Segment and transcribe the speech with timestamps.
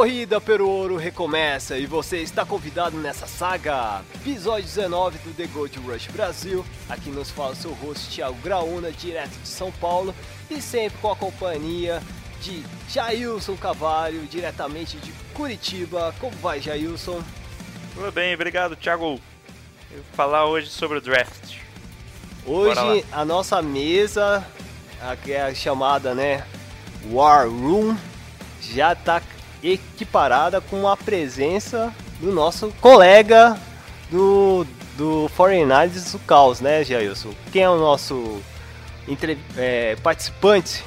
[0.00, 4.00] Corrida pelo ouro recomeça e você está convidado nessa saga.
[4.14, 6.64] Episódio 19 do The Gold Rush Brasil.
[6.88, 10.14] Aqui nos fala o seu host Thiago Graúna, direto de São Paulo
[10.48, 12.00] e sempre com a companhia
[12.40, 16.14] de Jailson Cavalho, diretamente de Curitiba.
[16.18, 17.22] Como vai, Jailson?
[17.94, 19.20] Tudo bem, obrigado, Thiago.
[19.90, 21.58] Eu vou falar hoje sobre o draft.
[22.46, 24.42] Hoje a nossa mesa,
[25.02, 26.46] a que é a chamada, né,
[27.10, 27.94] War Room,
[28.62, 29.20] já está
[29.62, 33.56] equiparada com a presença do nosso colega
[34.10, 34.66] do,
[34.96, 37.30] do Foreign Analysis do Caos, né, Jailson?
[37.52, 38.40] Quem é o nosso
[39.08, 40.84] entre- é, participante?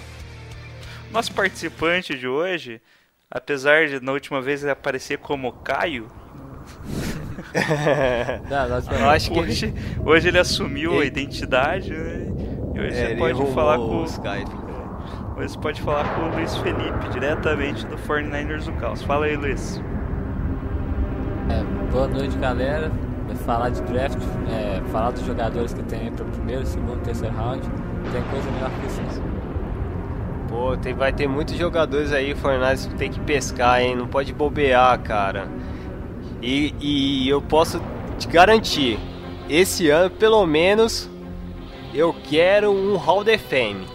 [1.11, 2.81] Nosso participante de hoje,
[3.29, 6.07] apesar de na última vez ele aparecer como Caio,
[8.99, 9.73] Não, acho que hoje,
[10.05, 12.25] hoje ele assumiu a Ele- identidade, né?
[12.75, 14.62] E hoje É, você ele pode falar o com o Skype.
[15.35, 19.01] Hoje você pode falar com o Luiz Felipe, diretamente do 49ers do Caos.
[19.01, 19.81] Fala aí, Luiz.
[21.49, 22.91] É, boa noite, galera.
[23.45, 24.17] Falar de draft,
[24.47, 27.61] é, falar dos jogadores que tem para o primeiro, segundo, terceiro round.
[28.11, 29.01] Tem coisa melhor que isso.
[29.01, 29.33] não.
[30.47, 33.95] Pô, tem, vai ter muitos jogadores aí, Fornais, que tem que pescar, hein?
[33.95, 35.47] Não pode bobear, cara.
[36.41, 37.81] E, e eu posso
[38.19, 38.99] te garantir,
[39.49, 41.09] esse ano, pelo menos,
[41.91, 43.92] eu quero um Hall of Fame.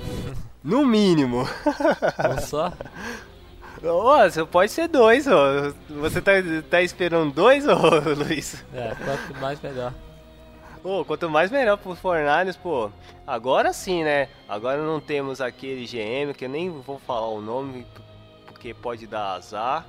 [0.63, 1.43] No mínimo.
[1.43, 2.73] Um só?
[3.83, 5.73] Ô, você pode ser dois, ó.
[5.89, 6.33] Você tá,
[6.69, 7.75] tá esperando dois, ô,
[8.17, 8.65] Luiz?
[8.75, 9.95] É, quanto mais melhor.
[10.83, 12.91] Pô, quanto mais melhor pro Fornalhos, pô.
[13.27, 14.29] Agora sim, né?
[14.49, 17.87] Agora não temos aquele GM, que eu nem vou falar o nome,
[18.47, 19.87] porque pode dar azar.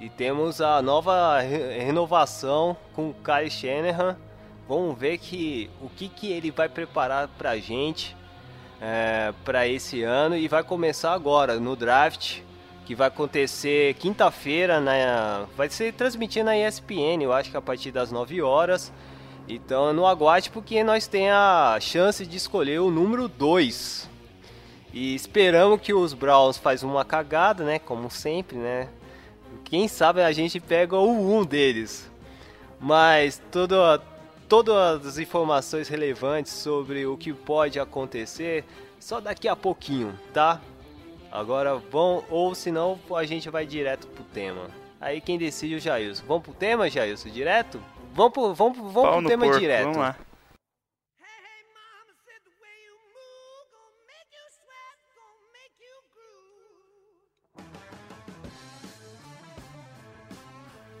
[0.00, 4.16] E temos a nova re- renovação com o Kyle Shanahan.
[4.68, 8.16] Vamos ver que, o que, que ele vai preparar pra gente
[8.84, 10.36] é, para esse ano.
[10.36, 12.40] E vai começar agora, no draft,
[12.84, 17.90] que vai acontecer quinta-feira, na, vai ser transmitido na ESPN, eu acho que a partir
[17.90, 18.92] das 9 horas.
[19.48, 24.08] Então não aguarde porque nós temos a chance de escolher o número 2.
[24.92, 27.78] E esperamos que os Browns faz uma cagada, né?
[27.78, 28.88] Como sempre, né?
[29.64, 32.10] Quem sabe a gente pega o 1 um deles.
[32.80, 34.00] Mas toda,
[34.48, 38.64] todas as informações relevantes sobre o que pode acontecer
[38.98, 40.60] só daqui a pouquinho, tá?
[41.30, 44.70] Agora vão, ou senão a gente vai direto pro tema.
[45.00, 46.24] Aí quem decide é o Jailson.
[46.26, 47.28] Vamos pro tema, Jailson?
[47.28, 47.82] Direto?
[48.14, 49.84] Vamos pro, vamos, vamos Pau pro tema porco, direto.
[49.84, 50.16] vamos lá.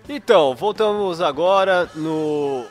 [0.06, 2.66] Então, voltamos agora no,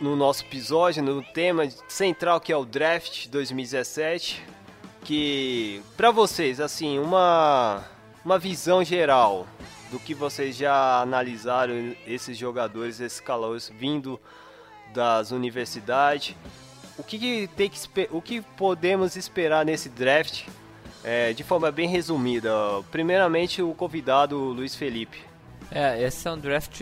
[0.00, 4.42] no nosso episódio, no tema central que é o Draft 2017.
[5.04, 7.84] Que, pra vocês, assim, uma,
[8.24, 9.46] uma visão geral
[9.90, 14.20] do que vocês já analisaram esses jogadores, esses calores vindo
[14.92, 16.34] das universidades.
[16.98, 17.78] O que, que tem que
[18.10, 20.46] o que podemos esperar nesse draft?
[21.04, 22.50] É, de forma bem resumida.
[22.90, 25.27] Primeiramente, o convidado Luiz Felipe.
[25.70, 26.80] É, esse é um draft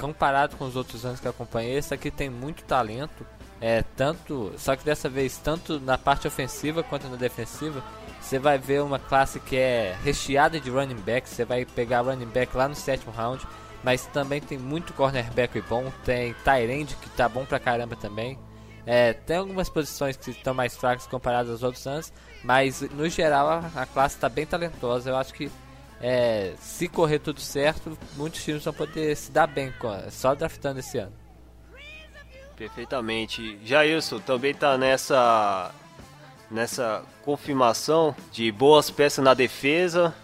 [0.00, 1.76] comparado com os outros anos que eu acompanhei.
[1.76, 3.26] Esse aqui tem muito talento.
[3.60, 4.52] É, tanto.
[4.56, 7.82] Só que dessa vez, tanto na parte ofensiva quanto na defensiva,
[8.20, 11.28] você vai ver uma classe que é recheada de running back.
[11.28, 13.44] Você vai pegar running back lá no sétimo round.
[13.82, 15.92] Mas também tem muito cornerback bom.
[16.04, 18.38] Tem Tyrande que tá bom pra caramba também.
[18.86, 22.12] É, tem algumas posições que estão mais fracas comparadas aos outros anos.
[22.44, 25.10] Mas no geral a, a classe está bem talentosa.
[25.10, 25.50] Eu acho que
[26.00, 30.80] é, se correr tudo certo, muitos times vão poder se dar bem com, só draftando
[30.80, 31.12] esse ano.
[32.56, 33.58] Perfeitamente.
[33.64, 35.72] Jailson também tá nessa
[36.50, 40.14] nessa confirmação de boas peças na defesa.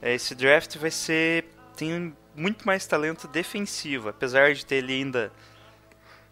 [0.00, 1.44] É, Esse draft vai ser.
[1.76, 5.30] tem muito mais talento defensivo, apesar de ter ele ainda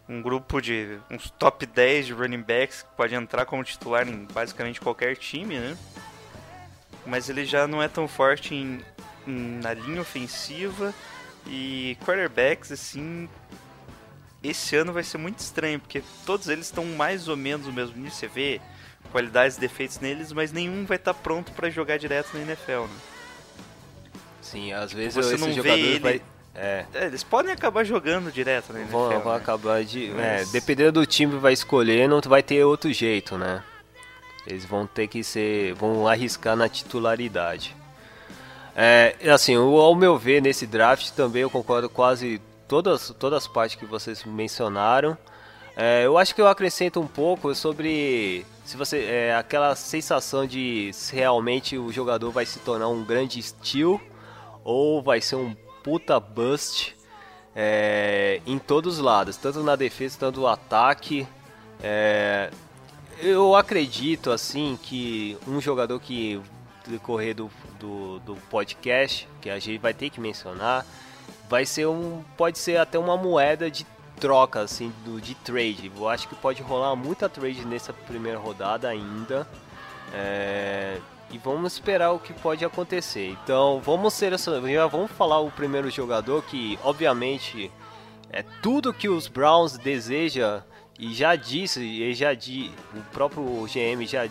[0.07, 4.25] um grupo de uns top 10 de running backs que pode entrar como titular em
[4.33, 5.77] basicamente qualquer time, né?
[7.09, 8.81] Mas ele já não é tão forte em,
[9.27, 10.93] em- na linha ofensiva
[11.47, 13.27] e quarterbacks assim.
[14.41, 17.95] Esse ano vai ser muito estranho, porque todos eles estão mais ou menos no mesmo
[17.97, 18.11] nível.
[18.11, 18.61] Você vê
[19.11, 22.83] qualidades e defeitos neles, mas nenhum vai estar pronto para jogar direto na NFL.
[22.83, 22.89] Né?
[24.41, 26.21] Sim, às vezes Você esse não vê ele- vai.
[26.55, 28.85] É, É, eles podem acabar jogando direto, né?
[28.89, 29.37] vão, NFL, vão né?
[29.39, 30.11] acabar de.
[30.15, 33.63] Mas- É, dependendo do time que vai escolher, não vai ter outro jeito, né?
[34.49, 35.73] Eles vão ter que ser.
[35.75, 37.75] vão arriscar na titularidade.
[38.75, 43.77] É, assim, ao meu ver, nesse draft também eu concordo quase todas, todas as partes
[43.77, 45.17] que vocês mencionaram.
[45.75, 50.91] É, eu acho que eu acrescento um pouco sobre se você é, aquela sensação de
[50.93, 53.99] se realmente o jogador vai se tornar um grande steal
[54.63, 56.95] ou vai ser um puta bust
[57.55, 61.27] é, em todos os lados, tanto na defesa, tanto no ataque.
[61.81, 62.51] É,
[63.21, 66.41] eu acredito assim que um jogador que
[66.87, 67.49] decorrer do,
[67.79, 70.85] do, do podcast, que a gente vai ter que mencionar,
[71.49, 72.23] vai ser um.
[72.37, 73.85] pode ser até uma moeda de
[74.19, 75.91] troca, assim, do, de trade.
[75.95, 79.47] Eu acho que pode rolar muita trade nessa primeira rodada ainda.
[80.13, 80.99] É,
[81.31, 83.37] e vamos esperar o que pode acontecer.
[83.43, 87.71] Então vamos ser já vamos falar o primeiro jogador que obviamente
[88.31, 90.63] é tudo que os Browns deseja
[90.99, 94.27] e já disse, e já di, o próprio GM já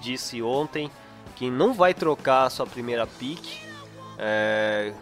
[0.00, 0.88] disse ontem
[1.34, 3.44] que não vai trocar sua primeira pick,
[4.16, 4.92] é,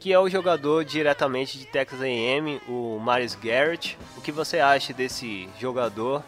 [0.00, 3.96] que é o jogador diretamente de Texas A&M, o Marius Garrett.
[4.16, 6.24] O que você acha desse jogador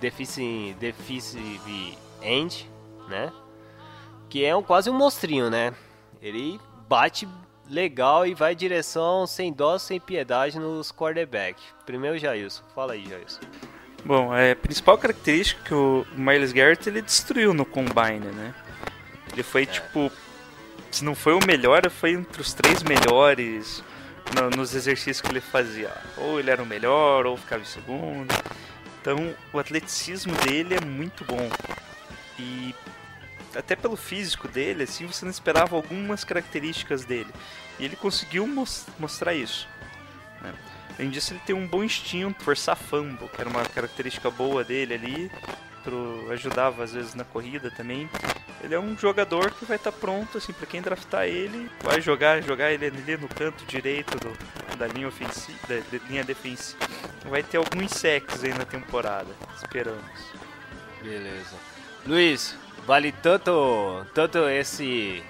[0.00, 2.70] defensive end,
[3.08, 3.32] né?
[4.28, 5.72] Que é um, quase um monstrinho, né?
[6.20, 7.26] Ele bate
[7.68, 11.60] legal e vai em direção sem dó, sem piedade nos quarterback.
[11.86, 13.40] Primeiro Jailson, fala aí, Jailson.
[14.04, 18.54] Bom, a principal característica que o Miles Garrett ele destruiu no Combine, né?
[19.32, 20.12] Ele foi tipo,
[20.90, 23.82] se não foi o melhor, foi entre os três melhores
[24.34, 25.90] no- nos exercícios que ele fazia.
[26.18, 28.32] Ou ele era o melhor, ou ficava em segundo.
[29.00, 31.48] Então, o atleticismo dele é muito bom.
[32.38, 32.74] E
[33.56, 37.32] até pelo físico dele, assim, você não esperava algumas características dele.
[37.78, 39.68] E ele conseguiu mos- mostrar isso.
[40.40, 40.52] né?
[40.98, 44.94] Além disso, ele tem um bom instinto, forçar fumble, que era uma característica boa dele
[44.94, 45.30] ali.
[45.82, 48.08] Pro, ajudava às vezes na corrida também.
[48.62, 52.42] Ele é um jogador que vai estar pronto, assim, para quem draftar ele, vai jogar,
[52.42, 56.78] jogar ele ali no canto direito do- da linha ofensiva, da, da linha defensiva.
[57.26, 60.02] Vai ter alguns sacks aí na temporada, esperamos.
[61.02, 61.56] Beleza.
[62.06, 65.22] Luiz, vale tanto, tanto esse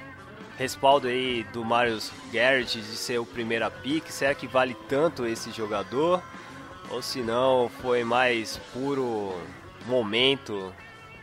[0.56, 4.08] respaldo aí do Marius Garrett de ser o primeira pick?
[4.08, 6.22] Será que vale tanto esse jogador?
[6.90, 9.34] Ou se não, foi mais puro
[9.86, 10.72] momento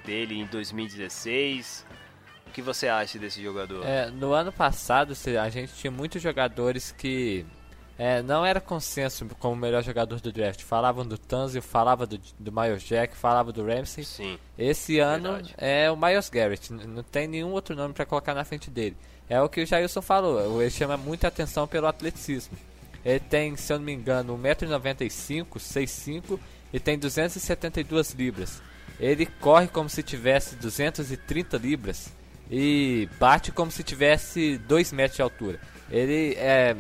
[0.06, 1.86] dele em 2016?
[2.48, 3.86] O que você acha desse jogador?
[3.86, 7.46] É, no ano passado a gente tinha muitos jogadores que
[7.98, 10.62] é, não era consenso como o melhor jogador do draft.
[10.62, 14.04] Falavam do Tanzio, falava do, do Miles Jack, falava do Ramsey.
[14.04, 14.40] Sim.
[14.58, 15.56] Esse ano Verdade.
[15.58, 18.98] é o Miles Garrett, não tem nenhum outro nome pra colocar na frente dele.
[19.30, 22.58] É o que o Jailson falou, ele chama muita atenção pelo atleticismo.
[23.04, 26.40] Ele tem, se eu não me engano, 1,95m, 6'5",
[26.74, 28.62] e tem 272 libras.
[29.00, 32.12] Ele corre como se tivesse 230 libras
[32.50, 35.60] e bate como se tivesse 2 metros de altura.
[35.90, 36.76] Ele é.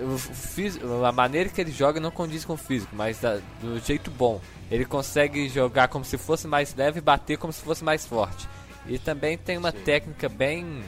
[0.00, 3.78] O fis- a maneira que ele joga não condiz com o físico, mas da- do
[3.80, 4.40] jeito bom.
[4.70, 8.48] Ele consegue jogar como se fosse mais leve e bater como se fosse mais forte.
[8.86, 10.82] E também tem uma técnica bem.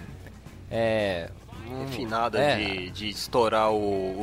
[0.70, 1.30] É,
[1.86, 3.76] Refinada é, de, de estourar o,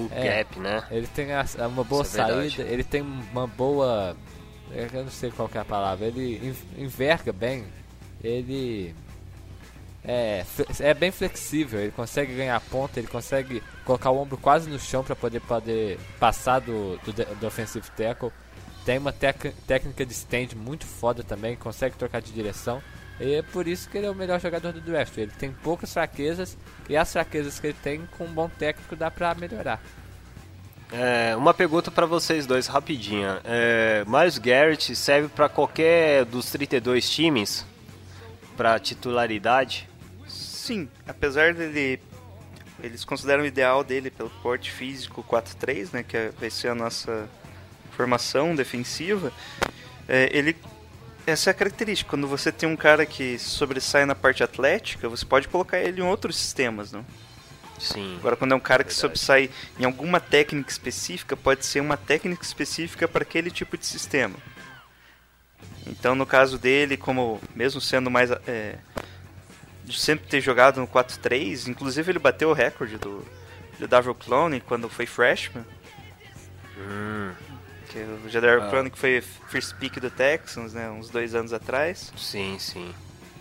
[0.06, 0.44] o É.
[0.44, 0.84] gap, né?
[0.92, 4.16] Ele tem a- uma boa Isso é saída, ele tem uma boa.
[4.74, 6.06] Eu não sei qual que é a palavra.
[6.08, 6.40] Ele
[6.78, 7.64] en- enverga bem.
[8.24, 8.94] Ele.
[10.04, 10.44] É,
[10.80, 15.04] é bem flexível, ele consegue ganhar ponta, ele consegue colocar o ombro quase no chão
[15.04, 18.32] para poder, poder passar do, do, do offensive tackle.
[18.84, 22.82] Tem uma técnica de stand muito foda também, consegue trocar de direção.
[23.20, 25.16] E é por isso que ele é o melhor jogador do draft.
[25.16, 26.58] Ele tem poucas fraquezas
[26.90, 29.80] e as fraquezas que ele tem com um bom técnico dá pra melhorar.
[30.92, 33.40] É, uma pergunta pra vocês dois, rapidinha.
[33.46, 37.66] É, Miles Garrett serve pra qualquer dos 32 times?
[38.58, 39.91] Pra titularidade?
[40.62, 42.00] Sim, apesar dele.
[42.84, 46.04] Eles consideram o ideal dele pelo porte físico 4-3, né?
[46.04, 47.28] Que é- vai ser a nossa
[47.98, 49.32] formação defensiva.
[50.08, 50.56] é, ele.
[51.26, 52.10] Essa é a característica.
[52.10, 56.04] Quando você tem um cara que sobressai na parte atlética, você pode colocar ele em
[56.04, 57.06] outros sistemas, não?
[57.80, 58.18] Sim.
[58.20, 59.00] Agora, quando é um cara que Verdade.
[59.02, 59.50] sobressai
[59.80, 64.36] em alguma técnica específica, pode ser uma técnica específica para aquele tipo de sistema.
[65.88, 68.30] Então, no caso dele, como mesmo sendo mais.
[68.48, 68.76] É,
[69.92, 73.26] de sempre ter jogado no 4-3, inclusive ele bateu o recorde do,
[73.80, 75.66] do Davil Clone quando foi freshman.
[76.78, 77.32] Hum,
[77.90, 78.70] Que o Jadavion Ah.
[78.70, 82.12] Clone que foi first pick do Texans, né, uns dois anos atrás.
[82.18, 82.94] sim, sim.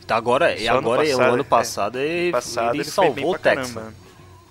[0.07, 1.45] Tá agora, e Só agora passado, o ano é.
[1.45, 3.95] passado, ele, Passado ele ele, salvou o caramba.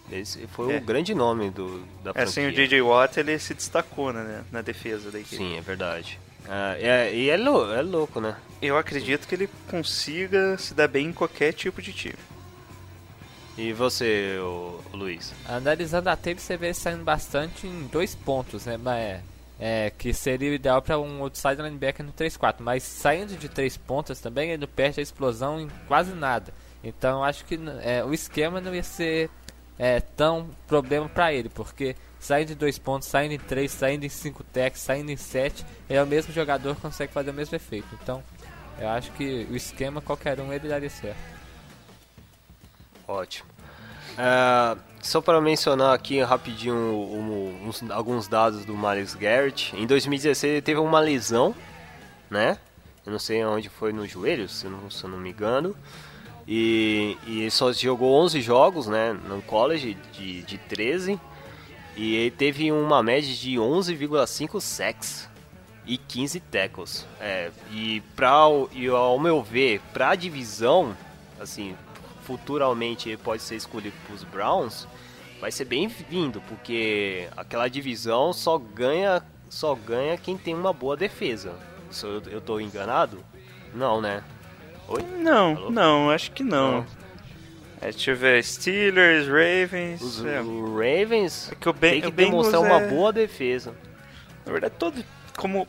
[0.10, 0.78] Esse foi É.
[0.78, 2.64] o grande nome do, da É, sem o franquia.
[2.68, 2.82] J.J.
[2.82, 5.36] Watt, ele se destacou né, na defesa da equipe.
[5.36, 6.18] Sim, é verdade.
[6.48, 8.36] Ah, é, e é, lou- é louco, né?
[8.62, 12.16] Eu acredito que ele consiga se dar bem em qualquer tipo de time.
[13.58, 15.34] E você, ô, ô Luiz?
[15.48, 18.78] Analisando a tape, você vê ele saindo bastante em dois pontos, né?
[18.78, 19.22] Mas é,
[19.60, 22.56] é, que seria o ideal para um outside linebacker no 3-4.
[22.60, 26.54] Mas saindo de três pontas também, ele não perde a explosão em quase nada.
[26.84, 29.30] Então acho que é, o esquema não ia ser
[29.78, 34.10] é, tão problema para ele, porque saindo de dois pontos, saindo em três, saindo em
[34.10, 37.88] cinco techs, saindo em sete, é o mesmo jogador consegue fazer o mesmo efeito.
[38.02, 38.24] Então
[38.80, 41.18] eu acho que o esquema, qualquer um, ele daria certo.
[43.08, 43.48] Ótimo.
[44.18, 49.76] Ah, só para mencionar aqui rapidinho um- uns- alguns dados do Miles Garrett.
[49.76, 51.56] Em 2016 ele teve uma lesão,
[52.30, 52.58] né?
[53.06, 55.76] Eu não sei onde foi no joelho, se não, se não me engano.
[56.48, 59.14] E, e só jogou 11 jogos, né?
[59.14, 61.20] No college de, de 13.
[62.00, 65.30] E ele teve uma média de 11,5 sacks
[65.86, 67.06] e 15 tackles.
[67.20, 70.96] É, e, pra, e ao meu ver, para a divisão,
[71.42, 71.76] assim,
[72.24, 74.88] futuramente ele pode ser escolhido para os Browns,
[75.42, 81.54] vai ser bem-vindo, porque aquela divisão só ganha, só ganha quem tem uma boa defesa.
[81.92, 83.20] Se eu, eu tô enganado?
[83.76, 84.24] Não, né?
[84.88, 85.04] Oi?
[85.18, 85.70] Não, Alô?
[85.70, 86.78] não, acho que não.
[86.78, 86.86] Não.
[87.82, 90.02] É, deixa eu ver, Steelers, Ravens...
[90.02, 93.74] Os, é, Ravens é que o, ben, tem que o demonstrar uma é- boa defesa.
[94.46, 95.04] Na verdade, todo...
[95.38, 95.66] Como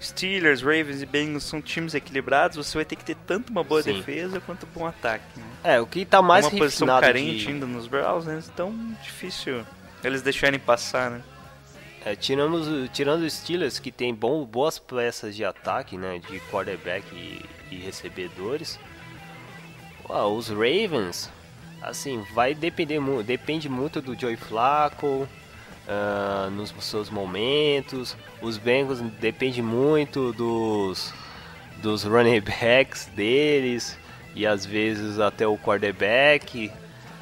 [0.00, 3.82] Steelers, Ravens e Bengals são times equilibrados, você vai ter que ter tanto uma boa
[3.82, 3.94] Sim.
[3.94, 5.24] defesa quanto um bom ataque.
[5.36, 5.44] Né?
[5.64, 7.48] É, o que tá mais uma posição carente de...
[7.48, 8.42] ainda nos Browns, né?
[8.52, 9.64] Então, difícil
[10.04, 11.22] eles deixarem passar, né?
[12.04, 16.20] É, tiramos, tirando os Steelers, que tem bom, boas peças de ataque, né?
[16.20, 18.78] De quarterback e, e recebedores.
[20.08, 21.30] Uau, os Ravens,
[21.82, 25.26] assim, vai depender depende muito do Joey Flacco
[25.88, 28.16] ah, nos seus momentos.
[28.40, 31.12] Os Bengals depende muito dos
[31.82, 33.98] dos running backs deles
[34.34, 36.70] e às vezes até o quarterback.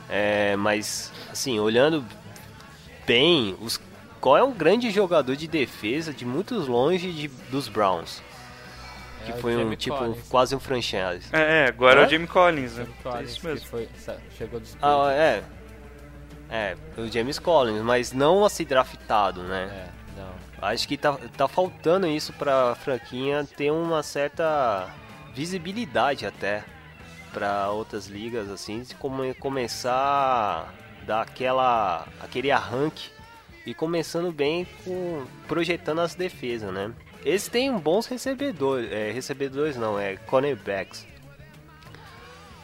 [0.08, 2.04] É, mas assim, olhando
[3.06, 3.80] bem, os,
[4.20, 8.22] qual é um grande jogador de defesa de muitos longe de, dos Browns?
[9.24, 10.28] Que É foi um Jamie tipo Collins.
[10.28, 11.28] quase um franchise.
[11.32, 12.86] É, é, agora é o Jamie Collins, né?
[12.98, 13.66] É Collins, isso que mesmo.
[13.68, 13.88] foi,
[14.36, 15.42] chegou dos Ah, é.
[16.50, 19.88] É, o James Collins, mas não a ser draftado, né?
[20.16, 20.68] É, não.
[20.68, 24.88] Acho que tá, tá faltando isso pra franquinha ter uma certa
[25.34, 26.62] visibilidade até
[27.32, 33.10] pra outras ligas, assim, de come, começar a dar aquela, aquele arranque
[33.66, 36.92] e começando bem com projetando as defesas, né?
[37.24, 41.06] Eles têm bons recebedores, é, recebedores não, é cornerbacks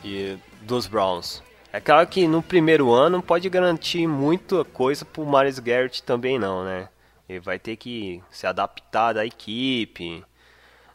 [0.05, 1.43] e dos Browns.
[1.73, 6.39] É claro que no primeiro ano não pode garantir muita coisa pro Miles Garrett também
[6.39, 6.89] não, né?
[7.29, 10.25] Ele vai ter que se adaptar da equipe.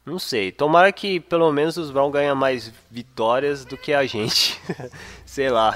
[0.06, 0.52] Não sei.
[0.52, 4.60] Tomara que pelo menos os Browns ganhem mais vitórias do que a gente.
[5.26, 5.76] sei lá.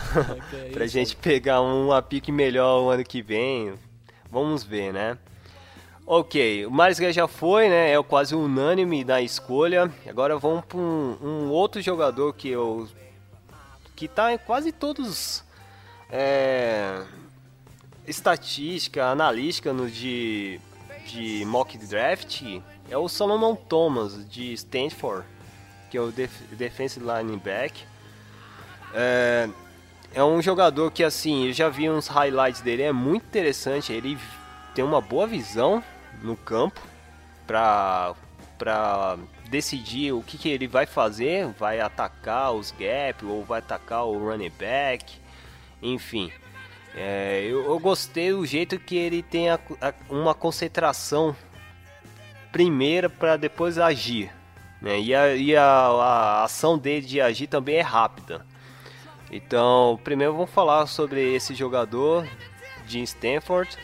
[0.49, 3.73] que é pra gente pegar uma pique melhor o ano que vem.
[4.31, 5.17] Vamos ver, né?
[6.05, 7.93] Ok, o Garrett já foi, né?
[7.93, 9.91] É quase unânime na escolha.
[10.07, 12.87] Agora vamos para um, um outro jogador que eu
[13.95, 15.43] que tá em quase todos
[16.09, 17.03] é,
[18.07, 20.59] estatística, analística no de,
[21.05, 22.43] de mock draft
[22.89, 25.27] é o Solomon Thomas de Stanford,
[25.91, 27.85] que é o def, defensive linebacker.
[28.93, 29.49] É,
[30.13, 34.17] é um jogador que assim, eu já vi uns highlights dele, é muito interessante, ele
[34.73, 35.83] tem uma boa visão
[36.21, 36.81] no campo
[37.47, 38.13] para
[38.57, 39.17] para
[39.49, 44.19] decidir o que, que ele vai fazer, vai atacar os gaps ou vai atacar o
[44.19, 45.15] running back,
[45.81, 46.29] enfim.
[46.93, 51.33] É, eu, eu gostei do jeito que ele tem a- a- uma concentração
[52.51, 54.29] primeira para depois agir,
[54.81, 54.99] né?
[54.99, 58.45] E, a, e a ação dele de agir também é rápida.
[59.31, 62.27] Então, primeiro vamos falar sobre esse jogador
[62.85, 63.77] de Stanford.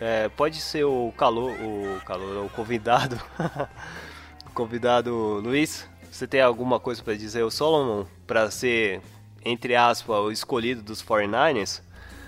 [0.00, 3.20] É, pode ser o calor, o calor, o convidado,
[4.46, 5.88] o convidado Luiz.
[6.10, 9.00] Você tem alguma coisa para dizer o Solomon para ser
[9.44, 11.80] entre aspas o escolhido dos 49ers?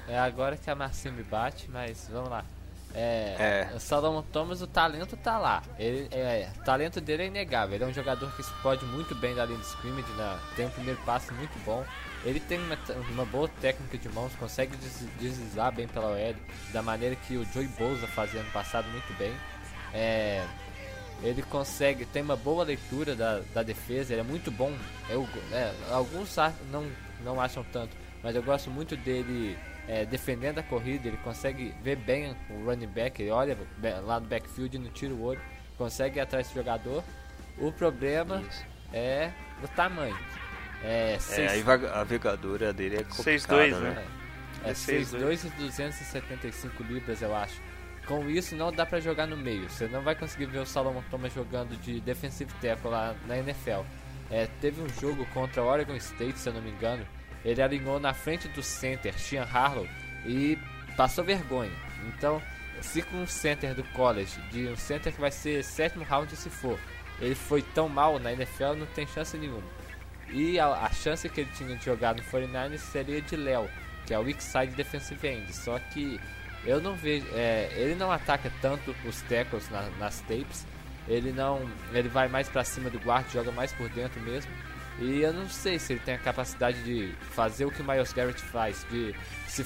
[0.09, 2.45] É agora que a Marcinha me bate, mas vamos lá.
[2.95, 3.77] É, É.
[3.77, 5.63] O Salomon Thomas, o talento tá lá.
[5.79, 7.75] Ele, é, o talento dele é inegável.
[7.75, 10.39] Ele é um jogador que explode muito bem da linha de scrimmage, né?
[10.55, 11.85] tem um primeiro passe muito bom.
[12.26, 12.76] Ele tem uma,
[13.12, 16.35] uma boa técnica de mãos, consegue des- deslizar bem pela OL,
[16.73, 19.33] da maneira que o Joey Bosa fazia ano passado muito bem.
[19.95, 20.45] É,
[21.23, 24.76] Ele consegue, tem uma boa leitura da, da defesa, ele é muito bom.
[25.09, 26.37] Eu, é, alguns
[26.71, 26.90] não,
[27.25, 29.56] não acham tanto, mas eu gosto muito dele
[29.87, 31.06] é, defendendo a corrida.
[31.06, 33.56] Ele consegue ver bem o running back, ele olha
[34.04, 35.40] lá no backfield e não tira o olho,
[35.78, 37.04] consegue ir atrás do jogador.
[37.56, 38.64] O problema Isso.
[38.92, 39.30] é
[39.62, 40.18] o tamanho.
[40.83, 43.90] É, É, seis- a enverga- a envergadura dele é complicada, 6'2", né?
[43.90, 44.06] né?
[44.64, 47.61] é É 6'2 e 275 libras, eu acho.
[48.06, 49.68] Com isso, não dá pra jogar no meio.
[49.68, 53.83] Você não vai conseguir ver o Solomon Thomas jogando de defensive tackle lá na NFL.
[54.30, 57.04] É, teve um jogo contra o Oregon State, se eu não me engano.
[57.45, 59.87] Ele alinhou na frente do center, Sean Harlow,
[60.25, 60.56] e
[60.97, 61.71] passou vergonha.
[62.09, 62.40] Então,
[62.80, 66.49] se com um center do college, de um center que vai ser sétimo round se
[66.50, 66.78] for,
[67.21, 69.62] ele foi tão mal na NFL, não tem chance nenhuma.
[70.30, 73.68] E a, a chance que ele tinha de jogar no 49ers seria de Léo,
[74.06, 75.52] que é o weak side defensive end.
[75.54, 76.21] Só que
[76.64, 77.26] eu não vejo.
[77.33, 80.66] é, ele não ataca tanto os tackles na- nas tapes.
[81.09, 81.68] Ele não.
[81.92, 84.50] Ele vai mais pra cima do guard, joga mais por dentro mesmo.
[84.99, 88.12] E eu não sei se ele tem a capacidade de fazer o que o Miles
[88.14, 89.14] Garrett faz, de
[89.47, 89.62] se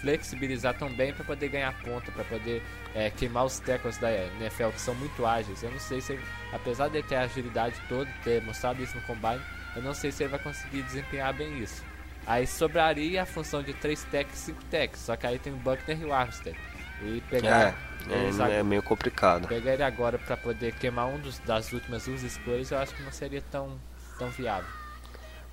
[0.00, 2.62] flexibilizar tão bem para poder ganhar ponta, para poder
[2.94, 5.62] é, queimar os tackles da NFL que são muito ágeis.
[5.62, 6.22] Eu não sei se ele,
[6.52, 9.40] apesar de ter a agilidade toda, ter mostrado isso no combine,
[9.76, 11.82] eu não sei se ele vai conseguir desempenhar bem isso.
[12.26, 15.56] Aí sobraria a função de 3 techs e 5 techs, só que aí tem o
[15.56, 16.56] Buckner e o Armstead.
[17.02, 17.74] E pegar,
[18.08, 19.48] É, eles é, é meio complicado.
[19.48, 23.02] pegar ele agora para poder queimar um dos, das últimas duas escolhas, eu acho que
[23.02, 23.80] não seria tão,
[24.18, 24.68] tão viável.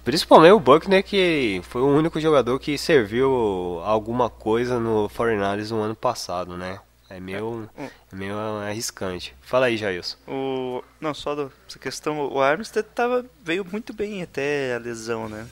[0.04, 5.82] Principalmente o Buckner, que foi o único jogador que serviu alguma coisa no 49ers no
[5.82, 6.80] ano passado, né?
[7.10, 9.34] É meio, é meio arriscante.
[9.42, 10.18] Fala aí, Jailson.
[10.28, 10.84] O...
[11.00, 11.34] Não, só
[11.68, 15.48] essa questão, o Armstead tava, veio muito bem até a lesão, né?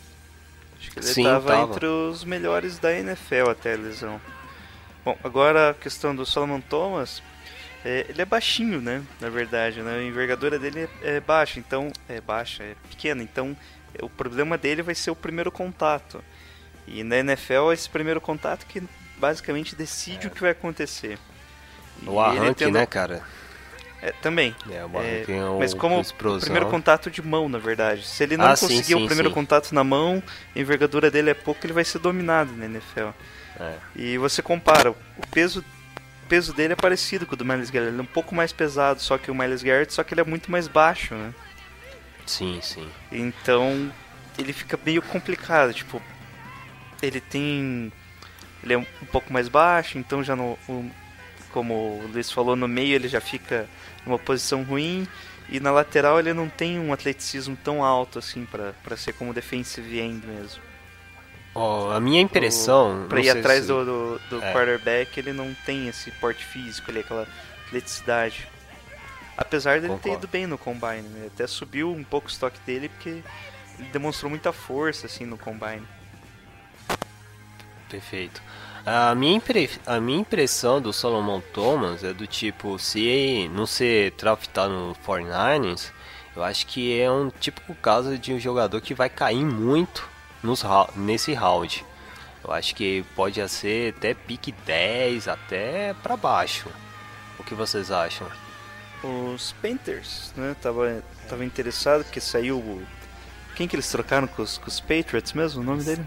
[0.78, 1.72] Acho que ele Sim, tava, tava.
[1.74, 4.20] entre os melhores da NFL até a lesão.
[5.06, 7.24] Bom, agora a questão do Solomon Thomas,
[7.86, 9.02] é, ele é baixinho, né?
[9.22, 10.00] Na verdade, né?
[10.00, 13.56] A envergadura dele é, é baixa, então é baixa, é pequena, então
[13.94, 16.22] é, o problema dele vai ser o primeiro contato.
[16.86, 18.84] E na NFL esse primeiro contato que
[19.18, 21.18] basicamente decide o que vai acontecer.
[22.08, 23.24] O arranque, né, cara?
[24.02, 24.56] É, também.
[24.70, 28.06] É, o É, arranque é o mas como o primeiro contato de mão, na verdade.
[28.06, 29.34] Se ele não Ah, sim, conseguir sim, o primeiro sim.
[29.34, 30.22] contato na mão,
[30.56, 33.14] a envergadura dele é pouco, ele vai ser dominado na NFL.
[33.60, 33.78] É.
[33.96, 34.96] E você compara, o
[35.32, 35.62] peso,
[36.24, 37.92] o peso dele é parecido com o do Miles Garrett.
[37.94, 40.26] Ele é um pouco mais pesado só que o Miles Garrett, só que ele é
[40.26, 41.34] muito mais baixo, né?
[42.26, 42.92] Sim, sim.
[43.12, 43.92] Então
[44.38, 46.02] ele fica meio complicado, tipo,
[47.02, 47.92] ele tem.
[48.64, 50.58] Ele é um pouco mais baixo, então já no.
[50.68, 50.92] o-
[51.56, 53.66] como o Luiz falou, no meio ele já fica
[54.06, 55.08] numa posição ruim.
[55.48, 59.34] E na lateral ele não tem um atleticismo tão alto assim pra pra ser como
[59.34, 60.62] defensive end mesmo.
[61.54, 63.08] Ó, a minha impressão.
[63.08, 64.52] Não ir atrás se- do, do, do É.
[64.52, 67.26] quarterback ele não tem esse porte físico, ele aquela
[67.68, 68.48] atleticidade.
[69.38, 70.26] Apesar dele ter Concordo.
[70.26, 71.28] ido bem no combine, né?
[71.34, 73.22] até subiu um pouco o estoque dele porque
[73.80, 75.86] ele demonstrou muita força assim no combine.
[77.90, 78.42] Perfeito.
[78.86, 84.12] A minha, impre- a minha impressão do Solomon Thomas é do tipo, se não ser
[84.12, 85.92] draftado no 49ers,
[86.36, 90.08] eu acho que é um típico caso de um jogador que vai cair muito
[90.44, 90.64] nos,
[90.96, 91.84] nesse round.
[92.44, 96.70] Eu acho que pode ser até pique 10, até pra baixo.
[97.40, 98.28] O que vocês acham?
[99.04, 100.56] Os Panthers, né?
[100.62, 102.84] Tava, tava interessado porque saiu o.
[103.56, 105.62] Quem que eles trocaram com os, com os Patriots mesmo?
[105.62, 106.06] O nome dele?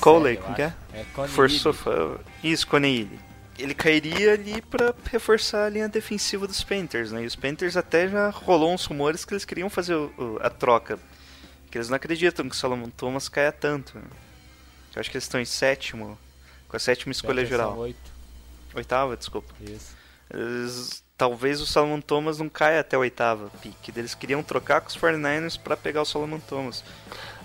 [0.00, 0.72] Coley, como que é?
[0.92, 1.04] É
[1.72, 3.08] fa- Isso, Coney.
[3.58, 7.24] Ele cairia ali pra reforçar a linha defensiva dos Panthers, né?
[7.24, 10.98] E os Panthers até já rolou uns rumores que eles queriam fazer o- a troca.
[11.70, 13.96] Que eles não acreditam que o Solomon Thomas caia tanto.
[13.98, 14.04] né?
[14.94, 16.16] Eu acho que eles estão em sétimo,
[16.68, 17.76] com a sétima escolha geral.
[17.78, 17.98] oito,
[18.74, 19.52] Oitava, desculpa.
[19.60, 19.96] isso.
[20.32, 23.88] Eles- talvez o Solomon Thomas não caia até a oitava pick.
[23.96, 26.84] Eles queriam trocar com os 49ers pra pegar o Solomon Thomas.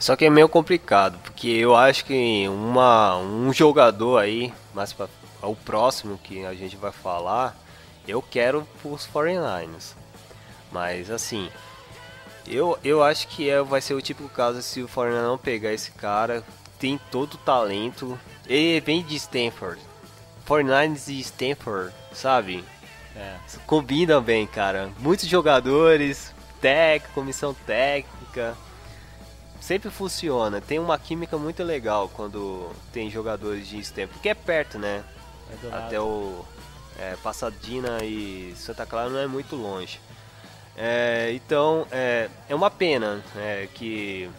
[0.03, 5.07] Só que é meio complicado, porque eu acho que uma, um jogador aí, mais pra,
[5.41, 7.55] o próximo que a gente vai falar,
[8.05, 9.93] eu quero pros 49ers.
[10.73, 11.49] Mas assim,
[12.45, 15.71] eu, eu acho que é, vai ser o típico caso se o 49ers não pegar
[15.71, 16.43] esse cara,
[16.77, 18.19] tem todo o talento.
[18.45, 19.79] Ele vem de Stanford.
[20.45, 22.61] 49ers e Stanford, sabe?
[23.15, 23.37] É.
[23.65, 24.89] Combinam bem, cara.
[24.99, 28.53] Muitos jogadores, tec, comissão técnica.
[29.63, 30.59] Sempre funciona.
[30.59, 34.15] Tem uma química muito legal quando tem jogadores de Stanford.
[34.15, 35.01] Porque é perto, né?
[35.63, 35.75] É.
[35.77, 36.43] Até o
[36.99, 40.01] é, Pasadena e Santa Clara não é muito longe.
[40.75, 44.29] É, então é, é uma pena é, que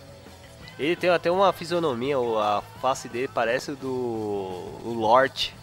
[0.79, 5.55] ele tem até uma fisionomia, ou a face dele parece do o Lort,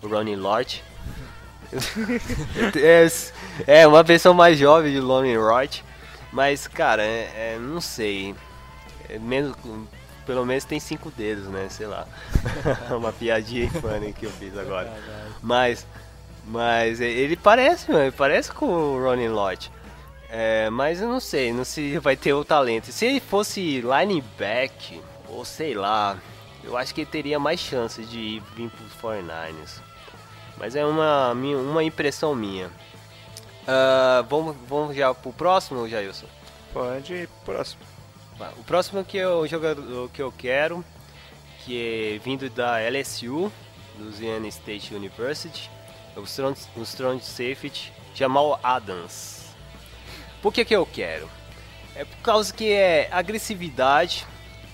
[0.00, 0.80] o Ronnie Lort.
[3.66, 5.84] é, é, uma versão mais jovem de Lonely Rot.
[6.30, 8.36] Mas, cara, é, é, não sei.
[9.12, 9.54] É menos,
[10.24, 11.68] pelo menos tem cinco dedos, né?
[11.68, 12.06] Sei lá.
[12.96, 14.90] uma piadinha funny que eu fiz agora.
[15.42, 15.86] Mas,
[16.46, 18.04] mas ele parece, mano.
[18.04, 19.70] Ele parece com o Ronnie Lott.
[20.30, 22.90] É, mas eu não sei, não sei se vai ter o talento.
[22.90, 24.98] Se ele fosse lineback,
[25.28, 26.16] ou sei lá,
[26.64, 29.82] eu acho que ele teria mais chance de vir para os 49ers.
[30.56, 32.68] Mas é uma, uma impressão minha.
[32.68, 36.26] Uh, vamos, vamos já pro próximo, Jailson?
[36.72, 37.91] Pode ir próximo.
[38.58, 40.84] O próximo que eu, jogador que eu quero,
[41.64, 43.52] que é vindo da LSU,
[43.98, 45.70] Louisiana State University,
[46.16, 49.42] é o strong, strong safety Jamal Adams.
[50.40, 51.28] Por que que eu quero?
[51.94, 54.26] É por causa que é agressividade,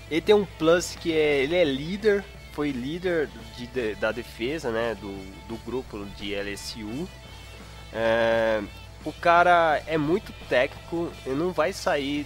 [0.09, 4.71] ele tem um plus que é, ele é líder, foi líder de, de, da defesa,
[4.71, 5.11] né, do,
[5.47, 7.07] do grupo de LSU.
[7.93, 8.61] É,
[9.05, 12.25] o cara é muito técnico, ele não vai sair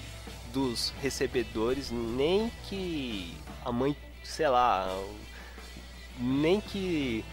[0.53, 3.35] dos recebedores, nem que
[3.65, 4.87] a mãe, sei lá,
[6.17, 7.25] nem que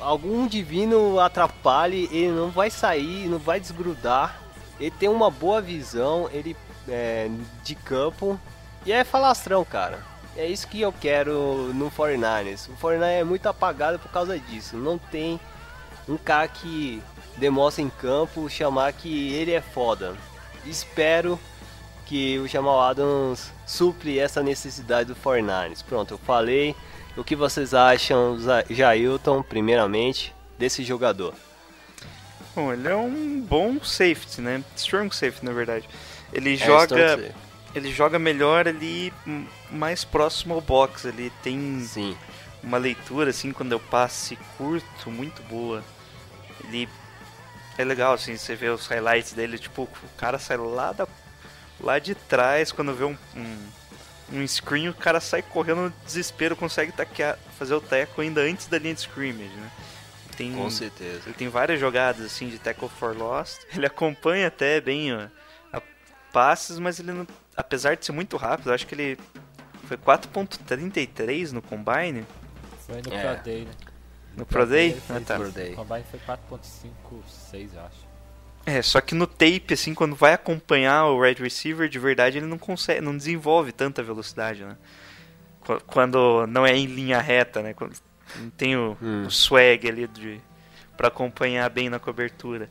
[0.00, 4.40] algum divino atrapalhe, ele não vai sair, não vai desgrudar.
[4.78, 6.56] Ele tem uma boa visão, ele
[6.88, 7.30] é,
[7.64, 8.38] de campo
[8.84, 10.00] e é falastrão, cara.
[10.36, 12.68] É isso que eu quero no 49ers.
[12.68, 14.76] O 49ers é muito apagado por causa disso.
[14.76, 15.38] Não tem
[16.08, 17.02] um cara que
[17.36, 20.16] demonstra em campo chamar que ele é foda.
[20.64, 21.38] Espero
[22.12, 25.82] que o Jamal Adams supre essa necessidade do 49ers.
[25.82, 26.76] Pronto, eu falei.
[27.16, 28.36] O que vocês acham,
[28.68, 31.32] Jailton, primeiramente, desse jogador?
[32.54, 34.62] Bom, ele é um bom safety, né?
[34.76, 35.88] Strong safety, na verdade.
[36.34, 37.34] Ele é, joga
[37.74, 39.10] ele joga melhor ali
[39.70, 41.06] mais próximo ao box.
[41.06, 42.14] Ele tem Sim.
[42.62, 45.82] uma leitura assim quando eu passe curto muito boa.
[46.64, 46.86] Ele
[47.78, 51.06] é legal assim, você vê os highlights dele, tipo, o cara sai lá da
[51.82, 56.56] lá de trás quando vê um, um, um screen, o cara sai correndo no desespero,
[56.56, 59.70] consegue taquear, fazer o teco ainda antes da linha de scrimmage, né?
[60.36, 61.22] Tem, Com certeza.
[61.26, 63.60] Ele tem várias jogadas assim de tackle for lost.
[63.76, 65.28] Ele acompanha até bem ó,
[66.32, 69.18] passes, mas ele não, apesar de ser muito rápido, acho que ele
[69.84, 72.24] foi 4.33 no Combine.
[72.86, 73.34] Foi no é.
[73.34, 73.72] Pro Day, né?
[74.34, 74.96] No Pro Day?
[75.10, 75.38] Ah, tá.
[75.38, 78.11] No Combine foi 4.56, acho.
[78.64, 82.46] É, só que no tape, assim, quando vai acompanhar o Red Receiver, de verdade, ele
[82.46, 84.76] não consegue, não desenvolve tanta velocidade, né?
[85.86, 87.74] Quando não é em linha reta, né?
[87.74, 87.94] Quando
[88.36, 89.26] não tem o, hum.
[89.26, 90.40] o swag ali de,
[90.96, 92.68] pra acompanhar bem na cobertura.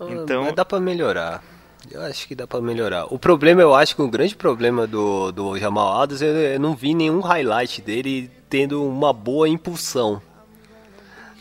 [0.00, 0.44] Então...
[0.44, 1.42] Mas dá pra melhorar.
[1.90, 3.12] Eu acho que dá pra melhorar.
[3.12, 6.74] O problema, eu acho que o grande problema do, do Jamal Adams, eu, eu não
[6.74, 10.20] vi nenhum highlight dele tendo uma boa impulsão.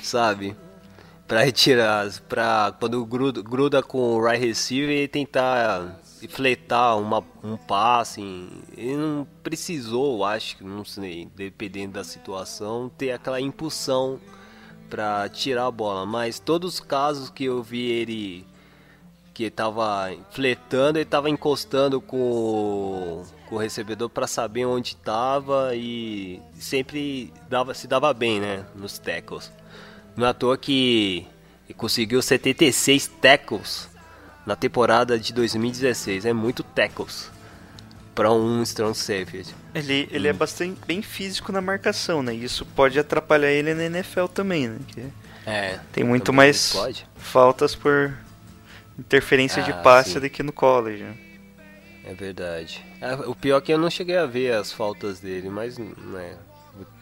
[0.01, 0.55] Sabe?
[1.33, 7.57] Pra retirar, pra quando gruda, gruda com o right receiver e tentar fletar uma, um
[7.57, 8.21] passe.
[8.77, 14.19] Ele não precisou, acho que, não sei, dependendo da situação, ter aquela impulsão
[14.87, 16.05] para tirar a bola.
[16.05, 18.45] Mas todos os casos que eu vi ele
[19.33, 25.75] que estava fletando, ele estava encostando com o, com o recebedor para saber onde estava
[25.75, 29.51] e sempre dava, se dava bem, né, nos tackles.
[30.15, 31.27] Não é à toa que
[31.75, 33.89] conseguiu 76 tackles
[34.45, 37.31] na temporada de 2016, é muito tackles
[38.13, 39.55] para um strong safety.
[39.73, 40.35] Ele, ele é hum.
[40.35, 42.33] é bastante bem físico na marcação, né?
[42.33, 44.79] Isso pode atrapalhar ele na NFL também, né?
[44.87, 45.05] Que
[45.45, 45.79] é.
[45.91, 47.05] Tem muito mais pode.
[47.15, 48.13] faltas por
[48.97, 50.19] interferência ah, de passe sim.
[50.19, 51.03] do que no college.
[51.03, 51.15] Né?
[52.05, 52.85] É verdade.
[53.01, 56.35] É, o pior é que eu não cheguei a ver as faltas dele, mas né,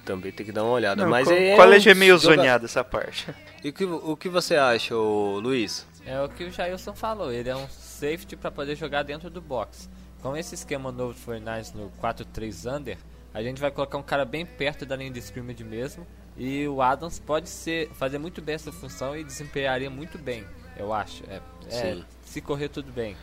[0.02, 1.04] também tem que dar uma olhada.
[1.04, 3.28] Não, mas co é, college é, um é meio zoneado essa parte.
[3.64, 5.86] E o que, o que você acha, Luiz?
[6.06, 9.40] É o que o Jailson falou, ele é um safety para poder jogar dentro do
[9.40, 9.90] box.
[10.22, 12.98] Com esse esquema novo do Fortnite no 4-3 under,
[13.34, 16.08] a gente vai colocar um cara bem perto da linha de scrimmage mesmo.
[16.36, 20.44] E o Adams pode ser, fazer muito bem essa função e desempenharia muito bem
[20.82, 21.24] eu acho.
[21.30, 23.16] É, é se correr tudo bem.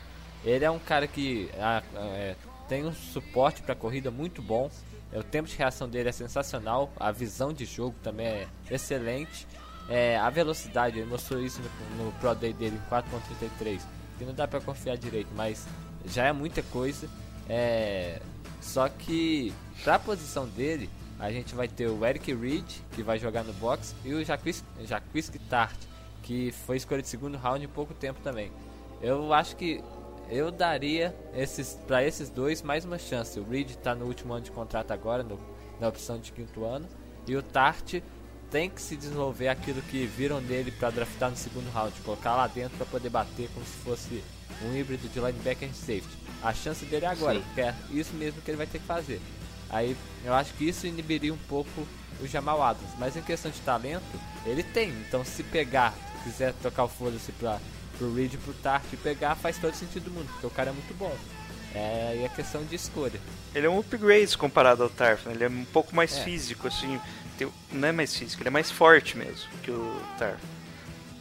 [0.44, 2.36] Ele é um cara que a, é,
[2.68, 4.70] tem um suporte para corrida muito bom.
[5.12, 6.92] É, o tempo de reação dele é sensacional.
[6.98, 9.46] A visão de jogo também é excelente.
[9.88, 11.60] É, a velocidade, ele mostrou isso
[11.96, 13.80] no, no Pro Day dele em 4.33.
[14.18, 15.66] Que não dá para confiar direito, mas
[16.06, 17.08] já é muita coisa.
[17.48, 18.20] É,
[18.60, 23.18] só que para a posição dele, a gente vai ter o Eric Reed, que vai
[23.18, 24.62] jogar no box, e o Jaquis
[25.48, 25.76] Tart,
[26.22, 28.52] que foi escolha de segundo round em pouco tempo também.
[29.00, 29.82] Eu acho que
[30.30, 33.38] eu daria esses para esses dois mais uma chance.
[33.40, 35.38] O Reed está no último ano de contrato agora, no,
[35.80, 36.86] na opção de quinto ano,
[37.26, 38.00] e o Tart
[38.50, 42.46] tem que se desenvolver aquilo que viram dele pra draftar no segundo round, colocar lá
[42.46, 44.24] dentro pra poder bater como se fosse
[44.64, 46.18] um híbrido de linebacker e safety.
[46.42, 47.44] A chance dele é agora, Sim.
[47.44, 49.20] porque é isso mesmo que ele vai ter que fazer.
[49.70, 51.86] Aí eu acho que isso inibiria um pouco
[52.20, 54.02] o Jamal Adams, mas em questão de talento,
[54.46, 54.90] ele tem.
[55.06, 57.60] Então se pegar, quiser tocar o foda-se pra,
[57.98, 60.70] pro Reed e pro Tart e pegar, faz todo sentido do mundo, porque o cara
[60.70, 61.14] é muito bom.
[61.74, 63.20] É, e é questão de escolha.
[63.54, 65.34] Ele é um upgrade comparado ao Tarf, né?
[65.34, 66.24] Ele é um pouco mais É.
[66.24, 66.98] físico, assim.
[67.37, 70.40] tem- não é mais físico, ele é mais forte mesmo que o Tarf.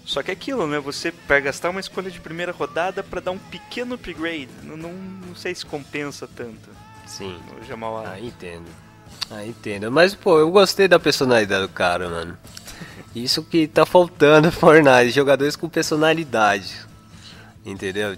[0.04, 0.80] Só que é aquilo, né?
[0.80, 4.50] Você vai gastar uma escolha de primeira rodada pra dar um pequeno upgrade.
[4.64, 6.70] Não, não, não sei se compensa tanto
[7.06, 7.38] Sim.
[7.62, 8.04] o Jamal.
[8.08, 8.66] Ah, entendo.
[9.30, 9.92] Ah, entendo.
[9.92, 12.36] Mas, pô, eu gostei da personalidade do cara, mano.
[13.24, 16.86] Isso que tá faltando Fortnite, jogadores com personalidade.
[17.66, 18.16] Entendeu?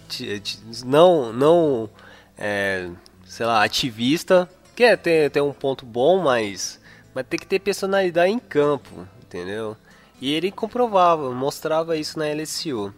[0.86, 1.90] Não, não,
[2.38, 2.90] é,
[3.26, 6.80] sei lá, ativista, que é, tem, tem um ponto bom, mas,
[7.14, 9.76] mas tem que ter personalidade em campo, entendeu?
[10.22, 12.94] E ele comprovava, mostrava isso na LSU.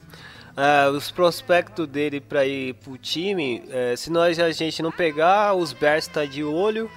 [0.58, 5.54] Ah, os prospectos dele pra ir pro time, é, se nós a gente não pegar,
[5.54, 6.92] os Bears tá de olho,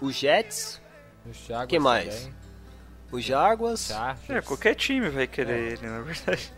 [0.00, 0.80] os Jets,
[1.24, 2.14] O Que mais?
[2.14, 2.34] também,
[3.10, 3.90] os Jaguars.
[4.28, 6.52] É, qualquer time vai querer ele, na verdade.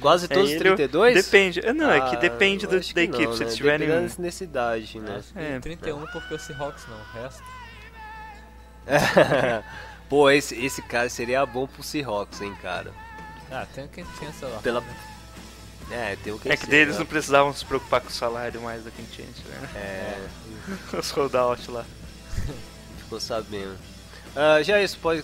[0.00, 1.14] quase todos É, os ele- 32?
[1.24, 1.60] Depende.
[1.66, 3.24] É, Não, é que Ah, depende do- da que equipe.
[3.24, 3.44] não, se né?
[3.46, 3.86] eles tiverem.
[3.88, 5.16] Dependendo da necessidade, né?
[5.18, 5.60] Acho que É.
[5.60, 7.42] 31 porque o Seahawks não, o resto.
[10.08, 12.92] Pô, esse, esse cara seria bom pro Seahawks, hein, cara.
[13.50, 14.04] Ah, tem quem
[14.42, 14.58] lá.
[14.62, 14.82] Pela...
[15.90, 17.00] É, tem o que É que deles né?
[17.00, 19.68] não precisavam se preocupar com o salário mais do que a gente, né?
[19.76, 20.18] É,
[20.96, 21.84] Os holdout lá.
[22.98, 23.76] ficou sabendo.
[24.34, 25.22] Ah, já isso, pode...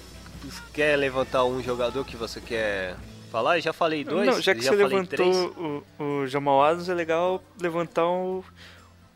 [0.72, 2.96] Quer levantar um jogador que você quer
[3.30, 3.58] falar?
[3.58, 4.26] Eu já falei dois.
[4.26, 8.44] Não, já que você falei levantou o, o Jamal Adams, é legal levantar o,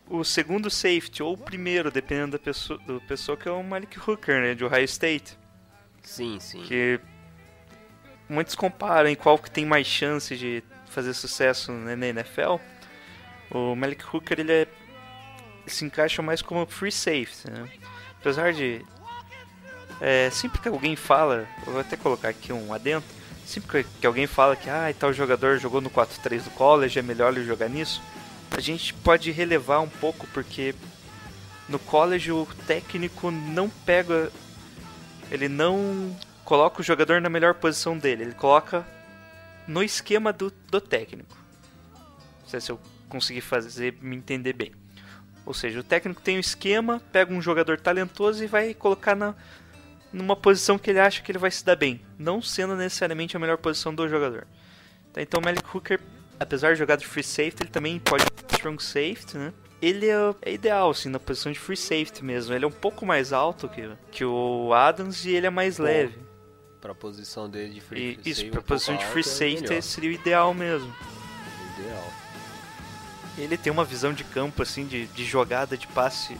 [0.09, 3.97] o segundo safety, ou o primeiro, dependendo da pessoa, do pessoa que é o Malik
[3.99, 5.37] Hooker, né, de Ohio State.
[6.03, 6.61] Sim, sim.
[6.63, 6.99] Que
[8.27, 12.57] muitos comparam em qual que tem mais chance de fazer sucesso né, na NFL.
[13.49, 14.67] O Malik Hooker, ele é,
[15.65, 17.69] se encaixa mais como free safety, né?
[18.19, 18.85] Apesar de...
[20.01, 23.03] é, sempre que alguém fala, vou até colocar aqui um adendo,
[23.45, 27.01] sempre que, que alguém fala que ah, tal jogador jogou no 4-3 do college, é
[27.01, 28.01] melhor ele jogar nisso,
[28.51, 30.75] a gente pode relevar um pouco, porque
[31.67, 34.31] no college o técnico não pega
[35.33, 38.85] ele não coloca o jogador na melhor posição dele, ele coloca
[39.67, 41.35] no esquema do, do técnico.
[42.41, 42.79] Não sei se eu
[43.09, 44.71] consegui fazer me entender bem.
[45.45, 49.33] Ou seja, o técnico tem um esquema, pega um jogador talentoso e vai colocar na,
[50.13, 53.39] numa posição que ele acha que ele vai se dar bem, não sendo necessariamente a
[53.39, 54.45] melhor posição do jogador.
[55.11, 55.99] Tá, Então o Malik Hooker,
[56.39, 59.53] apesar de jogar de free safety, ele também pode strong safety, né?
[59.81, 62.53] Ele é, é ideal, assim, na posição de free safety mesmo.
[62.53, 65.83] Ele é um pouco mais alto que, que o Adams e ele é mais Bom,
[65.83, 66.17] leve.
[66.79, 69.81] Pra posição dele de free E isso, pra um posição de free é safety melhor.
[69.81, 70.93] seria o ideal mesmo.
[71.79, 72.13] Ideal.
[73.37, 76.37] Ele tem uma visão de campo, assim, de, de jogada, de passe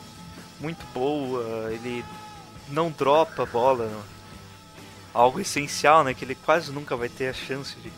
[0.60, 1.70] muito boa.
[1.74, 2.06] Ele
[2.70, 3.88] não dropa a bola.
[3.88, 4.04] não.
[5.14, 6.14] Algo essencial, né?
[6.14, 7.92] Que ele quase nunca vai ter a chance de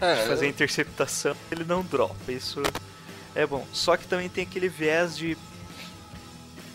[0.00, 1.34] É, fazer a interceptação.
[1.50, 2.30] Ele não dropa.
[2.30, 2.62] Isso
[3.34, 3.66] é bom.
[3.72, 5.36] Só que também tem aquele viés de.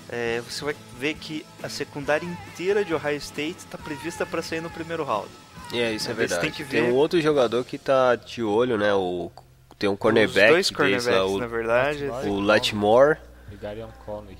[0.10, 4.60] é, você vai ver que a secundária inteira de Ohio State está prevista para sair
[4.62, 5.30] no primeiro round.
[5.72, 6.42] É, isso é Mas verdade.
[6.42, 8.94] tem que Tem ver- um outro jogador que tá de olho, né?
[8.94, 9.32] O,
[9.80, 12.06] tem um cornerback Os dois cornerbacks, o, na verdade.
[12.08, 12.30] Latimore.
[12.30, 13.18] o Latimore
[13.52, 14.38] E Garion Conley.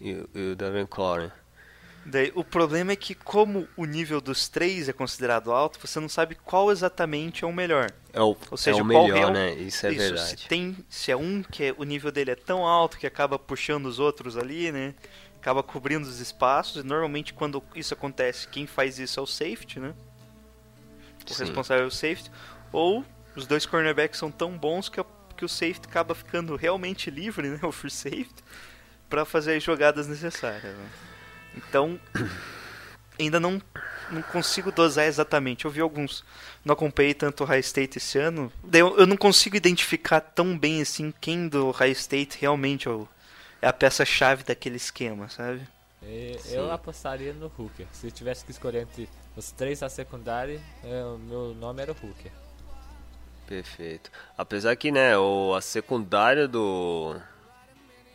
[0.00, 1.30] e, o- o Devin Clowney.
[2.06, 6.08] Daí, o problema é que, como o nível dos três é considerado alto, você não
[6.08, 7.90] sabe qual exatamente é o melhor.
[8.14, 9.52] É o, Ou seja, é o qual melhor, real- né?
[9.54, 10.40] Isso é Isso, verdade.
[10.40, 13.38] Se, tem, se é um que é- o nível dele é tão alto que acaba
[13.38, 14.94] puxando os outros ali, né?
[15.38, 16.82] Acaba cobrindo os espaços.
[16.82, 19.92] E normalmente, quando isso acontece, quem faz isso é o safety, né?
[21.28, 21.44] O Sim.
[21.44, 22.30] responsável é o safety.
[22.72, 23.04] Ou
[23.36, 25.04] os dois cornerbacks são tão bons que, a-
[25.36, 27.58] que o safety acaba ficando realmente livre, né?
[27.62, 28.42] O free safety,
[29.10, 30.74] para fazer as jogadas necessárias.
[30.74, 30.88] né?
[31.58, 31.98] Então,
[33.18, 33.60] ainda não,
[34.10, 35.64] não consigo dosar exatamente.
[35.64, 36.24] Eu vi alguns.
[36.64, 38.52] Não acompanhei tanto o High State esse ano.
[38.62, 42.90] Daí Eu, eu não consigo identificar tão bem assim quem do High State realmente é,
[42.90, 43.08] o-
[43.60, 45.66] é a peça-chave daquele esquema, sabe?
[46.02, 46.54] E Sim.
[46.56, 47.86] eu apostaria no Hooker.
[47.92, 51.96] Se tivesse que escolher entre os três da secundária, é, o meu nome era o
[52.00, 52.30] Hooker.
[53.46, 54.10] Perfeito.
[54.36, 57.16] Apesar que, né, o, a secundária do.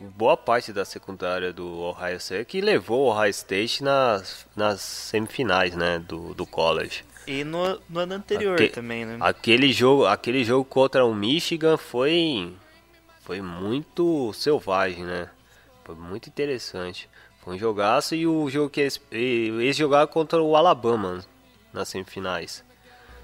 [0.00, 4.80] Boa parte da secundária do Ohio State é que levou o Ohio State nas, nas
[4.80, 7.04] semifinais, né, do, do college.
[7.26, 9.16] E no, no ano anterior Aque- também, né?
[9.20, 12.52] Aquele jogo, aquele jogo contra o Michigan foi
[13.22, 15.30] foi muito selvagem, né?
[15.84, 17.08] Foi muito interessante.
[17.42, 21.24] Foi um jogaço e o jogo que eles, eles jogaram contra o Alabama
[21.72, 22.62] nas semifinais.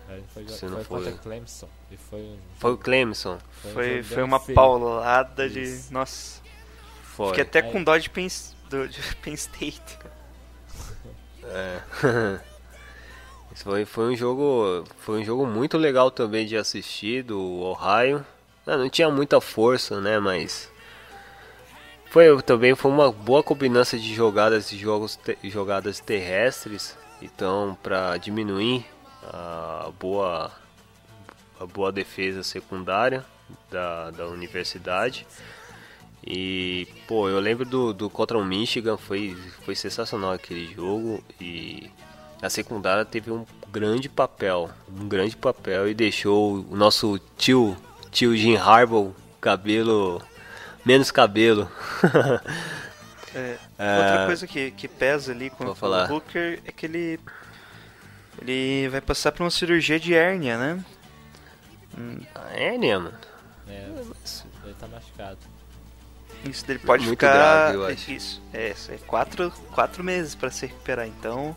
[0.08, 1.68] Ele foi, Se foi não contra for- Clemson.
[1.90, 3.38] E foi um Foi o Clemson.
[3.64, 4.56] um Foi, jogo foi uma feio.
[4.56, 5.60] paulada de.
[5.60, 5.92] Isso.
[5.92, 6.39] Nossa.
[7.16, 7.28] Foi.
[7.28, 8.28] Fiquei até Aí- com dó de Penn,
[8.68, 9.98] do- de Penn State.
[11.44, 11.80] É.
[13.52, 18.24] Esse foi, foi um jogo foi um jogo muito legal também de assistir do Ohio.
[18.66, 20.70] Ah, não tinha muita força, né, mas
[22.06, 28.16] foi também foi uma boa combinância de jogadas de jogos te- jogadas terrestres, então para
[28.18, 28.86] diminuir
[29.24, 30.52] a boa
[31.58, 33.24] a boa defesa secundária
[33.70, 35.26] da, da universidade.
[36.26, 41.22] E, pô, eu lembro do, do contra o Michigan, foi, foi sensacional aquele jogo.
[41.40, 41.90] E
[42.42, 47.76] a secundária teve um grande papel, um grande papel e deixou o nosso tio,
[48.10, 50.22] tio Jim Harbaugh, cabelo,
[50.84, 51.70] menos cabelo.
[53.32, 53.96] É, É.
[53.96, 56.10] Outra coisa que, que pesa ali com o falar.
[56.10, 57.18] Hooker é que ele.
[58.42, 60.84] Ele vai passar por uma cirurgia de hérnia, né?
[62.34, 63.18] Ah, é, né, mano?
[63.68, 63.86] É,
[64.64, 65.38] ele tá machucado.
[66.44, 67.72] Isso dele pode Muito ficar.
[67.72, 67.94] grave.
[68.14, 71.06] Isso, é, isso é quatro, quatro meses pra se recuperar.
[71.06, 71.54] Então,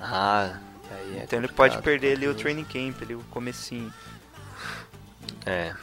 [0.00, 0.58] Ah,
[0.90, 3.92] aí é então ele pode perder ali o training camp, ali o comecinho.
[5.46, 5.74] É,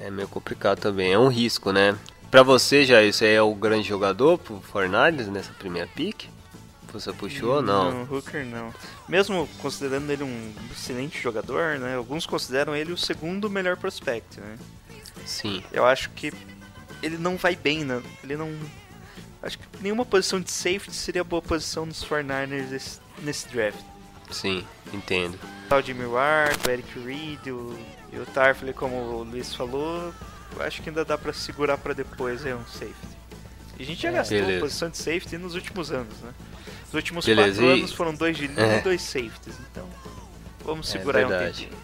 [0.00, 1.96] é meio complicado também, é um risco, né?
[2.30, 6.28] Pra você, já isso é o grande jogador pro Fornales nessa primeira pick?
[6.92, 7.60] Você puxou?
[7.62, 8.02] Não.
[8.04, 8.72] o Hooker não.
[9.08, 11.94] Mesmo considerando ele um excelente jogador, né?
[11.96, 14.56] Alguns consideram ele o segundo melhor prospect, né?
[15.26, 16.32] Sim, Eu acho que
[17.02, 18.02] ele não vai bem, né?
[18.22, 18.50] Ele não.
[19.42, 23.78] Acho que nenhuma posição de safety seria boa posição nos 49ers esse- nesse draft.
[24.30, 25.38] sim, entendo.
[25.68, 27.78] Tá O Jimmy Ward, o Eric Reed o,
[28.12, 30.12] e o Tarfley, como o Luiz falou,
[30.56, 33.16] eu acho que ainda dá pra segurar pra depois é um safety.
[33.78, 34.12] E a gente já É.
[34.12, 34.60] gastou Beleza.
[34.60, 36.32] posição de safety nos últimos anos, né?
[36.88, 38.78] Os últimos Beleza, quatro e- anos foram dois de linha É.
[38.78, 39.88] e dois safeties, então
[40.64, 41.60] vamos É segurar aí um verdade.
[41.66, 41.78] tempinho.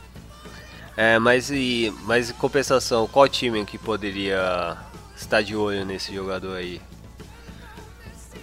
[0.96, 4.76] É, mas e mas em compensação, qual time que poderia
[5.24, 6.80] estar de olho nesse jogador aí?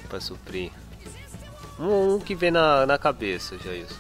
[0.10, 0.72] Pra suprir.
[1.80, 4.00] Um, um que vem na, na cabeça, já isso.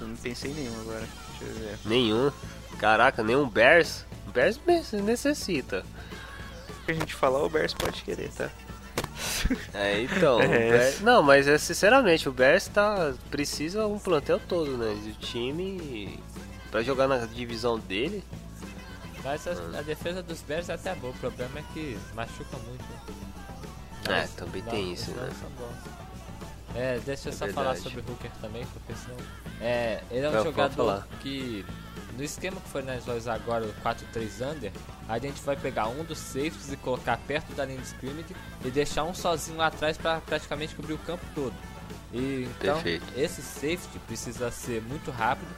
[0.00, 1.08] Eu não pensei em nenhum agora.
[1.38, 1.78] Deixa eu ver.
[1.84, 2.30] Nenhum.
[2.78, 4.04] Caraca, nenhum Bears.
[4.32, 5.84] Bears ne- necessita.
[6.84, 8.50] Que a gente falar, o Bears pode querer, tá?
[9.74, 10.40] É, então.
[10.42, 10.70] É.
[10.70, 14.94] Bears- não, mas é, sinceramente, o Bears tá, precisa um plantel todo, né?
[15.02, 16.18] De time
[16.70, 18.22] pra jogar na divisão dele.
[19.24, 21.12] Mas a, a defesa dos Bears é até boa.
[21.12, 22.84] O problema é que machuca muito.
[24.08, 25.30] É, Mas também dá- tem isso, né?
[25.40, 25.76] são bons.
[26.74, 27.80] É, deixa eu É só falar verdade.
[27.80, 29.16] sobre o Hooker também, porque senão.
[29.60, 31.08] É, ele é um Não, pode jogador falar.
[31.20, 31.64] que.
[32.16, 34.72] No esquema que foi vai usar agora, o 4-3 under,
[35.08, 38.70] a gente vai pegar um dos safeties e colocar perto da linha de scrimmage e
[38.72, 41.54] deixar um sozinho lá atrás para praticamente cobrir o campo todo.
[42.12, 43.04] E então, Perfeito.
[43.16, 45.48] esse safety precisa ser muito rápido,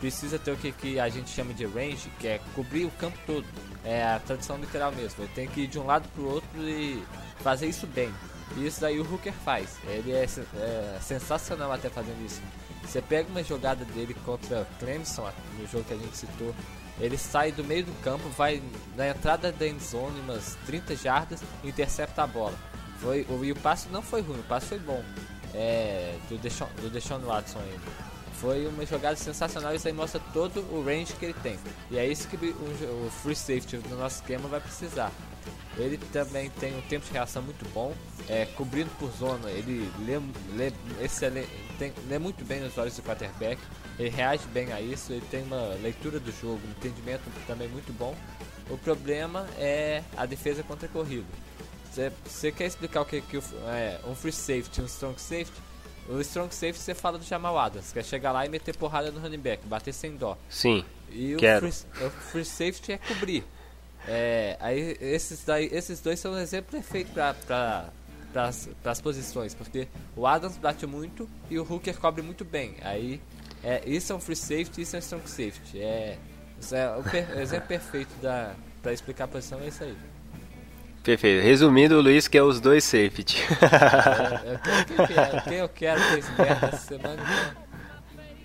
[0.00, 3.18] precisa ter o que, que a gente chama de range, que é cobrir o campo
[3.26, 3.46] todo.
[3.84, 5.22] É a tradução literal mesmo.
[5.22, 7.02] Ele tem que ir de um lado pro outro e
[7.42, 8.12] fazer isso bem.
[8.56, 9.76] E isso daí o Hooker faz.
[9.84, 12.40] Ele é, é sensacional até fazendo isso.
[12.82, 16.54] Você pega uma jogada dele contra Clemson, no jogo que a gente citou.
[16.98, 18.62] Ele sai do meio do campo, vai
[18.96, 22.54] na entrada da end zone, umas 30 jardas, e intercepta a bola.
[23.00, 25.02] Foi, o, e o passe não foi ruim, o passe foi bom.
[25.54, 28.10] É, do Deshaun, do Deshaun Watson ainda.
[28.40, 31.58] Foi uma jogada sensacional, isso aí mostra todo o range que ele tem.
[31.90, 35.12] E é isso que o, free safety do nosso esquema vai precisar.
[35.76, 37.94] Ele também tem um tempo de reação muito bom,
[38.28, 40.18] é, cobrindo por zona, ele lê,
[40.56, 40.72] lê,
[41.04, 41.48] excelente,
[41.78, 43.60] tem, lê muito bem os olhos do quarterback,
[43.98, 47.92] ele reage bem a isso, ele tem uma leitura do jogo, um entendimento também muito
[47.92, 48.14] bom.
[48.68, 51.26] O problema é a defesa contra a corrida.
[52.24, 55.52] Você quer explicar o que, que o- é um free safety, um strong safety?
[56.10, 59.20] O strong safety você fala do Jamal Adams, quer chegar lá e meter porrada no
[59.20, 60.36] running back, bater sem dó.
[60.48, 60.84] Sim.
[61.10, 63.44] E o free, o free safety é cobrir.
[64.08, 67.90] É, aí esses, daí, esses dois são um exemplo perfeito para
[68.84, 72.76] as posições, porque o Adams bate muito e o Hooker cobre muito bem.
[72.82, 73.20] Aí
[73.62, 75.80] é, isso é um free safety, isso é um strong safety.
[75.80, 76.18] É,
[76.72, 78.10] é o per- exemplo perfeito
[78.82, 79.96] para explicar a posição é isso aí.
[81.02, 81.42] Perfeito.
[81.42, 83.38] Resumindo, o Luiz quer os dois safety.
[83.62, 87.70] É, é, eu quero, quem eu quero ter esse essa semana, então,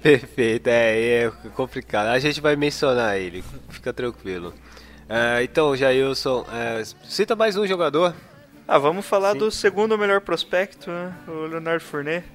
[0.01, 2.07] Perfeito, é, é complicado.
[2.07, 4.53] A gente vai mencionar ele, fica tranquilo.
[5.09, 8.15] É, então, Jailson, é, cita mais um jogador.
[8.67, 9.39] Ah, vamos falar Sim.
[9.39, 11.13] do segundo melhor prospecto, né?
[11.27, 12.25] o Leonardo Fournet.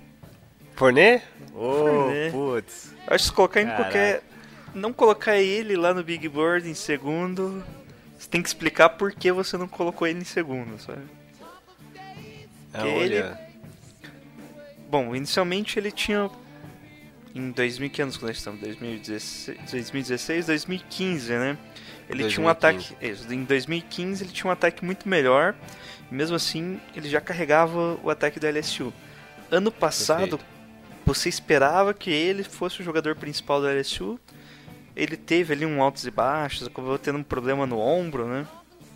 [0.76, 1.24] Fornet?
[1.55, 2.32] Ô, Fournet.
[2.32, 2.95] putz.
[3.07, 3.84] Acho que se colocar em Caraca.
[3.84, 4.22] qualquer.
[4.72, 7.64] Não colocar ele lá no Big Board em segundo,
[8.21, 11.01] você tem que explicar por que você não colocou ele em segundo, sabe?
[12.75, 13.25] É, ele-
[14.91, 16.31] Bom, inicialmente ele tinha.
[17.35, 18.61] em 2000, que anos que nós estamos?
[18.61, 21.57] 2016, 2016 2015, né?
[22.09, 22.41] Ele tinha 2015.
[22.41, 22.97] um ataque.
[23.01, 25.55] Isso, em 2015 ele tinha um ataque muito melhor.
[26.11, 28.93] Mesmo assim, ele já carregava o ataque do LSU.
[29.49, 30.45] Ano passado, Perfeito.
[31.07, 34.18] você esperava que ele fosse o jogador principal do LSU.
[34.97, 38.47] Ele teve ali um altos e baixos, acabou tendo um problema no ombro, né?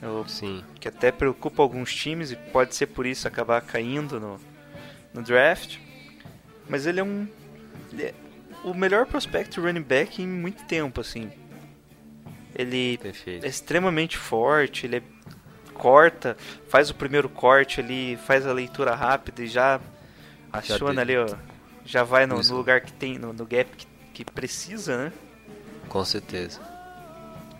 [0.02, 0.62] O- Sim.
[0.80, 4.38] que até preocupa alguns times e pode ser por isso acabar caindo no,
[5.14, 5.78] no draft.
[6.68, 7.26] Mas ele é um.
[7.92, 8.14] ele é
[8.64, 11.30] o melhor prospect running back em muito tempo, assim.
[12.54, 13.44] Ele Perfeito.
[13.44, 15.02] é extremamente forte, ele é-
[15.72, 16.36] corta,
[16.68, 19.80] faz o primeiro corte ali, faz a leitura rápida e já
[20.52, 21.32] aciona ali, teve.
[21.32, 21.36] ó.
[21.84, 25.12] Já vai no, no lugar que tem, no, no gap que, que precisa, né?
[25.94, 26.60] Com certeza.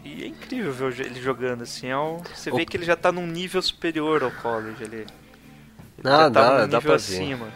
[0.05, 1.87] E é incrível ver ele jogando assim.
[1.87, 4.97] É um- você O- vê que ele já tá num nível superior ao college ali.
[4.97, 5.07] Ele
[6.03, 6.95] Não, já tá dá- num dá nível pra ver.
[6.97, 7.47] acima.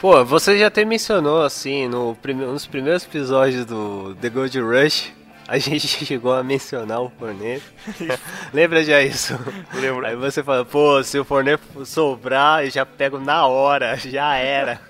[0.00, 2.44] Pô, você já até mencionou assim, no prime...
[2.46, 5.12] nos primeiros episódios do The Gold Rush,
[5.48, 7.60] a gente chegou a mencionar o Fornet.
[8.54, 9.34] Lembra já isso?
[9.74, 10.06] Lembro.
[10.06, 14.80] Aí você fala, pô, se o Fornet sobrar, eu já pego na hora, já era.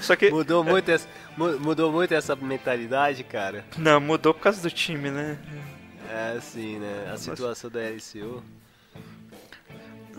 [0.00, 0.30] Só que.
[0.30, 3.64] Mudou muito essa, mu- mudou muito essa mentalidade, cara.
[3.76, 5.38] Não, mudou por causa do time, né?
[6.10, 7.10] É assim, né?
[7.12, 8.42] A situação da LCU.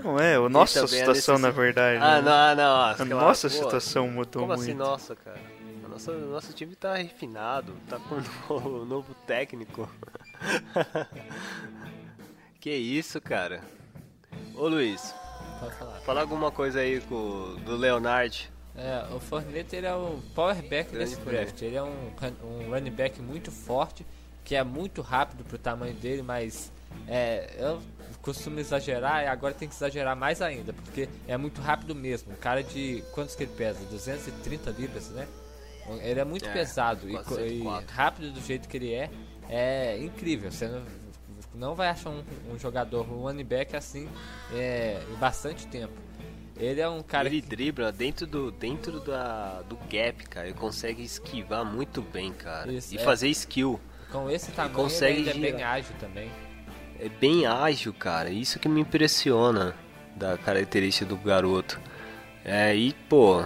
[0.04, 2.00] Não é, a nossa a situação, na verdade.
[2.02, 2.22] Ah, né?
[2.22, 2.82] não, ah, não.
[2.82, 4.62] A claro, nossa pô, situação mudou Como muito.
[4.62, 5.40] assim, nossa, cara?
[5.84, 9.90] A nossa, nosso time tá refinado, tá com um novo, novo técnico.
[12.60, 13.62] que isso, cara?
[14.56, 15.16] Ô Luiz,
[15.60, 16.00] Pode falar.
[16.02, 18.52] fala alguma coisa aí com, do Leonard.
[18.78, 21.62] É, o Fournette ele é o power back Grande desse draft.
[21.62, 22.12] Ele é um,
[22.44, 24.06] um running back muito forte,
[24.46, 26.72] que é muito rápido pro tamanho dele, mas
[27.08, 27.82] é, eu
[28.22, 32.34] costumo exagerar e agora tem que exagerar mais ainda, porque é muito rápido mesmo.
[32.34, 33.04] Um cara de.
[33.14, 33.80] Quantos que ele pesa?
[33.90, 35.28] 230 libras, né?
[36.02, 37.96] Ele é muito É, pesado e, e 104.
[37.96, 39.10] rápido do jeito que ele é,
[39.50, 40.52] é incrível.
[40.52, 40.84] Você não,
[41.56, 44.08] não vai achar um, um jogador, um running back assim
[44.54, 45.94] é, em bastante tempo.
[46.60, 50.48] Ele é um cara ele que dribla dentro do dentro da, do gap, cara.
[50.48, 52.72] Ele consegue esquivar muito bem, cara.
[52.72, 53.04] Isso, e é.
[53.04, 53.80] fazer skill.
[54.12, 56.32] Com esse tamanho consegue ele é bem ágil também.
[57.00, 58.30] É bem ágil, cara.
[58.30, 59.76] Isso que me impressiona
[60.16, 61.80] da característica do garoto.
[62.44, 63.44] É, e, pô,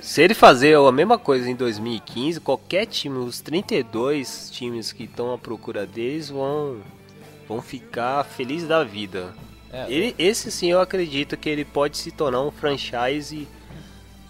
[0.00, 5.32] se ele fazer a mesma coisa em 2015, qualquer time, os 32 times que estão
[5.32, 6.80] à procura deles vão,
[7.48, 9.34] vão ficar felizes da vida.
[9.74, 13.48] É, Ele, esse sim eu acredito que ele pode se tornar um franchise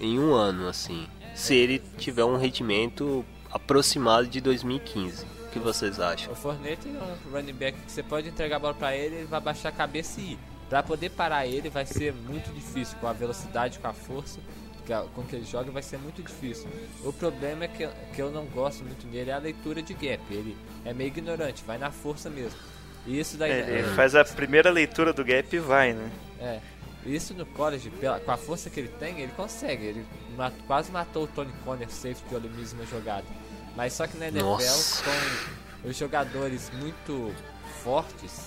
[0.01, 1.07] em um ano, assim.
[1.35, 5.25] Se ele tiver um rendimento aproximado de 2015.
[5.25, 6.33] O que vocês acham?
[6.33, 9.27] O Fornette é um running back que você pode entregar a bola pra ele, ele
[9.27, 10.39] vai baixar a cabeça e ir.
[10.69, 14.41] Pra poder parar ele vai ser muito difícil, com a velocidade, com a força
[15.15, 16.69] com que ele joga vai ser muito difícil.
[17.03, 20.23] O problema é que, que eu não gosto muito dele é a leitura de gap.
[20.31, 22.59] Ele é meio ignorante, vai na força mesmo.
[23.07, 26.11] E isso daí É, ele é, faz a primeira leitura do gap e vai, né?
[26.41, 26.61] É.
[27.05, 29.85] Isso no college, pela- com a força que ele tem, ele consegue.
[29.85, 33.27] Ele ma- quase matou o Tony Conner safety pela mesma jogada.
[33.77, 35.03] Mas só que na NFL, Nossa.
[35.83, 37.35] com os jogadores muito
[37.83, 38.47] fortes,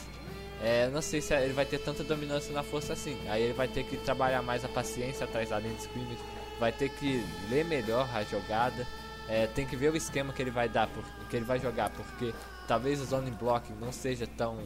[0.63, 3.17] é, não sei se ele vai ter tanta dominância na força assim.
[3.29, 6.17] Aí ele vai ter que trabalhar mais a paciência atrás da linha de scrimmage,
[6.59, 8.87] vai ter que ler melhor a jogada,
[9.29, 11.89] é, tem que ver o esquema que ele vai dar, por, que ele vai jogar,
[11.91, 12.33] porque
[12.67, 14.59] talvez o zone blocking não seja tão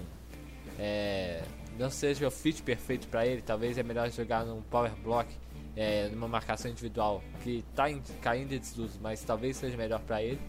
[0.80, 1.43] é,
[1.78, 5.30] não seja o fit perfeito para ele, talvez é melhor jogar num power block,
[5.76, 10.22] é, numa marcação individual que tá em, caindo em desuso, mas talvez seja melhor para
[10.22, 10.39] ele.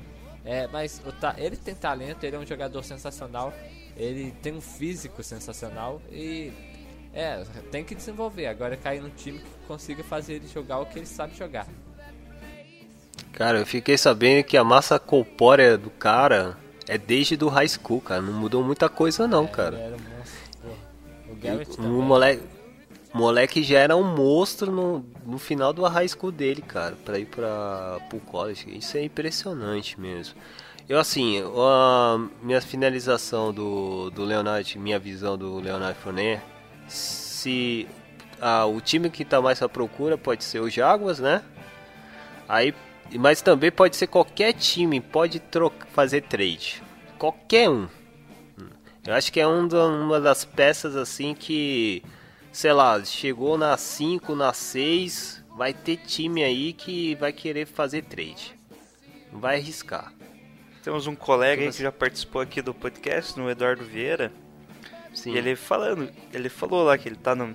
[0.44, 3.54] É, mas ta- ele tem talento, ele é um jogador sensacional,
[3.96, 6.52] ele tem um físico sensacional e
[7.14, 8.46] é, tem que desenvolver.
[8.46, 11.66] Agora cair num time que consiga fazer ele jogar o que ele sabe jogar.
[13.32, 16.56] Cara, eu fiquei sabendo que a massa corpórea do cara
[16.88, 18.20] é desde do high school, cara.
[18.22, 19.78] Não mudou muita coisa não, Ele cara.
[19.78, 20.00] era um
[21.48, 21.82] monstro.
[21.82, 22.42] O O moleque,
[23.12, 27.26] moleque já era um monstro no, no final do high school dele, cara, pra ir
[27.26, 28.66] pra, pro college.
[28.76, 30.34] Isso é impressionante mesmo.
[30.88, 36.42] Eu, assim, a minha finalização do, do Leonard, minha visão do Leonard Fournier,
[36.88, 37.88] se
[38.40, 41.42] ah, o time que tá mais à procura pode ser o Jaguars, né?
[42.48, 42.74] Aí,
[43.18, 45.42] mas também pode ser qualquer time, pode
[45.92, 46.82] fazer trade.
[47.18, 47.88] Qualquer um.
[49.06, 52.02] Eu acho que é um uma das peças assim que,
[52.52, 58.02] sei lá, chegou na 5, na 6, vai ter time aí que vai querer fazer
[58.02, 58.56] trade.
[59.32, 60.12] Não vai arriscar.
[60.82, 64.32] Temos um colega que já participou aqui do podcast, no Eduardo Vieira,
[65.14, 65.32] Sim.
[65.32, 67.54] e ele falando, ele falou lá que ele tá no.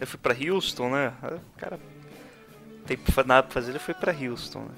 [0.00, 1.12] Eu fui pra Houston, né?
[1.22, 1.78] O cara
[2.86, 4.74] tem nada pra fazer, ele foi pra Houston, né?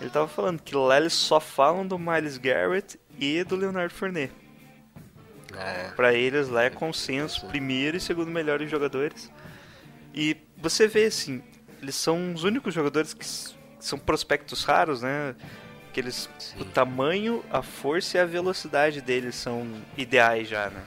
[0.00, 4.32] Ele tava falando que lá eles só falam do Miles Garrett e do Leonardo Fournet.
[5.56, 5.90] É.
[5.94, 9.30] Pra eles lá é consenso, primeiro e segundo melhores jogadores.
[10.12, 11.42] E você vê assim,
[11.80, 13.24] eles são os únicos jogadores que
[13.78, 15.34] são prospectos raros, né?
[15.92, 16.28] Que eles,
[16.58, 19.66] o tamanho, a força e a velocidade deles são
[19.96, 20.82] ideais já, né?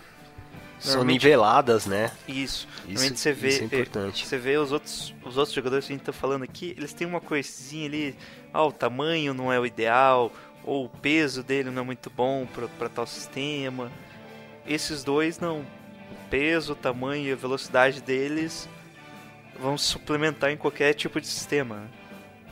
[0.80, 2.12] São niveladas, né?
[2.28, 2.68] Isso.
[2.88, 4.26] Isso- você vê, isso é importante.
[4.28, 7.08] você vê os outros, os outros jogadores que a gente tá falando aqui, eles têm
[7.08, 8.16] uma coisinha ali,
[8.54, 10.32] ah, o tamanho não é o ideal,
[10.64, 13.92] ou o peso dele não é muito bom pra, pra tal sistema.
[14.66, 15.60] Esses dois não.
[15.62, 18.68] O peso, o tamanho e a velocidade deles
[19.60, 21.90] vão suplementar em qualquer tipo de sistema.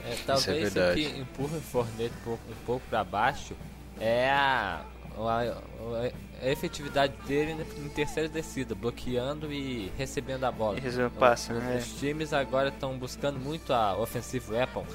[0.03, 1.01] É, talvez o verdade.
[1.01, 3.55] que empurra o Forneto um pouco, um pouco para baixo
[3.99, 4.81] é a,
[5.19, 5.61] a,
[6.49, 10.79] efetividade dele em terceira descida, bloqueando e recebendo a bola.
[10.79, 11.77] Recebendo passe, Os- né?
[11.77, 14.85] Os times agora estão buscando muito a offensive weapon,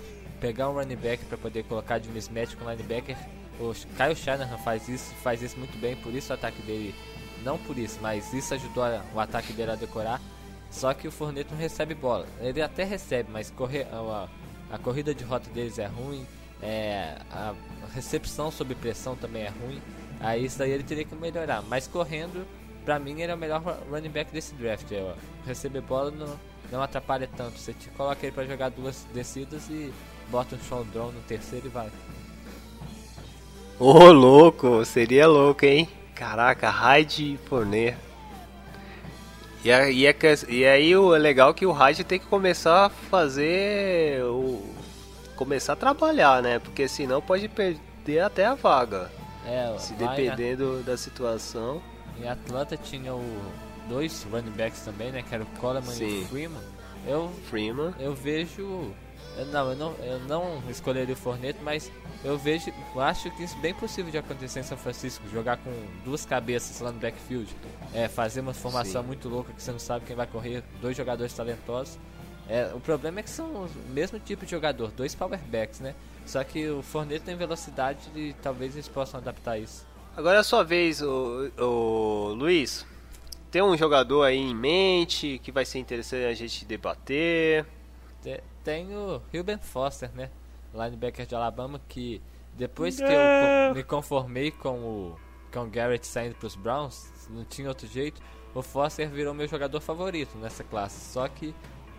[0.41, 3.17] pegar um running back para poder colocar de mismatch com o linebacker.
[3.59, 6.95] O Kyle Shanahan faz isso, faz isso muito bem, por isso o ataque dele,
[7.43, 10.21] não por isso, mas isso ajudou a- o ataque dele a decorar.
[10.71, 12.27] Só que o Forneto não recebe bola.
[12.41, 14.29] Ele até recebe, mas correr, a,
[14.71, 16.25] a corrida de rota deles é ruim,
[16.63, 17.53] é, a
[17.93, 19.83] recepção sob pressão também é ruim.
[20.21, 21.63] Aí isso daí ele teria que melhorar.
[21.63, 22.47] Mas correndo,
[22.85, 24.91] pra mim ele é o melhor ru- running back desse draft.
[24.93, 25.15] É, ó.
[25.47, 26.39] receber bola não,
[26.71, 27.59] não atrapalha tanto.
[27.59, 29.93] Você te coloca ele pra jogar duas descidas e
[30.29, 31.89] bota um drone no terceiro e vai.
[33.79, 35.89] Ô, louco, seria louco, hein?
[36.15, 37.97] Caraca, Raid e Fournet.
[39.65, 42.27] E, a- e, é que- e aí o é legal que o Raid tem que
[42.27, 44.63] começar a fazer o
[45.37, 46.59] começar a trabalhar, né?
[46.59, 49.11] Porque senão pode perder até a vaga.
[49.47, 51.83] É, Se lá em- dependendo da situação.
[52.19, 53.53] Em Atlanta tinha o
[53.89, 55.23] dois running backs também, né?
[55.23, 56.23] Que era o Coleman e Sim.
[56.23, 56.63] o Freeman.
[57.07, 57.95] Eu, Freeman.
[57.99, 58.93] eu vejo.
[59.39, 61.91] eu não, eu não, eu não escolheria o Forneto, mas
[62.23, 62.71] eu vejo.
[62.95, 65.25] Eu acho que isso é bem possível de acontecer em São Francisco.
[65.33, 65.73] Jogar com
[66.05, 67.49] duas cabeças lá no backfield.
[67.95, 69.07] É, fazer uma formação Sim.
[69.07, 70.63] muito louca que você não sabe quem vai correr.
[70.83, 71.99] Dois jogadores talentosos.
[72.49, 75.95] É, o problema é que são o mesmo tipo de jogador, dois powerbacks, né?
[76.31, 79.87] Só que o Forneto tem velocidade e talvez eles possam adaptar isso.
[80.17, 82.87] Agora é a sua vez, o, o Luiz.
[83.51, 87.67] Tem um jogador aí em mente que vai ser interessante a gente debater.
[88.23, 90.31] Te- Tem o Ruben Foster, né?
[90.73, 92.23] Linebacker de Alabama, que
[92.55, 95.17] depois que eu me conformei com o,
[95.53, 98.21] com o Garrett saindo para os Browns, não tinha outro jeito,
[98.55, 101.13] o Foster virou meu jogador favorito nessa classe.
[101.13, 101.53] Só que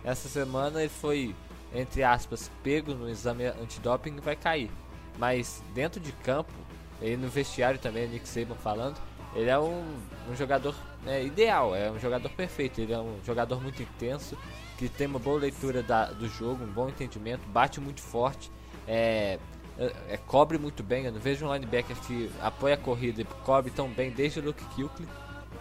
[0.04, 1.34] essa semana ele foi,
[1.74, 4.70] entre aspas, pego no exame antidoping e vai cair.
[5.18, 6.52] Mas dentro de campo,
[7.00, 8.96] ele no vestiário também, Nick Saban falando,
[9.34, 9.82] ele é um,
[10.30, 10.74] um jogador
[11.06, 14.36] é, ideal, é um jogador perfeito, ele é um jogador muito intenso,
[14.78, 18.50] que tem uma boa leitura da- do jogo, um bom entendimento, bate muito forte,
[18.86, 19.38] é,
[19.78, 21.04] é- é, cobre muito bem.
[21.06, 24.44] Eu não vejo um linebacker que apoia a corrida e cobre tão bem desde o
[24.44, 25.08] Luke Kuechly.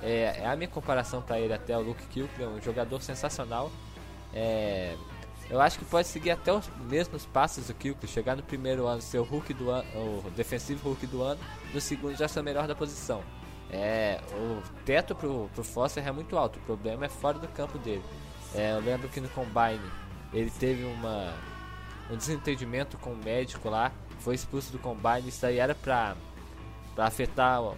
[0.03, 3.72] É, é a minha comparação para ele até o Luke Kuechly, é um jogador sensacional.
[4.34, 4.95] É,
[5.52, 9.02] eu acho que pode seguir até os mesmos passos do Kuechly, chegar no primeiro ano
[9.02, 11.39] ser o Hulk do ano, o defensivo Hulk do ano,
[11.74, 13.22] no segundo já ser o melhor da posição.
[13.70, 17.78] É, o teto pro, pro Foster é muito alto, o problema é fora do campo
[17.78, 18.04] dele.
[18.56, 19.80] É, eu lembro que no Combine
[20.34, 21.34] ele teve uma,
[22.10, 26.16] um desentendimento com o médico lá, foi expulso do Combine, isso aí era pra,
[26.95, 27.76] pra afetar, o-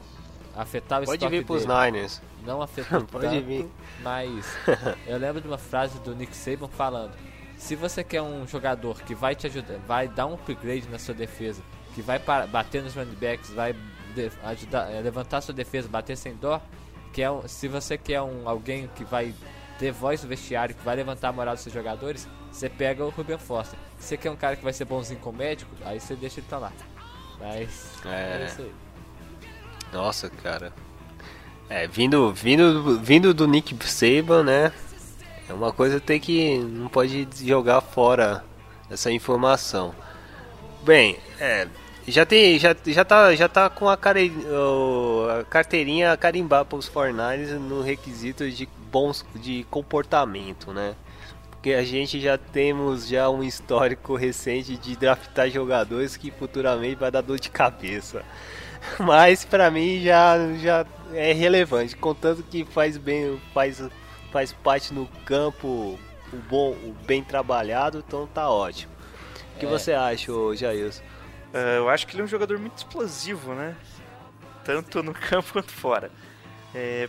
[0.55, 1.73] afetar o Pode vir pros dele.
[1.91, 2.21] Niners.
[2.45, 3.69] Não afetou Pode tanto, vir.
[4.01, 4.45] mas
[5.07, 7.13] eu lembro de uma frase do Nick Saban falando:
[7.63, 11.13] se você quer um jogador que vai te ajudar, vai dar um upgrade na sua
[11.13, 11.61] defesa,
[11.95, 13.73] que vai para- bater nos running backs, vai
[14.13, 16.61] de- ajudar, é, levantar sua defesa, bater sem dó,
[17.13, 19.33] que é um- se você quer um alguém que vai
[19.79, 23.09] ter voz no vestiário, que vai levantar a moral dos seus jogadores, você pega o
[23.09, 23.79] Ruben Foster.
[23.97, 26.39] Se você quer um cara que vai ser bonzinho com o médico, aí você deixa
[26.41, 26.71] ele pra lá.
[27.39, 28.41] Mas É.
[28.41, 28.71] é isso aí.
[29.91, 30.73] Nossa, cara.
[31.69, 34.71] É, vindo, vindo, vindo do Nick Saban, né?
[35.53, 36.57] É uma coisa tem que.
[36.57, 38.43] Não pode jogar fora
[38.89, 39.93] essa informação.
[40.81, 41.67] Bem, é.
[42.07, 42.57] Já tem.
[42.57, 44.33] Já, já, tá, já tá com a, care,
[45.39, 50.95] a carteirinha carimbar para os 49 no requisito de bons de comportamento, né?
[51.51, 57.11] Porque a gente já temos já um histórico recente de draftar jogadores que futuramente vai
[57.11, 58.23] dar dor de cabeça.
[58.99, 63.81] Mas pra mim já, já é relevante, contanto que faz bem, faz,
[64.33, 65.67] faz parte no campo
[66.33, 68.91] o bom, o bem trabalhado, então tá ótimo.
[69.55, 69.69] O que É.
[69.69, 71.03] você acha, Jailson?
[71.53, 73.75] Ah, eu acho que ele é um jogador muito explosivo, né?
[74.65, 76.11] Tanto no campo quanto fora.
[76.73, 77.07] É,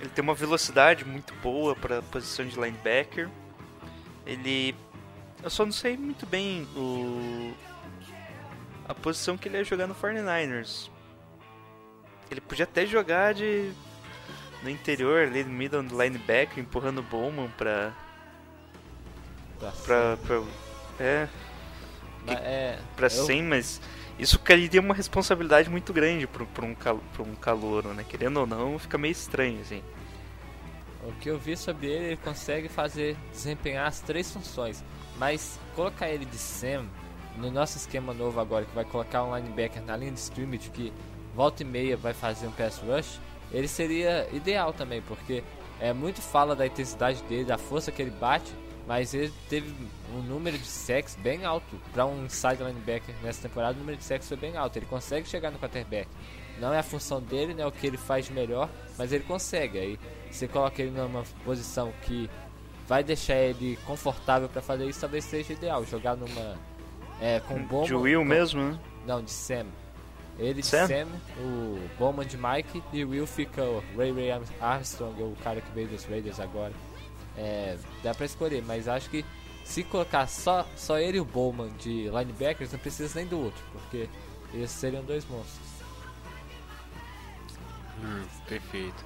[0.00, 3.28] ele tem uma velocidade muito boa para a posição de linebacker.
[4.24, 4.74] Ele.
[5.42, 7.52] Eu só não sei muito bem o.
[8.88, 10.88] a posição que ele ia jogar no 49ers.
[12.30, 13.72] Ele podia até jogar de
[14.62, 17.92] no interior, ali no middle linebacker, empurrando o Bowman pra,
[19.58, 20.42] Pra pra, pra,
[20.98, 21.28] é,
[22.26, 23.80] Mas, é, pra eu- 100, mas
[24.18, 28.04] isso queria uma responsabilidade muito grande pra, pra, um, cal, pra um calouro, né?
[28.08, 29.82] Querendo ou não, fica meio estranho, assim.
[31.04, 34.84] O que eu vi sobre ele, ele consegue fazer desempenhar as três funções.
[35.16, 36.84] Mas colocar ele de Sam
[37.36, 40.92] no nosso esquema novo agora, que vai colocar um linebacker na linha de scrimmage que
[41.34, 43.18] volta e meia vai fazer um pass rush,
[43.52, 45.42] ele seria ideal também, porque
[45.80, 48.52] é muito fala da intensidade dele, da força que ele bate,
[48.86, 49.72] mas ele teve
[50.14, 53.74] um número de sacks bem alto para um inside linebacker nessa temporada.
[53.76, 56.08] O número de sacks foi bem alto, ele consegue chegar no quarterback.
[56.60, 59.78] Não é a função dele, não é o que ele faz melhor, mas ele consegue.
[59.78, 59.98] Aí
[60.30, 62.28] você coloca ele numa posição que
[62.86, 65.84] vai deixar ele confortável para fazer isso, talvez seja ideal.
[65.84, 66.56] Jogar numa.
[67.20, 67.86] É, com Bowman.
[67.86, 68.80] De Will com- mesmo, né?
[69.06, 69.66] Não, de Sam.
[70.38, 70.86] Ele de Sam?
[70.86, 71.08] Sam,
[71.38, 74.30] o Bowman de Mike e o Will fica o Ray Ray
[74.60, 76.72] Armstrong, o cara que veio dos Raiders agora.
[77.36, 79.24] É, dá pra escolher, mas acho que
[79.64, 83.62] se colocar só, só ele e o Bowman de linebackers, não precisa nem do outro,
[83.72, 84.08] porque
[84.52, 85.66] eles seriam dois monstros.
[88.02, 89.04] Hum, perfeito.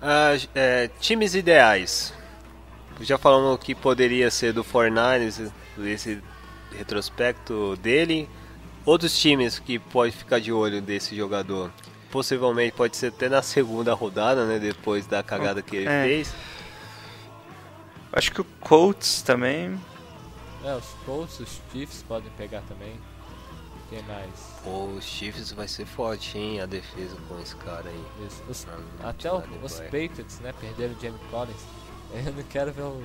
[0.00, 2.14] Ah, é, times ideais.
[3.00, 5.52] Já falamos que poderia ser do 49ers,
[5.84, 6.20] esse
[6.76, 8.28] retrospecto dele.
[8.88, 11.70] Outros times que pode ficar de olho desse jogador.
[12.10, 14.58] Possivelmente pode ser até na segunda rodada, né?
[14.58, 16.04] Depois da cagada que ele É.
[16.04, 16.34] fez.
[18.10, 19.78] Acho que o Colts também.
[20.64, 22.98] É, os Colts, os Chiefs podem pegar também.
[23.90, 24.30] Quem mais?
[24.64, 26.62] Pô, os Chiefs vai ser forte, hein?
[26.62, 28.26] A defesa com esse cara aí.
[28.26, 28.66] Isso, os-
[29.02, 29.80] Ah, até o- Johnny os.
[29.80, 30.54] Patriots, né?
[30.58, 31.60] Perderam o Jamie Collins.
[32.26, 33.02] Eu não quero ver o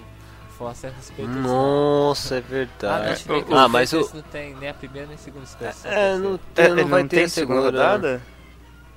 [1.27, 1.41] Não.
[1.43, 2.41] Nossa, é
[2.85, 3.23] Ah, não, verdade.
[3.25, 4.09] bem que Ah, mas o.
[4.13, 5.71] Não tem nem a primeira nem a segunda escolha.
[5.73, 7.61] só a É, não, É, tem, não ele vai não ter tem a segunda segunda
[7.61, 8.21] rodada?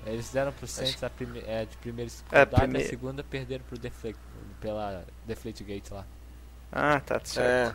[0.04, 3.24] Eles deram pro Saints a, prime é, de primeira É, rodada prime- e a segunda
[3.24, 4.18] perderam pro Deflate,
[4.60, 6.06] pela Deflate Gate lá.
[6.70, 7.74] Ah, tá certo.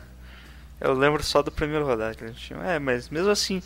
[0.80, 2.58] Eu lembro só do primeiro rodada que a gente tinha.
[2.60, 3.62] É, mas mesmo assim,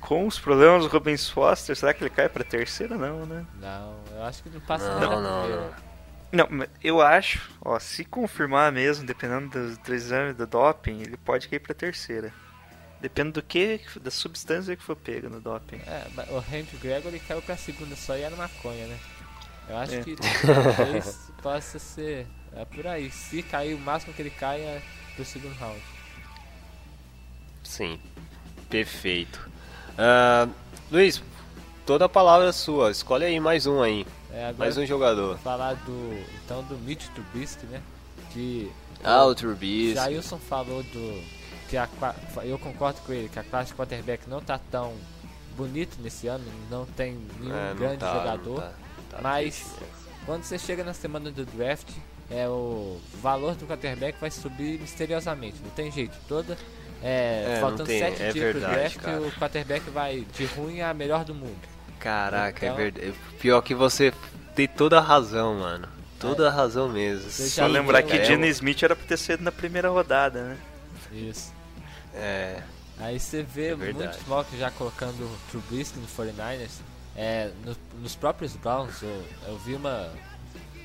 [0.00, 2.96] com os problemas do Rubens Foster, será que ele cai pra terceira?
[2.96, 3.44] Não, né?
[3.60, 5.89] Não, eu acho que não passa não, não, não.
[6.32, 11.16] Não, mas eu acho, ó, se confirmar mesmo, dependendo do, do exame do doping, ele
[11.16, 12.32] pode cair pra terceira.
[13.00, 15.80] Depende do que, da substância que for pega no doping.
[15.86, 18.98] É, mas o Henry Gregory caiu pra segunda só e era maconha, né?
[19.68, 20.02] Eu acho É.
[20.02, 20.16] que
[20.76, 23.10] talvez possa ser é por aí.
[23.10, 24.82] Se cair, o máximo que ele cai é
[25.16, 25.80] pro segundo round.
[27.64, 27.98] sim.
[28.68, 29.50] Perfeito.
[29.98, 30.46] Ah,
[30.90, 31.22] Luiz,
[31.84, 32.90] toda a palavra é sua.
[32.90, 34.06] Escolhe aí mais um aí.
[34.32, 35.38] É, Mais um jogador.
[35.38, 37.80] falar do então do Mitch Trubisky, né?
[38.32, 38.70] Que
[39.02, 39.94] Ah, o Trubisky.
[39.94, 41.22] Jailson falou do
[41.68, 41.88] que a
[42.44, 44.94] eu concordo com ele que a classe de quarterback não tá tão
[45.56, 48.60] bonito nesse ano, não tem nenhum É, não grande tá, jogador.
[48.60, 48.72] tá,
[49.10, 49.86] tá mas né?
[50.26, 51.88] quando você chega na semana do draft,
[52.30, 56.16] é o valor do quarterback vai subir misteriosamente, não tem jeito.
[56.28, 56.56] Toda
[57.02, 59.20] é, É, faltando sete é dias pro verdade, draft, cara.
[59.22, 61.58] o quarterback vai de ruim a melhor do mundo.
[62.00, 63.14] Caraca, Então- é verdade.
[63.38, 64.12] Pior que você
[64.54, 65.88] tem toda a razão, mano.
[66.18, 67.30] Toda a razão mesmo.
[67.30, 70.56] Só lembrar que é, Gene Smith era pra ter sido na primeira rodada, né?
[71.12, 71.52] Isso.
[72.14, 72.62] É,
[72.98, 76.80] Aí você vê É muitos mocks já colocando o Trubisky no 49ers.
[77.16, 80.10] É, no- nos próprios Browns, eu, eu vi uma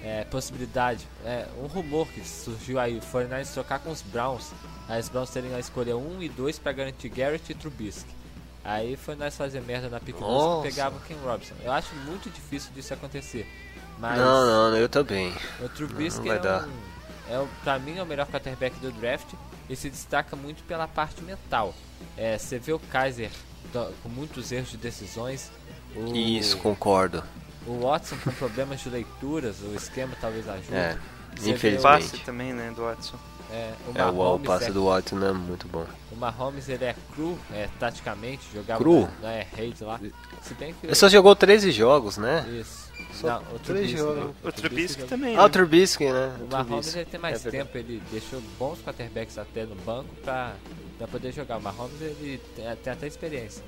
[0.02, 4.52] é, possibilidade, é, um rumor que surgiu aí, o 49ers trocar com os Browns.
[4.88, 8.15] Aí os Browns terem a escolha 1 e 2 para garantir Garrett e Trubisky.
[8.66, 10.64] Aí foi nós fazer merda na pick 2 Nossa.
[10.68, 11.54] que pegava o Ken Robinson.
[11.64, 13.48] Eu acho muito difícil disso acontecer.
[14.00, 15.32] Mas Não, não, eu também.
[15.62, 16.68] o Trubisky Não vai é, dar.
[16.68, 16.74] um,
[17.30, 19.28] é o, pra mim é o melhor quarterback do draft
[19.70, 21.74] e se destaca muito pela parte mental.
[22.18, 23.30] É, você vê o Kaiser
[23.72, 25.52] do- com muitos erros de decisões.
[25.96, 27.24] O, Isso, concordo.
[27.68, 30.74] o Watson com problemas de leituras, o esquema talvez ajude.
[30.76, 30.98] É,
[31.36, 31.82] Você vê o- infelizmente.
[31.84, 33.18] Passe também, né, do Watson.
[33.52, 35.86] É, o É, o, o Mahomes, passe é, do Watson não é muito bom.
[36.12, 39.08] o Mahomes ele é cru, é, taticamente, jogava Cru?
[39.22, 40.00] na Air Raid lá.
[40.42, 40.88] Se bem que.
[40.88, 42.46] Ele só jogou 13 jogos, né?
[42.60, 42.86] Isso.
[43.14, 44.36] Só Não, o três Trubisky, jogos.
[44.44, 45.50] O Trubisky jogou- também, Ah, o né?
[45.50, 46.36] Trubisky, né?
[46.40, 46.98] O Mahomes Trubisky.
[47.00, 50.54] ele tem mais É tempo, ele deixou bons quarterbacks até no banco pra,
[50.98, 51.58] pra poder jogar.
[51.58, 53.64] O Mahomes ele tem, tem até experiência.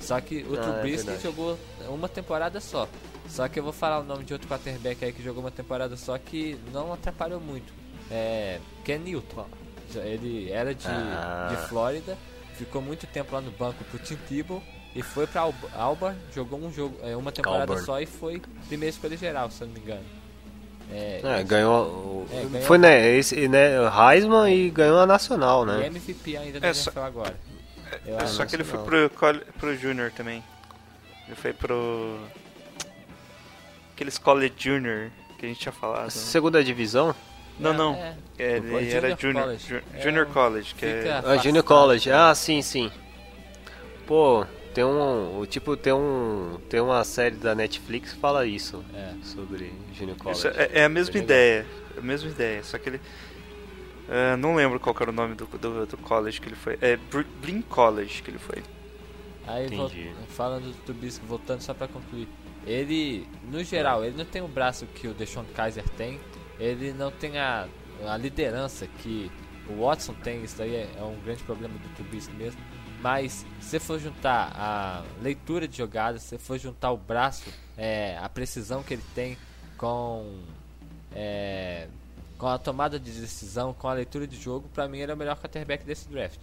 [0.00, 1.22] Só que o Ah, é Trubisky verdade.
[1.22, 1.58] jogou
[1.88, 2.88] uma temporada só.
[3.28, 5.96] Só que eu vou falar o nome de outro quarterback aí que jogou uma temporada
[5.96, 7.72] só que não atrapalhou muito.
[8.10, 9.46] É Ken Newton.
[9.94, 11.48] Ele era de, Ah.
[11.50, 12.16] de Flórida,
[12.56, 14.62] ficou muito tempo lá no banco pro Tim Tebow
[14.94, 17.84] e foi pra Alb- Auburn, jogou um jogo, é, uma temporada Auburn.
[17.84, 20.04] só e foi primeira escolha geral, se eu não me engano.
[20.92, 21.84] É, É, ganhou.
[21.86, 23.10] o- É, ganhou- Foi, né?
[23.16, 23.70] Esse, né?
[23.88, 25.86] Heisman e ganhou a nacional, E né?
[25.86, 27.34] MVP ainda da É, só- agora.
[28.04, 29.10] Eu É só que ele foi pro,
[29.58, 30.42] pro Junior também.
[31.26, 32.18] Ele foi pro.
[33.94, 36.10] Aqueles College Junior que a gente tinha falado.
[36.10, 37.14] Segunda divisão?
[37.58, 37.94] Não, É, não.
[37.94, 38.16] é.
[38.38, 39.68] É, Junior ele era Junior College.
[39.68, 41.22] Ju- É Junior um- College, que é.
[41.24, 42.10] Ah, Junior College.
[42.10, 42.90] Ah, sim, sim.
[44.06, 44.44] Pô,
[44.74, 45.38] tem um.
[45.40, 46.58] o Tipo, tem um.
[46.68, 48.84] Tem uma série da Netflix que fala isso.
[48.94, 49.12] É.
[49.22, 50.38] Sobre Junior College.
[50.38, 51.66] Isso é, é a mesma ideia.
[51.96, 53.00] É a mesma ideia, só que ele.
[54.08, 56.78] ah, não lembro qual era o nome do, do, do college que ele foi.
[56.80, 56.96] É
[57.40, 58.62] Blinn College que ele foi.
[59.46, 60.10] Aí, Entendi.
[60.28, 62.28] falando do Trubisky, voltando só pra concluir.
[62.66, 66.18] Ele, no geral, ele não tem o braço que o Deshaun Kaiser tem.
[66.58, 67.68] Ele não tem a,
[68.06, 69.30] a liderança que
[69.68, 70.42] o Watson tem.
[70.42, 72.60] Isso daí é, é um grande problema do Trubisky mesmo.
[73.00, 77.44] Mas se você for juntar a leitura de jogadas, se for juntar o braço,
[77.76, 79.36] é, a precisão que ele tem
[79.76, 80.38] com
[81.14, 81.88] é,
[82.38, 85.16] com a tomada de decisão, com a leitura de jogo, pra mim ele é o
[85.18, 86.40] melhor quarterback desse draft.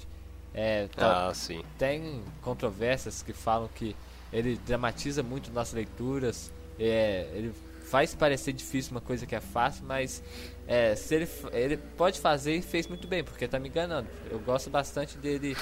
[0.54, 1.64] É, to- Ah, sim.
[1.78, 3.96] tem controvérsias que falam que
[4.32, 7.54] ele dramatiza muito nas leituras, é, ele
[7.94, 10.24] faz parecer difícil uma coisa que é fácil, mas
[10.68, 14.08] é, se ele, ele pode fazer e fez muito bem, porque tá me enganando.
[14.32, 15.56] Eu gosto bastante dele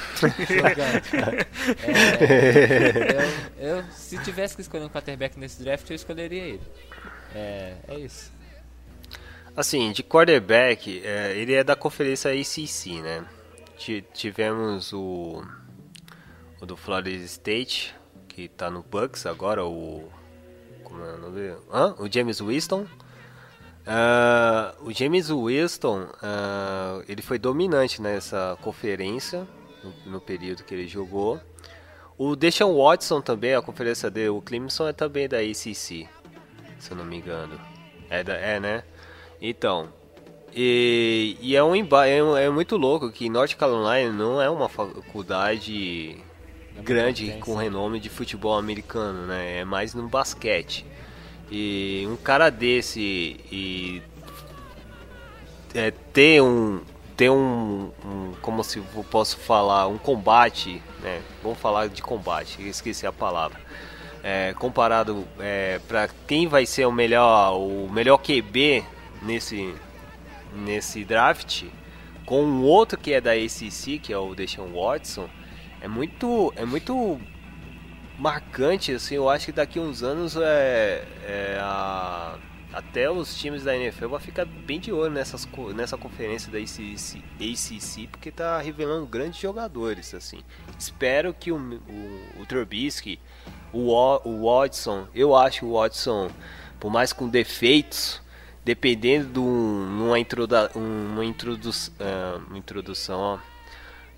[0.48, 1.02] jogando.
[1.84, 6.62] É, eu, eu, se tivesse que escolher um quarterback nesse draft, eu escolheria ele.
[7.36, 8.32] É, é isso.
[9.54, 13.26] Assim, de quarterback, é, ele é da conferência ACC, né?
[13.78, 15.44] Ti- Tivemos o,
[16.62, 17.94] o do Florida State,
[18.30, 20.10] que tá no Bucks agora, o.
[20.84, 21.56] Como é o nome?
[21.72, 21.96] Hã?
[22.00, 22.86] O James Winston.
[23.86, 29.48] Ah, o James Winston, ah, ele foi dominante nessa conferência,
[29.84, 31.40] no, no período que ele jogou.
[32.18, 36.08] O Deshaun Watson também, a conferência dele, o Clemson é também da ACC,
[36.78, 37.60] se eu não me engano.
[38.10, 38.84] É, da, é né?
[39.42, 39.90] Então,
[40.54, 46.24] e, e é, um, é, é muito louco que North Carolina não é uma faculdade
[46.84, 49.60] grande com renome de futebol americano, né?
[49.60, 50.86] É mais no basquete.
[51.52, 54.02] E um cara desse e
[55.74, 56.82] é, ter um
[57.16, 62.62] ter um, um- como se eu posso falar um combate né vamos falar de combate
[62.68, 63.60] esqueci a palavra
[64.24, 65.28] é, comparado
[65.88, 68.84] para quem vai ser o melhor o melhor QB
[69.22, 69.74] nesse
[70.56, 71.66] nesse draft
[72.26, 75.30] com um outro que é da ACC que é o Deshaun Watson
[75.82, 77.20] é muito é muito
[78.18, 82.38] marcante assim eu acho que daqui uns anos é, é a-
[82.74, 87.22] até os times da NFL vão ficar bem de olho nessas, nessa conferência da ACC,
[87.38, 90.40] ACC porque tá revelando grandes jogadores assim.
[90.80, 93.20] Espero que o, o, o Trubisky
[93.74, 93.90] o,
[94.24, 96.30] o Watson eu acho o Watson
[96.80, 98.22] por mais com defeitos
[98.64, 103.38] dependendo de um- uma, introda, uma, introdu, ah, uma introdução ó,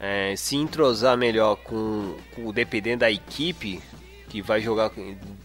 [0.06, 3.82] é, se entrosar melhor com, com dependendo da equipe
[4.28, 4.92] que vai jogar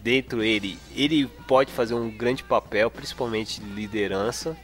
[0.03, 4.57] dentro ele, ele pode fazer um grande papel, principalmente de liderança.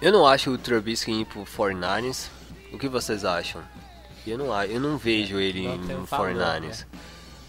[0.00, 2.28] Eu não acho o Trubisky ir pro 49ers.
[2.72, 3.60] O que vocês acham?
[4.24, 6.86] Eu não, eu não vejo ele no um valor, 49ers.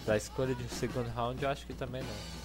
[0.06, 2.39] Pra escolha de segundo round, eu acho que também não.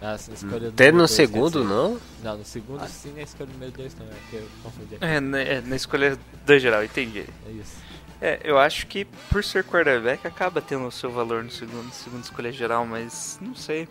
[0.00, 2.00] A escolha Até no dois, segundo, não?
[2.22, 4.96] Não, no segundo sim, a escolha número 2 não, é porque eu confundi.
[5.00, 7.26] É, na, é, na escolha da geral, entendi.
[7.46, 7.76] É isso.
[8.22, 12.22] É, eu acho que por ser quarterback acaba tendo o seu valor no segundo, segundo
[12.24, 13.86] escolha geral, mas não sei.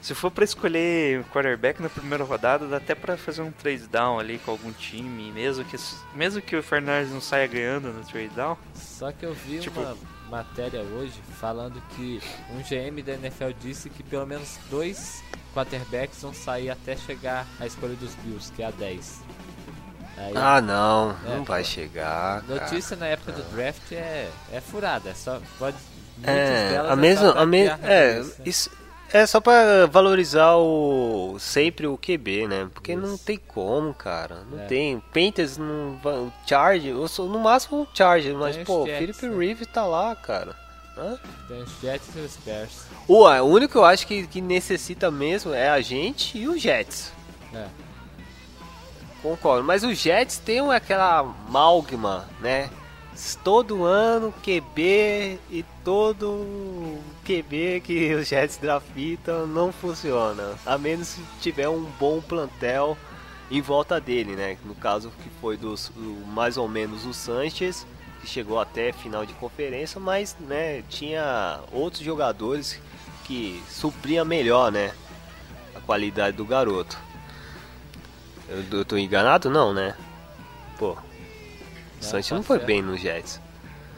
[0.00, 4.18] Se for pra escolher quarterback na primeira rodada, dá até pra fazer um trade down
[4.18, 5.76] ali com algum time, mesmo que
[6.14, 8.56] mesmo que o Fernandes não saia ganhando no trade down.
[8.74, 9.96] Só que eu vi Tipo- uma
[10.28, 12.20] matéria hoje falando que
[12.50, 15.22] um GM da NFL disse que pelo menos dois
[15.54, 19.22] quarterbacks vão sair até chegar à escolha dos Bills, que é a 10.
[20.16, 22.42] Aí, Ah, não, É, não vai chegar.
[22.42, 22.60] cara.
[22.60, 25.76] notícia na época do draft é, é furada, é só pode.
[26.24, 28.68] É, a é mesma, a me, é, isso
[29.12, 32.68] é só pra valorizar o sempre o QB, né?
[32.72, 33.24] Porque não Isso.
[33.24, 34.42] tem como, cara.
[34.50, 34.66] Não É.
[34.66, 35.00] tem.
[35.12, 38.86] Panthers não o Charge, eu sou no máximo o Charge, mas Tem os pô, o
[38.86, 39.46] Jets, Philip né?
[39.46, 40.54] Rivers tá lá, cara.
[40.96, 41.18] Hã?
[41.46, 42.82] Tem os Jets e os Bears.
[43.06, 46.58] O, o único que eu acho que, que necessita mesmo é a gente e o
[46.58, 47.12] Jets.
[47.54, 47.66] É.
[49.22, 52.70] Concordo, mas o Jets tem um- aquela amálgama, né?
[53.42, 56.98] Todo ano QB e todo
[57.28, 60.54] QB que os Jets draftam não funciona.
[60.64, 62.96] A menos se tiver um bom plantel
[63.50, 64.56] em volta dele, né?
[64.64, 65.92] No caso que foi dos
[66.28, 67.86] mais ou menos o Sanchez,
[68.22, 72.80] que chegou até final de conferência, mas né, tinha outros jogadores
[73.24, 74.94] que supriam melhor, né?
[75.74, 76.98] A qualidade do garoto.
[78.48, 79.50] Eu, eu tô enganado?
[79.50, 79.94] Não, né?
[80.78, 80.92] Pô,
[82.00, 83.38] o Sanchez não tá foi bem no Jets.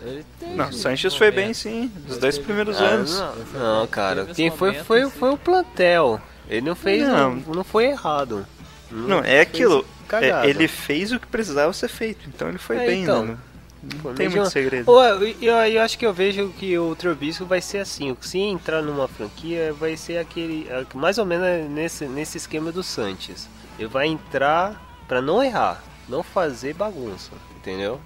[0.02, 3.18] Ele teve Não, Sanches foi bem sim, os Ele dois teve- primeiros Ah, anos.
[3.18, 4.26] não, não, cara.
[4.26, 6.20] Quem foi foi, e- foi o plantel.
[6.48, 7.06] Ele não fez.
[7.06, 7.36] Não.
[7.36, 8.46] Não, não foi errado.
[8.90, 9.86] Não, é fez aquilo.
[10.12, 13.24] é, ele fez o que precisava ser feito, então ele foi É, bem, então.
[13.24, 13.36] né?
[13.82, 14.90] Não, não tem muito segredo.
[14.90, 18.14] Eu, eu, eu acho que eu vejo que o Trubisky vai ser assim.
[18.20, 20.66] Se entrar numa franquia, vai ser aquele.
[20.68, 23.48] é, Mais ou menos nesse, nesse esquema do Sanches.
[23.78, 24.78] Ele vai entrar
[25.08, 27.98] pra não errar, não fazer bagunça, entendeu?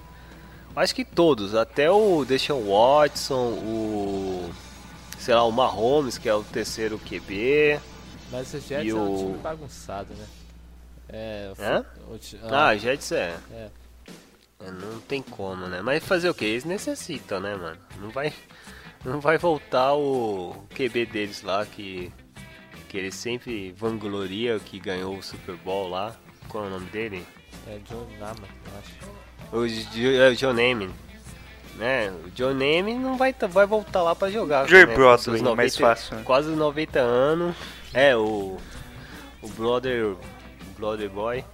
[0.77, 4.51] Acho que todos, até o Deshaun Watson, o.
[5.19, 7.81] Sei lá, o Mahomes, que é o terceiro QB.
[8.31, 10.27] Mas o Jets é um o- time bagunçado, né?
[11.09, 11.85] É, o, Hã?
[12.11, 13.37] o ti- Ah, Jets é.
[13.53, 13.69] É.
[14.61, 15.81] É, Não tem como, né?
[15.83, 16.45] Mas fazer o que?
[16.45, 17.79] Eles necessitam, né, mano?
[18.01, 18.33] Não vai,
[19.05, 22.11] não vai voltar o QB deles lá que,
[22.89, 26.15] que ele sempre vangloria que ganhou o Super Bowl lá.
[26.49, 27.25] Qual é o nome dele?
[27.69, 29.24] é John Naman, eu acho.
[29.55, 30.91] O é John Neyman.
[31.77, 32.13] Né?
[32.25, 34.69] O John Neyman não vai, vai voltar lá pra jogar.
[34.69, 34.95] Joey né?
[34.95, 36.23] Broadway, mais fácil, né?
[36.25, 37.57] Quase 90 anos.
[37.93, 38.59] É, o.
[39.41, 40.07] O Brother.
[40.07, 40.19] O
[40.77, 41.45] Brother Boy.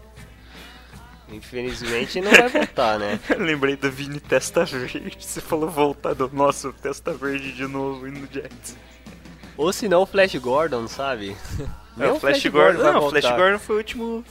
[1.31, 3.21] Infelizmente não vai voltar, né?
[3.39, 5.17] Lembrei do Vini Testa Verde.
[5.21, 8.77] Você falou voltar do nosso Testa Verde de novo e no Jets.
[9.57, 11.37] Ou se não o Flash Gordon, sabe?
[11.99, 12.83] É, o Flash Gordon.
[12.83, 13.31] vai Não, o Flash.
[13.31, 14.25] Gordon foi o último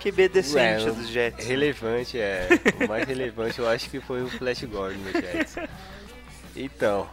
[0.00, 1.46] QB decente É, dos Jets.
[1.46, 2.48] Relevante, é.
[2.84, 5.56] O mais relevante eu acho que foi o Flash Gordon no Jets.
[6.56, 7.08] Então,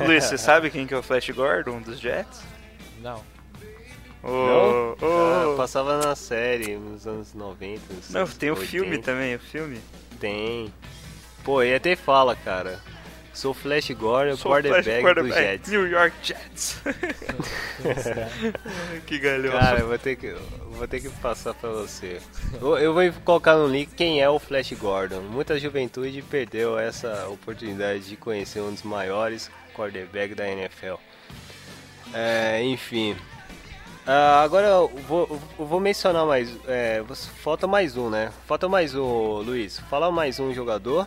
[0.00, 2.42] Luiz, você sabe quem que é o Flash Gordon dos Jets?
[3.00, 3.22] Não.
[4.22, 4.92] Não?
[4.92, 4.96] ô.
[5.02, 7.80] Ah, passava na série nos anos 90.
[7.94, 8.70] nos Não, anos tem o 80.
[8.70, 9.80] filme também, o filme.
[10.20, 10.72] Tem.
[11.44, 12.80] Pô, e até fala, cara.
[13.36, 15.70] Sou Flash Gordon, Sou o Flash quarterback, do quarterback, Jets.
[15.70, 16.80] New York Jets.
[19.06, 19.58] que galhofa.
[19.58, 20.34] Cara, eu vou ter que,
[20.70, 22.18] vou ter que passar pra você.
[22.58, 25.20] Eu, eu vou colocar no link quem é o Flash Gordon.
[25.20, 30.94] Muita juventude perdeu essa oportunidade de conhecer um dos maiores quarterbacks da NFL.
[32.14, 33.14] É, enfim.
[34.06, 36.48] Ah, agora eu vou, eu vou mencionar mais.
[36.66, 37.04] é,
[37.42, 38.32] falta mais um, né?
[38.46, 39.78] Falta mais um, Luiz.
[39.90, 41.06] Fala mais um jogador.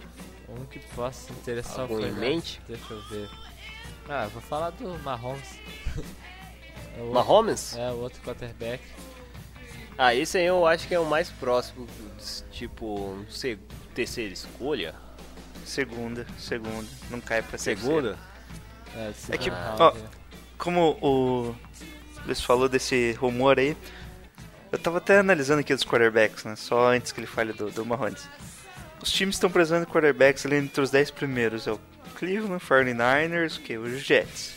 [0.71, 2.61] Que possa interessar Algum o em mente?
[2.67, 3.29] Deixa eu ver.
[4.07, 5.59] Ah, vou falar do Mahomes.
[6.97, 7.75] É outro- Mahomes?
[7.77, 8.83] É, o outro quarterback.
[9.97, 11.87] Ah, esse aí eu acho que é o mais próximo,
[12.51, 13.15] tipo,
[13.93, 14.95] terceira escolha?
[15.63, 16.87] Segunda, segunda.
[17.09, 18.17] Não cai pra Segunda?
[18.95, 20.01] É, É que, segundo ó, né?
[20.57, 21.55] Como o
[22.25, 23.77] Luiz falou desse rumor aí,
[24.71, 26.55] eu tava até analisando aqui os quarterbacks, né?
[26.55, 28.27] Só antes que ele fale do, do Mahomes.
[29.01, 31.67] Os times estão precisando de quarterbacks ali entre os 10 primeiros.
[31.67, 31.79] É o
[32.15, 33.77] Cleveland, 49ers, o que?
[33.77, 34.53] Os Jets.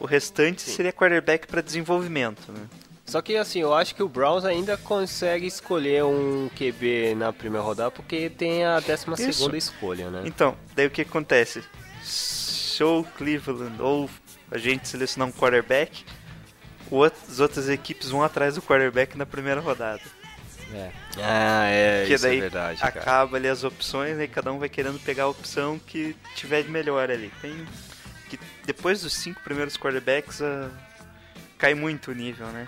[0.00, 2.66] O restante seria quarterback para desenvolvimento, né?
[3.04, 7.62] Só que assim, eu acho que o Browns ainda consegue escolher um QB na primeira
[7.62, 9.32] rodada porque tem a 12 Isso.
[9.34, 10.22] segunda escolha, né?
[10.24, 11.62] Então, daí o que acontece?
[12.02, 14.08] Se o Cleveland ou
[14.50, 16.04] a gente selecionar um quarterback,
[17.28, 20.02] as outras equipes vão atrás do quarterback na primeira rodada.
[20.74, 20.90] É.
[21.18, 23.00] Ah, é, Porque isso daí é verdade, cara.
[23.00, 26.70] acaba ali as opções e cada um vai querendo pegar a opção que tiver de
[26.70, 27.30] melhor ali.
[27.40, 27.66] Tem
[28.28, 30.70] que depois dos cinco primeiros quarterbacks ah,
[31.58, 32.66] cai muito o nível, né?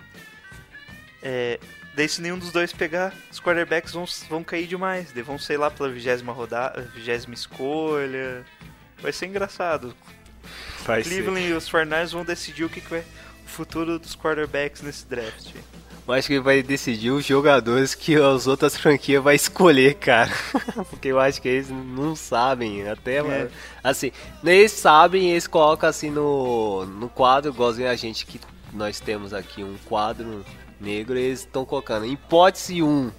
[1.22, 1.58] É,
[1.94, 5.10] daí se nenhum dos dois pegar, os quarterbacks vão, vão cair demais.
[5.12, 8.44] Daí vão sei lá pela vigésima rodada, vigésima escolha.
[9.00, 9.96] Vai ser engraçado.
[10.84, 11.08] Vai ser.
[11.08, 13.04] Cleveland e os 49ers vão decidir o que, que vai
[13.44, 15.54] o futuro dos quarterbacks nesse draft.
[16.06, 20.30] Eu acho que vai decidir os jogadores que as outras franquias vai escolher, cara.
[20.90, 23.50] Porque eu acho que eles não sabem, até, mano.
[23.82, 24.12] Assim,
[24.44, 28.38] eles sabem, eles colocam assim no, no quadro, igualzinho a gente que
[28.72, 30.44] nós temos aqui um quadro
[30.78, 33.10] negro, eles estão colocando hipótese 1,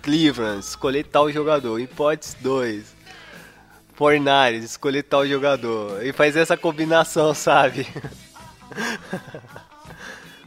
[0.00, 3.00] Cleveland, escolher tal jogador, hipótese 2,
[3.94, 6.02] Fornares, escolher tal jogador.
[6.02, 7.86] E faz essa combinação, sabe?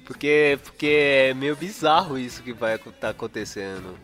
[0.06, 0.88] Porque, porque
[1.30, 3.97] é meio bizarro isso que vai estar acontecendo.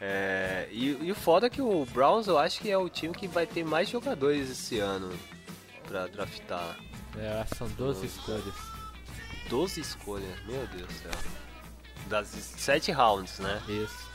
[0.00, 3.14] É, e, e o foda é que o Browns eu acho que é o time
[3.14, 5.10] que vai ter mais jogadores esse ano
[5.88, 6.76] pra draftar.
[7.16, 8.54] É, são 12 escolhas.
[9.48, 11.10] 12 escolhas, meu Deus do céu.
[12.08, 13.60] Das 7 rounds, né?
[13.68, 14.10] Isso.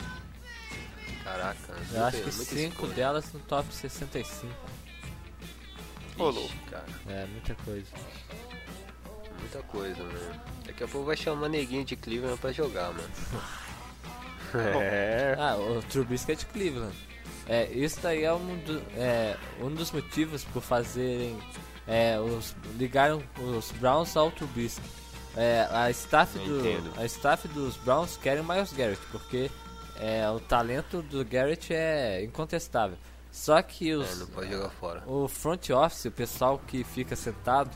[1.24, 2.94] Caraca, Eu acho que muita 5 escolha.
[2.94, 4.54] delas no top 65.
[6.18, 6.54] Ô, Ixi, louco.
[6.70, 7.88] cara, É, muita coisa.
[9.42, 10.40] Muita coisa, né?
[10.66, 13.10] Daqui a pouco vai chamar neguinho de Cleveland pra jogar, mano.
[14.82, 15.36] é.
[15.38, 16.96] Ah, o Trubisky é de Cleveland.
[17.48, 21.38] É, isso daí é um, do- é, um dos motivos por fazerem.
[21.88, 24.82] É, os, ligaram os Browns ao Trubisky.
[25.36, 26.92] É, a, staff do, entendo.
[26.98, 29.50] a staff dos Browns querem o Miles Garrett, porque
[29.98, 32.98] é, o talento do Garrett é incontestável.
[33.32, 35.04] Só que É, os, não pode jogar fora.
[35.08, 37.72] o front office, o pessoal que fica sentado,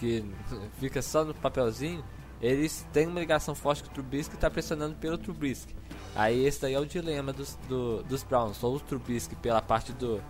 [0.00, 0.24] que
[0.80, 2.02] fica só no papelzinho,
[2.40, 5.74] eles têm uma ligação forte com o Trubisky e tá pressionando pelo Trubisky.
[6.16, 9.92] Aí esse daí é o dilema dos, do- dos Browns, ou o Trubisky pela parte
[9.92, 10.20] do,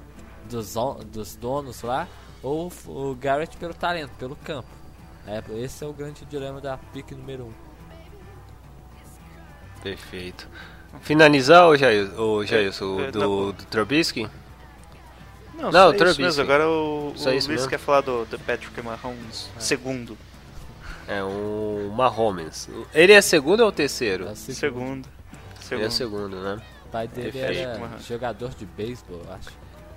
[0.51, 0.75] dos,
[1.07, 2.09] dos donos lá,
[2.43, 4.69] ou o Garrett pelo talento, pelo campo.
[5.27, 7.47] É, esse é o grande dilema da pick número 1.
[7.47, 7.53] Um.
[9.83, 10.49] Perfeito.
[11.01, 13.53] Finalizar, ô Jailson, É, o tá do, bom.
[13.53, 14.29] do Trubisky?
[15.61, 16.23] Não, Não, só o isso Trubisky.
[16.23, 16.43] mesmo.
[16.43, 17.69] Agora o, o Só Luiz mesmo.
[17.69, 20.17] quer falar do, do Patrick Mahomes, segundo.
[21.07, 22.69] É o Mahomes.
[22.95, 24.29] Ele é segundo ou o terceiro?
[24.29, 24.55] É o segundo.
[24.55, 25.09] Segundo.
[25.73, 25.91] Ele é Segundo.
[25.91, 26.61] segundo, né?
[26.87, 27.99] O pai dele era mano.
[28.01, 29.51] jogador de beisebol, eu acho.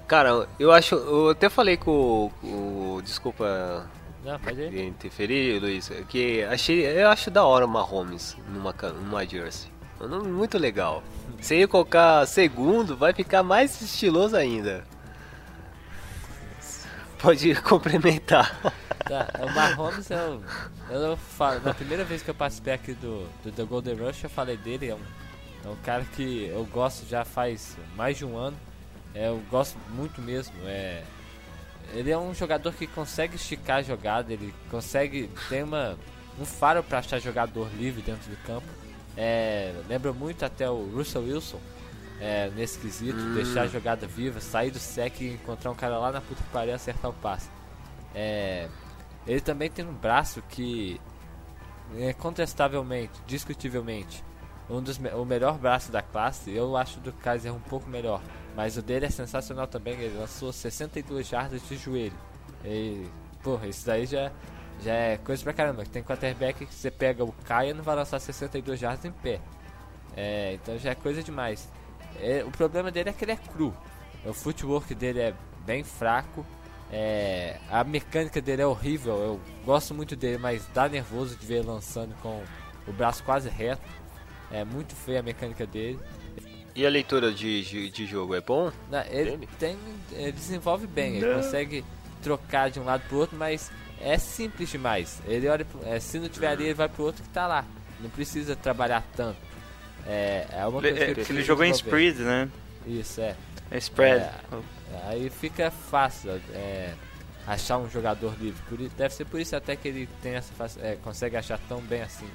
[0.08, 0.96] Cara, eu acho.
[0.96, 3.02] Eu até falei com o.
[3.04, 3.88] Desculpa
[4.24, 4.40] Não,
[4.88, 5.90] interferir, Luiz.
[6.10, 6.86] Que achei.
[6.86, 9.72] Eu acho da hora o Mahomes numa, numa jersey.
[10.00, 11.02] É um nome muito legal.
[11.42, 14.84] Se ele colocar segundo, vai ficar mais estiloso ainda.
[17.24, 18.74] Pode complementar.
[19.08, 20.44] Tá, o Mahomes é o.
[20.92, 24.30] Eu falo, na primeira vez que eu participei aqui do, do The Golden Rush, eu
[24.30, 24.90] falei dele.
[24.90, 25.00] É um,
[25.64, 28.58] é um cara que eu gosto já faz mais de um ano.
[29.16, 30.54] É, eu gosto muito mesmo.
[30.66, 31.02] É,
[31.94, 35.98] ele é um jogador que consegue esticar a jogada, ele consegue ter uma,
[36.38, 38.68] um faro para achar jogador livre dentro do campo.
[39.16, 41.60] É, lembra muito até o Russell Wilson
[42.20, 46.12] é, nesse quesito, deixar a jogada viva, sair do sec e encontrar um cara lá
[46.12, 47.50] na puta que pariu acertar o passe.
[48.16, 48.68] É,
[49.26, 51.00] ele também tem um braço que
[51.98, 54.24] é contestavelmente, discutivelmente,
[54.70, 56.52] um dos o melhor braço da classe.
[56.52, 58.22] Eu acho do Kaiser um pouco melhor,
[58.56, 59.94] mas o dele é sensacional também.
[59.94, 62.16] Ele lançou 62 jardas de joelho.
[62.64, 63.06] E,
[63.44, 64.32] porra, isso daí já,
[64.82, 65.84] já é coisa pra caramba.
[65.86, 69.40] Tem quarterback que você pega o Caia e não vai lançar 62 jardas em pé.
[70.16, 71.70] É, então já é coisa demais.
[72.20, 73.74] É, o problema dele é que ele é cru.
[74.26, 75.34] O footwork dele é
[75.66, 76.46] bem fraco.
[76.92, 79.18] É, a mecânica dele é horrível.
[79.18, 82.44] Eu gosto muito dele, mas dá nervoso de ver ele lançando com
[82.88, 83.82] o braço quase reto.
[84.52, 86.00] É muito feia a mecânica dele.
[86.76, 88.72] E a leitura de, de, de jogo é bom?
[88.90, 89.78] Não, ele tem,
[90.12, 91.86] ele desenvolve bem, ele consegue
[92.22, 95.22] trocar de um lado pro outro, mas é simples demais.
[95.28, 97.64] Ele olha, é, se não tiver ali, ele vai pro outro que tá lá.
[98.00, 99.38] Não precisa trabalhar tanto.
[100.08, 102.50] É, é uma Ele, coisa que é, ele que ele jogou em spread, né?
[102.86, 103.36] Isso, é.
[103.72, 104.22] É spread.
[104.24, 104.32] É.
[105.06, 106.94] Aí fica fácil é,
[107.48, 108.62] achar um jogador livre.
[108.70, 110.52] Por deve ser por isso até que ele tem essa,
[110.82, 112.28] é, consegue achar tão bem assim.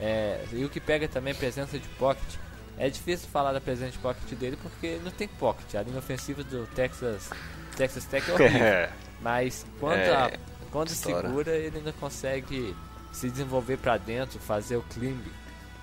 [0.00, 2.34] É, e o que pega também é presença de pocket.
[2.78, 5.74] É difícil falar da presença de pocket dele porque não tem pocket.
[5.74, 7.28] A linha ofensiva do Texas,
[7.76, 8.58] Texas Tech é horrível.
[8.64, 8.90] É.
[9.20, 10.32] Mas quando, É, a-
[10.72, 12.74] quando segura, ele ainda consegue
[13.12, 15.20] se desenvolver pra dentro, fazer o climb.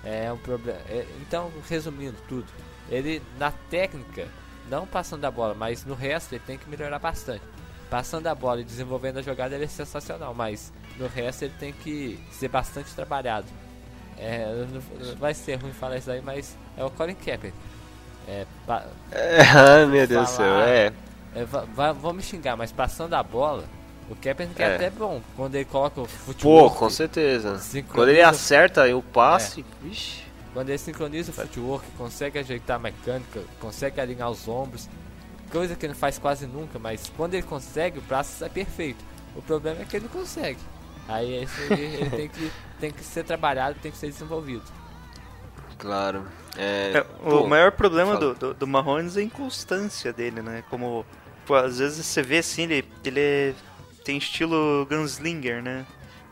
[0.04, 0.78] É um problema.
[1.20, 2.46] então, resumindo tudo,
[2.88, 4.26] ele na técnica,
[4.68, 7.42] não passando a bola, mas no resto ele tem que melhorar bastante.
[7.90, 11.72] Passando a bola e desenvolvendo a jogada ele é sensacional, mas no resto ele tem
[11.72, 13.46] que ser bastante trabalhado.
[14.16, 17.56] É, não- vai ser ruim falar isso aí, mas é o Colin Kaepernick.
[18.28, 18.46] É,
[19.10, 20.92] É, Ai, meu Deus do céu, é.
[21.34, 21.44] é,
[21.94, 23.64] vão me xingar, mas passando a bola,
[24.10, 24.74] o Kaepernick é, É.
[24.74, 25.22] até bom.
[25.36, 26.70] Quando ele coloca o Pô, futebol.
[26.70, 27.58] com certeza.
[27.58, 30.22] Sincroniza- Quando ele acerta o passe, vixe.
[30.52, 34.88] Quando ele sincroniza o footwork, consegue ajeitar a mecânica, consegue alinhar os ombros.
[35.52, 39.02] Coisa que ele não faz quase nunca, mas quando ele consegue, o braço sai perfeito.
[39.34, 40.58] O problema é que ele não consegue.
[41.08, 44.62] Aí esse ele, ele tem, que, tem que ser trabalhado, tem que ser desenvolvido.
[45.78, 46.26] Claro.
[46.56, 48.34] É, É, pô, o maior problema fala.
[48.34, 50.62] do, do, do Mahomes é a inconstância dele, né?
[50.68, 51.06] Como,
[51.46, 53.54] pô, às vezes você vê assim, ele, ele é-
[54.04, 55.86] tem estilo gunslinger, né?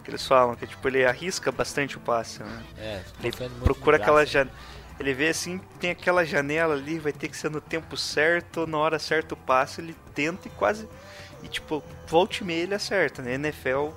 [0.04, 2.62] Que eles falam, que tipo, ele arrisca bastante o passe, né?
[2.78, 4.32] É, Ele confiando muito procura aquela braço.
[4.32, 4.56] janela.
[4.98, 8.78] Ele vê assim, tem aquela janela ali, vai ter que ser no tempo certo, na
[8.78, 10.88] hora certa o passe, ele tenta e quase.
[11.42, 13.34] E tipo, volte e meia ele acerta, né?
[13.34, 13.90] NFL,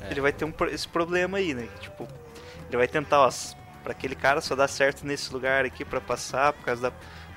[0.00, 0.10] É.
[0.10, 1.68] ele vai ter um, esse problema aí, né?
[1.80, 2.08] Tipo,
[2.68, 3.30] ele vai tentar, ó,
[3.82, 6.92] pra aquele cara só dá certo nesse lugar aqui pra passar, por causa da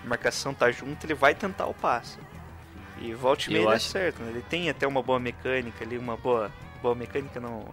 [0.06, 2.18] marcação tá junto, ele vai tentar o passe.
[3.04, 4.32] E volte ele acho- acerta, né?
[4.32, 6.52] Ele tem até uma boa mecânica ali, uma boa.
[6.82, 7.66] Boa mecânica não.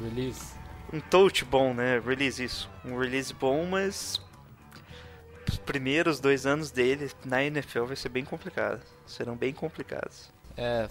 [0.00, 0.54] Release.
[0.92, 1.98] Um touch bom, né?
[2.00, 2.70] Release isso.
[2.84, 4.20] Um release bom, mas.
[5.48, 8.82] Os primeiros dois anos dele na NFL vai ser bem complicado.
[9.06, 10.30] Serão bem complicados.
[10.56, 10.88] É,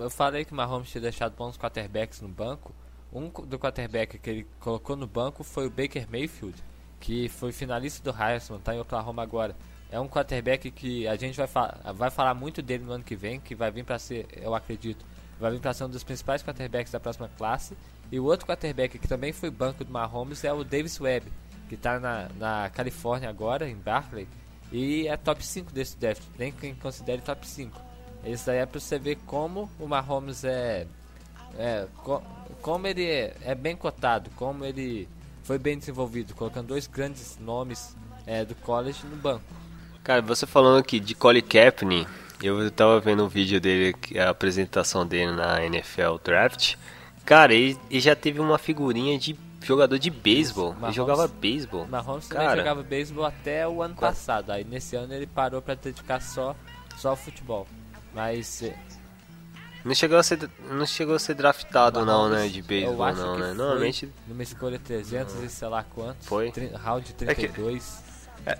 [0.00, 2.74] eu falei que o Mahomes tinha deixado bons quarterbacks no banco.
[3.12, 6.62] Um do quarterback que ele colocou no banco foi o Baker Mayfield,
[7.00, 9.56] que foi finalista do Heisman, tá em Oklahoma agora.
[9.90, 13.14] É um quarterback que a gente vai, fa vai falar muito dele no ano que
[13.14, 15.04] vem, que vai vir para ser, eu acredito,
[15.38, 17.76] vai vir para ser um dos principais quarterbacks da próxima classe.
[18.10, 21.26] E o outro quarterback que também foi banco do Mahomes é o Davis Webb,
[21.68, 24.26] que está na, na Califórnia agora, em Berkeley.
[24.72, 27.80] E é top 5 desse draft, nem quem considere top 5.
[28.24, 30.86] Isso daí é pra você ver como o Mahomes é.
[31.56, 32.22] é co-
[32.60, 35.08] como ele é, é bem cotado, como ele
[35.44, 39.44] foi bem desenvolvido, colocando dois grandes nomes é, do college no banco.
[40.06, 42.08] Cara, você falando aqui de Colin Kaepernick,
[42.40, 46.76] eu tava vendo um vídeo dele, que- a apresentação dele na NFL Draft.
[47.24, 50.76] Cara, ele, ele já teve uma figurinha de jogador de beisebol.
[50.80, 51.88] Ele jogava beisebol.
[51.88, 54.52] Mahomes também Cara, jogava beisebol até o ano passado.
[54.52, 56.54] Aí nesse ano ele parou pra dedicar só,
[56.96, 57.66] só ao futebol.
[58.14, 58.76] Mas eh,
[59.84, 63.34] não chegou a ser, não chegou a ser draftado não, Mahomes, né, de beisebol não,
[63.34, 63.52] que né?
[63.54, 66.28] Normalmente numa escolha 300 e sei lá quantos.
[66.28, 66.52] Foi?
[66.80, 68.02] round É que- 32.
[68.02, 68.05] É,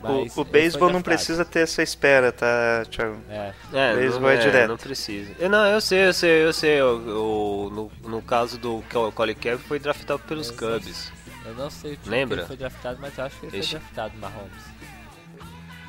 [0.02, 3.18] Mas o, o beisebol não precisa ter essa espera, tá, Thiago?
[3.30, 4.68] É, É, Beisebol não, é direto.
[4.68, 5.32] não precisa.
[5.38, 6.82] Eu, não, eu sei, eu sei, eu sei.
[6.82, 11.12] O, o- no, no caso do Col- Colin Kaepernick foi draftado pelos Eu Cubs.
[11.44, 12.36] eu não sei o time Lembra?
[12.36, 14.76] que ele foi draftado, mas eu acho que ele foi draftado, Mahomes.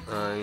[0.09, 0.39] Ai,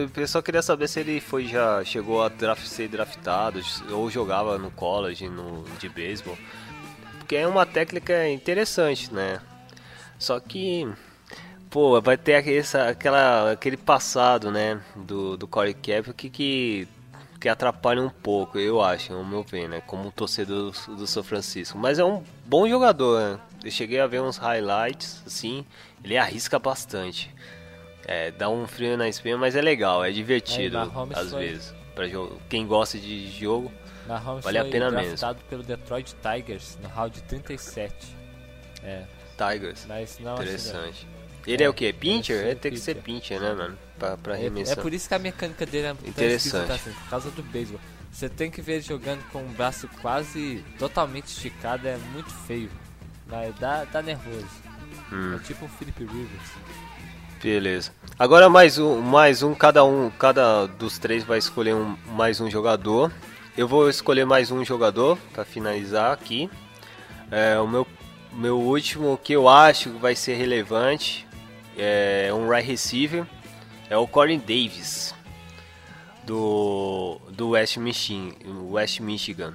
[0.00, 4.10] eu eu só queria saber se ele foi já chegou a draft, ser draftado ou
[4.10, 6.36] jogava no college no, de beisebol.
[7.18, 9.40] Porque é uma técnica interessante, né?
[10.18, 10.88] Só que,
[11.74, 14.80] pô, vai ter aquele, essa- aquela, aquele passado, né?
[14.94, 16.88] Do, do Corey Kaepernick que,
[17.40, 19.82] que atrapalha um pouco, eu acho, ao meu ver, né?
[19.84, 21.76] Como torcedor do, do São Francisco.
[21.76, 23.40] Mas é um bom jogador, né?
[23.64, 25.66] Eu cheguei a ver uns highlights, assim,
[26.04, 27.34] ele arrisca bastante.
[28.06, 31.74] É, dá um frio na espinha, mas é legal, é divertido Mahomes às foi- vezes.
[31.92, 32.40] Pra jogo.
[32.48, 33.72] Quem gosta de jogo,
[34.06, 35.06] Mahomes Vale a foi pena mesmo.
[35.08, 37.94] draftado pelo Detroit Tigers no round 37.
[38.84, 39.02] É,
[39.36, 39.86] Tigers.
[39.88, 41.08] mas não assim, Interessante.
[41.46, 41.92] Ele é, É, o que?
[41.92, 42.46] Pincher?
[42.46, 43.78] ele tem que ser pincher, né, mano?
[43.98, 46.72] Pra, pra É, é por isso que a mecânica dele é Interessante.
[46.72, 47.80] assim, por causa do beisebol.
[48.10, 52.70] Você tem que ver ele jogando com o braço quase totalmente esticado, é muito feio.
[53.26, 54.46] Mas dá, dá nervoso.
[55.12, 55.34] Hum.
[55.34, 56.50] É tipo um Philip Rivers.
[57.42, 57.92] Beleza.
[58.18, 62.48] Agora mais um, mais um, cada um, cada dos três vai escolher um, mais um
[62.48, 63.12] jogador.
[63.56, 66.48] Eu vou escolher mais um jogador para finalizar aqui.
[67.30, 67.86] É, o meu,
[68.32, 71.26] meu último que eu acho que vai ser relevante
[71.76, 73.26] é um right receiver,
[73.88, 75.14] é o Corey Davis
[76.24, 78.34] do do West Michigan,
[78.70, 79.54] West Michigan.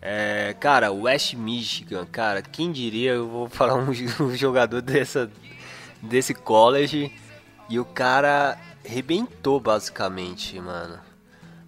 [0.00, 3.90] É, cara, West Michigan, cara, quem diria eu vou falar um,
[4.20, 5.30] um jogador dessa
[6.00, 7.12] desse college
[7.68, 10.98] e o cara rebentou basicamente, mano.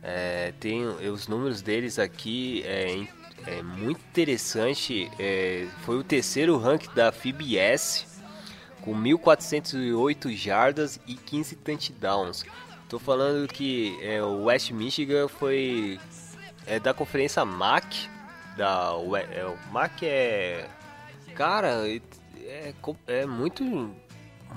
[0.03, 3.07] É, tem os números deles aqui é,
[3.47, 5.11] é muito interessante.
[5.19, 8.10] é, foi o terceiro rank da FBS
[8.83, 12.45] com 1.408 jardas e 15 touchdowns.
[12.89, 15.99] Tô falando que é, o West Michigan foi
[16.67, 18.09] é da conferência MAC
[18.57, 18.93] da
[19.33, 20.69] é, o MAC é
[21.35, 22.75] cara é,
[23.07, 23.65] é muito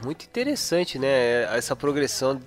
[0.03, 1.43] muito interessante, né?
[1.55, 2.39] Essa progressão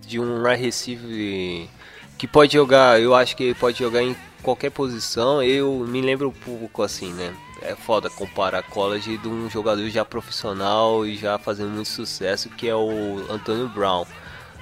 [0.00, 1.68] de um wide receiver
[2.16, 5.42] que pode jogar, eu acho que ele pode jogar em qualquer posição.
[5.42, 7.34] Eu me lembro um pouco assim, né?
[7.62, 12.68] É foda comparar college de um jogador já profissional e já fazendo muito sucesso, que
[12.68, 14.06] é o Antônio Brown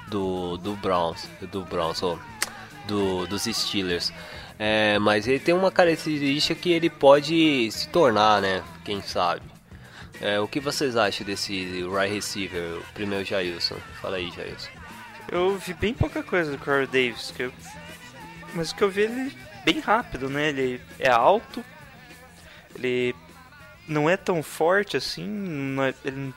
[0.09, 2.19] do do Browns, do Browns, ó,
[2.87, 4.13] do dos Steelers.
[4.59, 8.63] É, mas ele tem uma característica que ele pode se tornar, né?
[8.85, 9.43] Quem sabe.
[10.21, 13.77] É, o que vocês acham desse wide receiver, o primeiro Jailson?
[14.01, 14.71] Fala aí, Jailson.
[15.31, 17.53] Eu vi bem pouca coisa do Corey Davis, que eu...
[18.55, 20.49] mas o que eu vi ele bem rápido, né?
[20.49, 21.63] Ele é alto,
[22.77, 23.15] ele
[23.89, 26.35] não é tão forte assim, é- ele-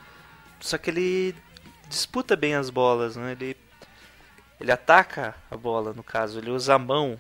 [0.60, 1.36] só que ele
[1.88, 3.32] disputa bem as bolas, né?
[3.32, 3.56] Ele,
[4.60, 7.20] ele ataca a bola, no caso, ele usa a mão.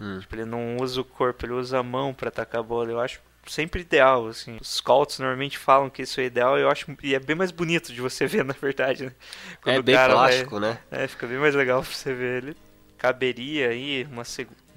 [0.00, 0.18] Hum.
[0.20, 2.90] Tipo, ele não usa o corpo, ele usa a mão pra atacar a bola.
[2.90, 4.56] Eu acho sempre ideal, assim.
[4.60, 7.92] Os scouts normalmente falam que isso é ideal, eu acho e é bem mais bonito
[7.92, 9.12] de você ver, na verdade, né?
[9.60, 10.78] Quando É bem cara vai- né?
[10.90, 12.56] é, fica bem mais legal pra você ver ele.
[12.98, 14.24] Caberia aí uma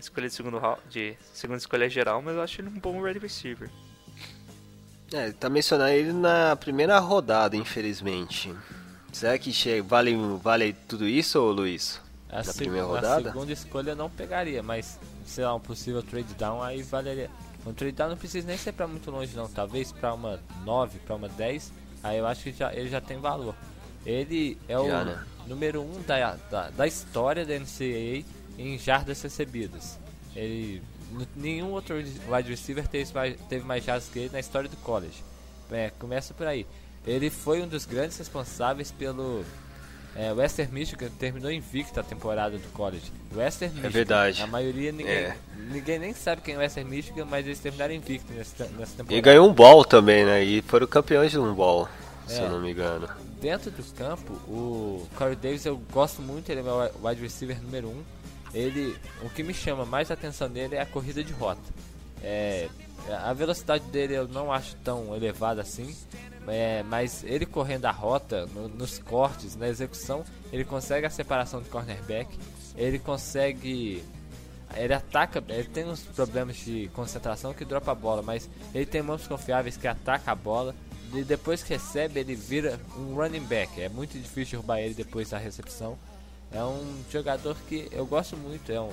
[0.05, 3.19] escolha de segundo round, de segunda escolha geral, mas eu acho ele um bom wide
[3.19, 3.69] receiver.
[5.13, 8.53] É, tá mencionando ele na primeira rodada, infelizmente.
[9.11, 12.01] Será que che- vale, vale tudo isso, ô Luiz?
[12.29, 13.31] A, Na seg- primeira a rodada?
[13.31, 17.29] segunda escolha eu não pegaria, mas sei lá, um possível trade down aí valeria.
[17.65, 20.99] Um trade down não precisa nem ser pra muito longe não, talvez pra uma 9,
[20.99, 21.71] pra uma 10,
[22.03, 23.55] aí eu acho que já, ele já tem valor.
[24.05, 25.23] Ele é o Já, né?
[25.47, 28.23] número 1 um da, da, da história da NCAA
[28.57, 29.97] em jardas recebidas.
[30.35, 30.81] Ele
[31.35, 35.23] nenhum outro wide receiver teve mais, teve mais jardas que ele na história do college.
[35.71, 36.65] É, começa por aí.
[37.05, 39.43] Ele foi um dos grandes responsáveis pelo
[40.15, 43.11] é, Western Michigan terminou invicto a temporada do college.
[43.35, 43.89] Western Michigan.
[43.91, 44.41] verdade.
[44.41, 45.37] A maioria ninguém, É.
[45.69, 49.13] ninguém nem sabe quem é o Western Michigan, mas eles terminaram invicto nessa, nessa temporada.
[49.15, 50.43] E ganhou um ball também, né?
[50.43, 51.87] E foram campeões de um ball.
[52.27, 52.43] se É.
[52.43, 53.07] eu não me engano.
[53.39, 57.89] Dentro do campo, o Corey Davis eu gosto muito, ele é meu wide receiver número
[57.89, 57.91] 1.
[57.91, 58.03] Um.
[58.55, 61.61] Ele, o que me chama mais atenção nele é a corrida de rota.
[62.23, 62.67] É,
[63.21, 65.95] a velocidade dele eu não acho tão elevada assim,
[66.47, 71.61] é, mas ele correndo a rota, no- nos cortes, na execução, ele consegue a separação
[71.61, 72.29] do cornerback,
[72.77, 74.03] ele consegue
[74.75, 79.01] ele ataca, ele tem uns problemas de concentração que dropa a bola, mas ele tem
[79.01, 80.73] mãos confiáveis que ataca a bola
[81.13, 83.79] e depois que recebe ele vira um running back.
[83.79, 85.97] É muito difícil derrubar ele depois da recepção.
[86.55, 88.71] É um jogador que eu gosto muito.
[88.71, 88.89] É um,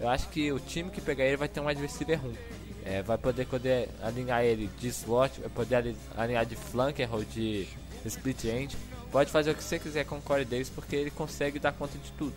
[0.00, 2.36] eu acho que o time que pegar ele vai ter um receiver ruim.
[2.84, 7.24] É, vai poder, poder alinhar ele de slot, vai poder ali- alinhar de flanker ou
[7.24, 7.68] de
[8.04, 8.76] split end.
[9.12, 11.96] Pode fazer o que você quiser com o Corey Davis porque ele consegue dar conta
[11.96, 12.34] de tudo.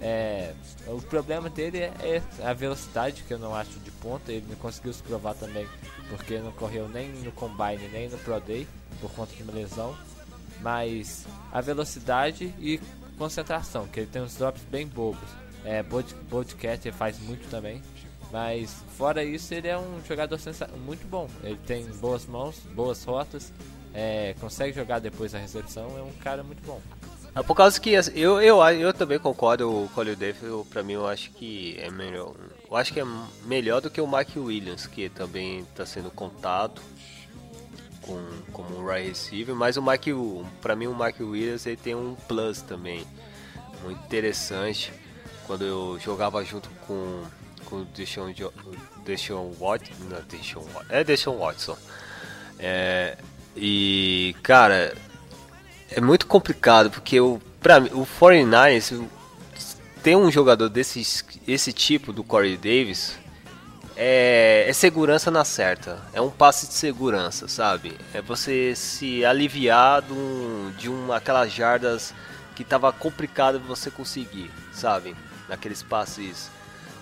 [0.00, 0.52] É,
[0.86, 4.30] o problema dele é, é a velocidade, que eu não acho de ponta.
[4.30, 5.66] Ele não conseguiu se provar também,
[6.08, 8.68] porque não correu nem no Combine nem no Pro Day,
[9.00, 9.96] por conta de uma lesão.
[10.60, 12.80] Mas a velocidade e
[13.16, 15.28] concentração, que ele tem uns drops bem bobos.
[15.64, 17.82] É, Bod- Bodcat ele faz muito também.
[18.32, 20.38] Mas fora isso, ele é um jogador
[20.84, 21.28] muito bom.
[21.42, 23.52] Ele tem boas mãos, boas rotas,
[23.94, 25.96] é, consegue jogar depois da recepção.
[25.96, 26.80] É um cara muito bom.
[27.34, 30.40] É por causa que assim, eu, eu, eu também concordo, o Colin Davis,
[30.70, 32.34] pra mim eu acho que é melhor.
[32.68, 33.04] Eu acho que é
[33.44, 36.80] melhor do que o Mike Williams, que também está sendo contado
[38.06, 40.10] com, como um right receiver, mas o Mike,
[40.62, 43.04] pra mim o Mike Williams ele tem um plus também,
[43.82, 44.92] muito interessante.
[45.46, 47.22] Quando eu jogava junto com,
[47.66, 48.32] com o Deshaun,
[49.04, 51.76] Deshaun Watson, não, Deshaun, é Deshaun Watson.
[52.58, 53.18] É,
[53.54, 54.96] e, cara,
[55.90, 59.04] é muito complicado porque o para mim o 49ers
[60.02, 63.18] tem um jogador desse esse tipo do Corey Davis
[63.96, 70.02] é, é segurança na certa é um passe de segurança sabe é você se aliviar
[70.02, 72.14] de, um, de um, aquelas jardas
[72.54, 75.16] que tava complicado você conseguir sabe
[75.48, 76.50] naqueles passes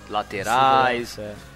[0.09, 1.55] laterais Segurança,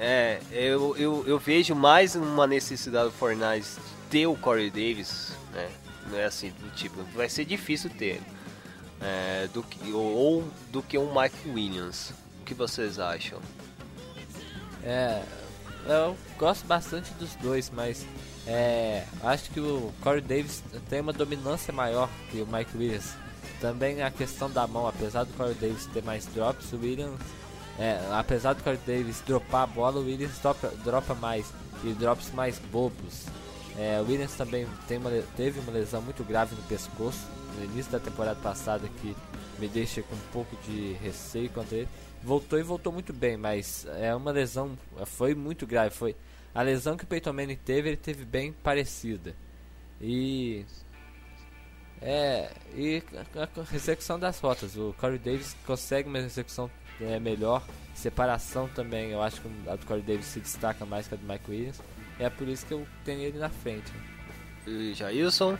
[0.00, 3.66] é, eu, eu, eu vejo mais uma necessidade do Fortnite
[4.08, 5.68] ter o Corey Davis, né?
[6.08, 8.20] Não é assim, do tipo, vai ser difícil ter.
[9.00, 12.12] É, do que, ou, ou do que um Mike Williams.
[12.40, 13.40] O que vocês acham?
[14.82, 15.22] É,
[15.86, 18.04] eu gosto bastante dos dois, mas
[18.46, 23.14] é, acho que o Corey Davis tem uma dominância maior que o Mike Williams.
[23.60, 27.20] Também a questão da mão, apesar do Corey Davis ter mais drops, o Williams,
[27.78, 31.46] é, apesar do Corey Davis dropar a bola, o Williams dropa, dropa mais
[31.84, 33.26] e drops mais bobos.
[33.76, 37.20] É, o Williams também uma teve uma lesão muito grave no pescoço
[37.58, 39.16] no início da temporada passada que
[39.58, 41.88] me deixa com um pouco de receio contra ele.
[42.22, 44.76] Voltou e voltou muito bem, mas é uma lesão,
[45.06, 45.94] foi muito grave.
[45.94, 46.16] Foi
[46.54, 49.34] a lesão que o Peyton Manning teve, ele teve bem parecida.
[50.00, 50.64] E
[52.00, 53.02] é e
[53.34, 56.70] a, execução das rotas, o Corey Davis consegue uma execução
[57.00, 57.62] é, melhor,
[57.94, 59.10] separação também.
[59.10, 61.80] Eu acho que a do Corey Davis se destaca mais que a do Mike Williams.
[62.18, 63.92] É por isso que eu tenho ele na frente.
[64.66, 65.56] E Jailson?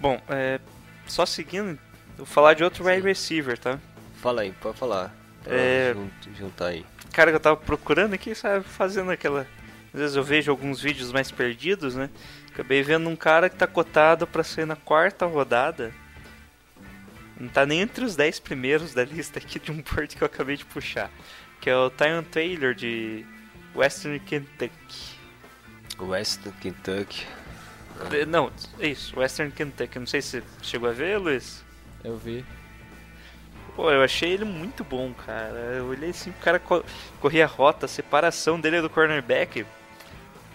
[0.00, 0.60] Bom, é,
[1.06, 1.78] só seguindo,
[2.16, 3.78] vou falar de outro wide receiver, tá?
[4.14, 5.14] Fala aí, pode falar.
[5.46, 5.92] É.
[5.94, 6.84] jun- juntar aí.
[7.12, 9.46] cara que eu tava procurando aqui, sabe, fazendo aquela.
[9.94, 12.10] Às vezes eu vejo alguns vídeos mais perdidos, né?
[12.52, 15.92] Acabei vendo um cara que tá cotado pra sair na quarta rodada.
[17.40, 20.26] Não tá nem entre os 10 primeiros da lista aqui de um board que eu
[20.26, 21.10] acabei de puxar.
[21.60, 23.24] Que é o Tyon Taylor de
[23.74, 25.16] Western Kentucky.
[26.00, 27.26] West Kentucky.
[28.10, 29.98] De- Não, é isso, Western Kentucky.
[29.98, 31.64] Não sei se você chegou a ver, Luiz.
[32.04, 32.44] Eu vi.
[33.78, 35.54] Pô, eu achei ele muito bom, cara.
[35.76, 36.82] Eu olhei assim, o cara co-
[37.20, 39.64] corria a rota, a separação dele do cornerback.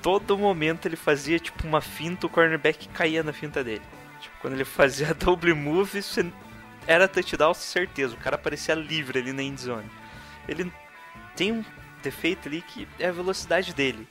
[0.01, 3.81] Todo momento ele fazia tipo uma finta, o cornerback caía na finta dele.
[4.19, 6.29] Tipo, quando ele fazia double move, você
[6.85, 8.13] era touchdown, certeza.
[8.13, 9.89] O cara parecia livre ali na endzone.
[10.45, 10.69] Ele
[11.33, 11.63] tem um
[12.01, 14.05] defeito ali que é a velocidade dele.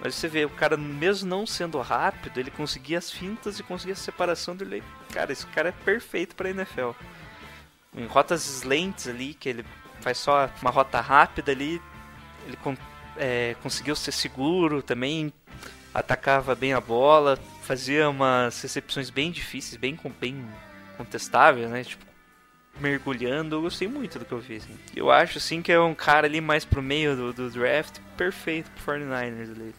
[0.00, 3.94] Mas você vê, o cara, mesmo não sendo rápido, ele conseguia as fintas e conseguia
[3.94, 4.82] a separação dele.
[5.12, 6.96] Cara, esse cara é perfeito pra NFL
[7.96, 9.64] em rotas slants ali, que ele
[10.00, 11.80] faz só uma rota rápida ali,
[12.46, 12.58] ele
[13.16, 15.32] é, conseguiu ser seguro também,
[15.94, 20.46] atacava bem a bola, fazia umas recepções bem difíceis, bem, com- bem
[20.96, 21.82] contestáveis, né?
[21.82, 22.04] Tipo,
[22.78, 24.56] mergulhando, eu gostei muito do que eu vi.
[24.56, 24.76] assim.
[24.94, 28.70] Eu acho assim que é um cara ali mais pro meio do, do draft, perfeito
[28.72, 29.74] pro 49ers ali.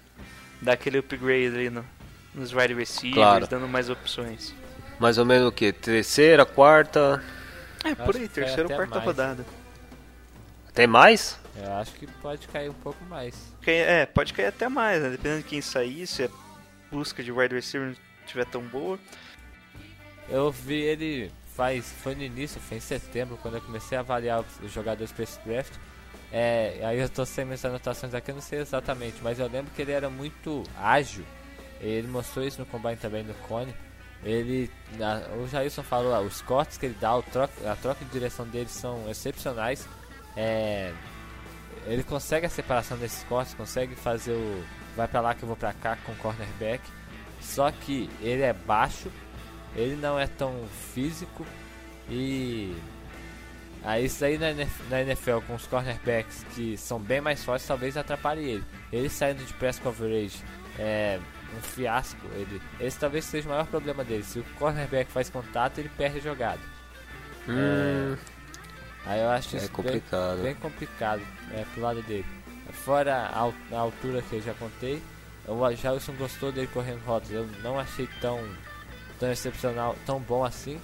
[0.62, 1.86] Dar aquele upgrade ali no,
[2.34, 3.48] nos wide receivers, Claro.
[3.48, 4.54] dando mais opções.
[5.00, 5.72] Mais ou menos o que?
[5.72, 7.24] Terceira, quarta.
[7.84, 9.06] É, por aí, terceira ou até quarta mais.
[9.06, 9.46] rodada.
[10.74, 11.40] Tem mais?
[11.56, 13.36] Eu acho que pode cair um pouco mais.
[13.66, 15.10] É, pode cair até mais, né?
[15.10, 16.30] Dependendo de quem sair, se a
[16.92, 19.00] busca de wide receiver não estiver tão boa.
[20.30, 21.92] Eu vi ele faz.
[22.04, 25.40] Foi no início, foi em setembro, quando eu comecei a avaliar os jogadores para esse
[25.40, 25.74] draft.
[26.32, 29.72] É, aí eu tô sem minhas anotações aqui, eu não sei exatamente, mas eu lembro
[29.74, 31.26] que ele era muito ágil.
[31.80, 33.74] Ele mostrou isso no combine também no Cone.
[34.24, 34.70] Ele,
[35.00, 38.48] a, o Jailson falou, ah, os cortes que ele dá, troca, a troca de direção
[38.48, 39.88] dele são excepcionais.
[40.36, 40.92] É,
[41.86, 44.64] ele consegue a separação desses cortes, consegue fazer o
[44.98, 46.84] vai pra lá que eu vou pra cá com cornerback.
[47.40, 49.12] Só que ele é baixo,
[49.76, 51.46] ele não é tão físico
[52.10, 52.76] e
[53.84, 54.48] Aí isso aí na,
[54.90, 58.64] na NFL com os cornerbacks que são bem mais fortes talvez atrapalhe ele.
[58.92, 60.44] Ele saindo de press coverage
[60.80, 61.20] é
[61.56, 62.20] um fiasco.
[62.34, 64.24] Ele, esse talvez seja o maior problema dele.
[64.24, 66.60] Se o cornerback faz contato, ele perde a jogada.
[67.48, 68.16] Hum,
[69.06, 70.36] É, aí eu acho é isso complicado.
[70.36, 71.22] Bem, bem complicado
[71.54, 72.26] é, pro lado dele.
[72.72, 75.02] Fora a, al- a altura que eu já contei,
[75.48, 77.32] o Jalson gostou dele correndo rotas.
[77.32, 78.44] Eu não achei tão,
[79.20, 80.80] tão excepcional, tão bom assim.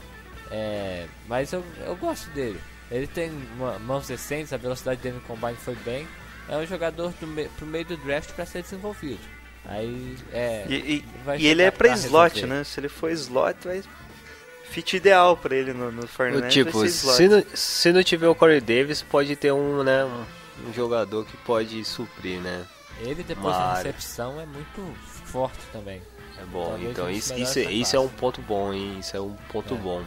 [0.50, 2.60] É, mas eu, eu gosto dele.
[2.90, 6.08] Ele tem uma- mãos decentes, a velocidade dele no combine foi bem.
[6.48, 9.20] É um jogador do me, pro meio do draft para ser desenvolvido.
[9.66, 10.66] Aí é.
[10.68, 12.56] E, e- vai e ele é pra slot, resolver.
[12.56, 12.64] né?
[12.64, 13.82] Se ele for slot, vai.
[14.66, 16.50] Fit ideal pra ele no, no Fortnite.
[16.50, 17.16] tipo, vai ser slot.
[17.18, 20.26] se não, se não tiver o Corey Davis, pode ter um, né, um,
[20.70, 22.66] um jogador que pode suprir, né?
[23.02, 24.96] Ele depois da recepção é muito
[25.26, 26.02] forte também.
[26.40, 28.20] É bom, Talvez então um isso, isso, isso é um classe.
[28.20, 28.98] ponto bom, hein?
[29.00, 29.78] Isso é um ponto É.
[29.78, 30.04] bom.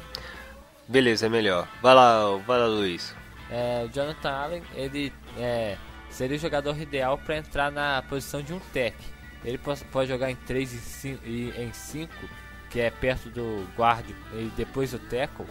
[0.88, 1.68] Beleza, é melhor.
[1.80, 3.14] Vai lá, vai lá, Luiz.
[3.50, 5.76] É, o Jonathan Allen, ele é,
[6.10, 8.96] seria o jogador ideal para entrar na posição de um tech.
[9.47, 9.59] Ele
[9.93, 12.12] pode jogar em 3 e 5, e em 5
[12.68, 14.05] que é perto do guard
[14.35, 15.47] e depois do tackle.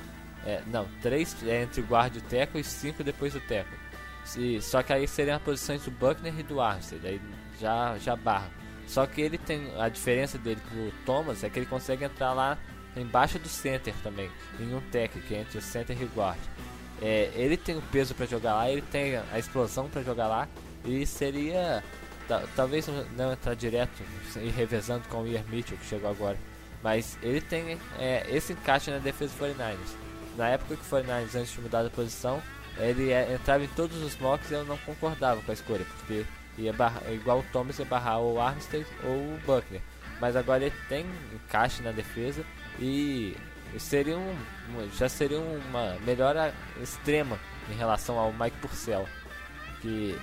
[0.45, 3.77] É, não, 3 é entre o guard e o tackle e 5 depois do tackle.
[4.25, 7.21] Se- só que aí seriam as posições do Buckner e do Armstead, aí
[7.59, 8.49] já, já barra.
[8.85, 12.57] Só que ele tem a diferença dele pro Thomas é que ele consegue entrar lá
[12.97, 16.37] embaixo do center também, em um tech, que é entre o center e o guard.
[17.01, 20.47] É, ele tem o peso para jogar lá, ele tem a explosão para jogar lá
[20.85, 21.83] e seria
[22.55, 23.91] talvez não- entrar direto
[24.37, 26.37] e revezando com o Ian Mitchell que chegou agora,
[26.83, 29.95] mas ele tem é, esse encaixe na defesa do 49ers.
[30.37, 32.41] Na época que o 49ers antes de mudar de posição,
[32.77, 36.25] ele é, entrava em todos os mocks e eu não concordava com a escolha, porque
[36.57, 39.81] ia barrar, igual o Thomas ia barrar ou o Armstead ou o Buckner.
[40.19, 42.43] Mas agora ele tem encaixe na defesa
[42.79, 43.35] e
[43.77, 44.35] seria um-
[44.97, 47.37] já seria uma melhora extrema
[47.69, 49.05] em relação ao Mike Purcell.
[49.81, 50.17] Que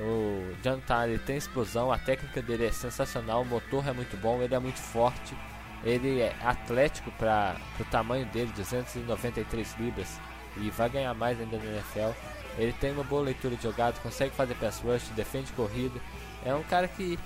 [0.00, 0.54] o
[0.86, 4.58] Tyler tem explosão, a técnica dele é sensacional, o motor é muito bom, ele é
[4.58, 5.36] muito forte,
[5.84, 10.18] ele é atlético para o tamanho dele, 293 libras,
[10.56, 12.10] e vai ganhar mais ainda na NFL.
[12.56, 16.00] Ele tem uma boa leitura de jogada, consegue fazer pass rush, defende corrida.
[16.44, 17.18] É um cara que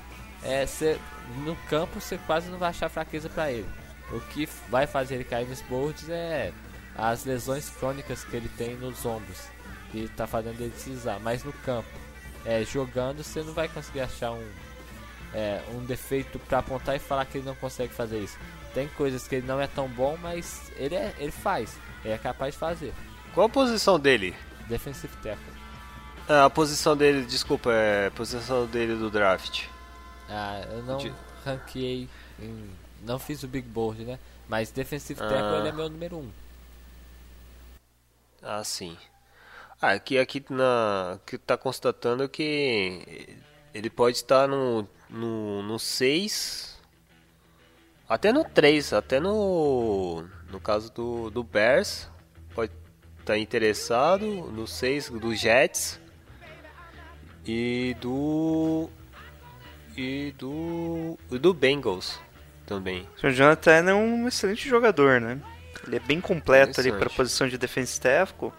[0.43, 0.99] é, cê-
[1.45, 3.69] no campo você quase não vai achar fraqueza para ele.
[4.11, 6.53] O que vai fazer ele cair nos boards é
[6.97, 9.49] as lesões crônicas que ele tem nos ombros,
[9.93, 11.19] que tá fazendo ele precisar.
[11.21, 11.89] Mas no campo,
[12.45, 14.49] é, jogando, você não vai conseguir achar um,
[15.35, 18.39] é, um defeito para apontar e falar que ele não consegue fazer isso.
[18.75, 22.19] Tem coisas que ele não é tão bom, mas ele, é, ele faz, ele é
[22.19, 22.95] capaz de fazer.
[23.35, 24.35] Qual a posição dele?
[24.69, 25.59] Defensive tackle.
[26.29, 29.65] Ah, a posição dele, desculpa, é a posição dele do draft.
[30.29, 31.13] Ah, eu não De-
[31.45, 32.09] ranqueei,
[32.39, 32.71] em-
[33.03, 34.19] não fiz o big board, né?
[34.47, 35.59] Mas defensive tackle Ah.
[35.61, 36.21] ele é meu número 1.
[36.21, 36.31] Um.
[38.43, 38.97] Ah, sim.
[39.81, 43.39] Ah, aqui, aqui na, que tá constatando que
[43.73, 46.77] ele pode estar no, no, no 6,
[48.09, 52.11] até no 3, até no, no caso do, do Bears,
[52.55, 52.73] pode
[53.21, 56.01] estar interessado, no 6 do Jets
[57.47, 58.91] e do
[59.97, 62.19] e do e do Bengals
[62.67, 63.07] também.
[63.23, 65.41] O Jonathan é um excelente jogador, né?
[65.87, 68.53] Ele é bem completo ali para a posição de defense tackle.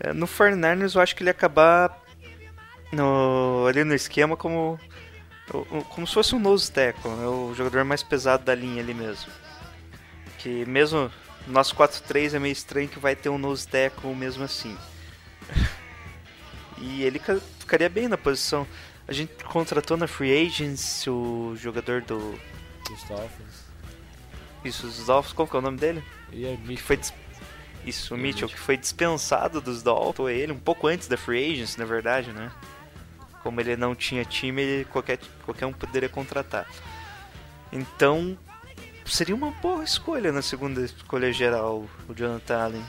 [0.00, 2.00] É, No 49ers eu acho que ele ia acabar
[2.92, 4.78] no, ali no esquema como
[5.90, 7.26] como se fosse um nose tackle, né?
[7.26, 9.30] o jogador mais pesado da linha ali mesmo.
[10.38, 11.10] Que mesmo
[11.46, 14.76] no nosso 4-3 é meio estranho que vai ter um nose tackle mesmo assim.
[16.78, 18.66] e ele ca- ficaria bem na posição.
[19.06, 22.18] A gente contratou na Free Agents o jogador do
[22.88, 23.64] Dos Dolphins.
[24.64, 26.02] isso, os Dolphins, qual que é o nome dele?
[26.32, 27.12] E aí, Que foi dis-
[27.84, 29.82] Isso, o Mitchell, que foi dispensado dos
[30.14, 32.50] foi ele, um pouco antes da Free Agents, na verdade, né?
[33.42, 36.66] Como ele não tinha time, ele- qualquer, qualquer um poderia contratar.
[37.72, 38.38] Então,
[39.04, 42.84] seria uma boa escolha na segunda escolha geral, o Jonathan Allen.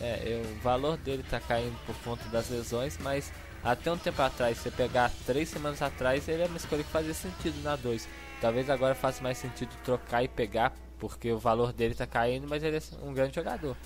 [0.00, 3.32] É, o valor dele tá caindo por conta das lesões, mas
[3.64, 6.90] até um tempo atrás, se você pegar três semanas atrás, ele é uma escolha que
[6.90, 8.06] fazia sentido na 2.
[8.40, 12.62] Talvez agora faça mais sentido trocar e pegar porque o valor dele tá caindo, mas
[12.62, 13.76] ele é um grande jogador.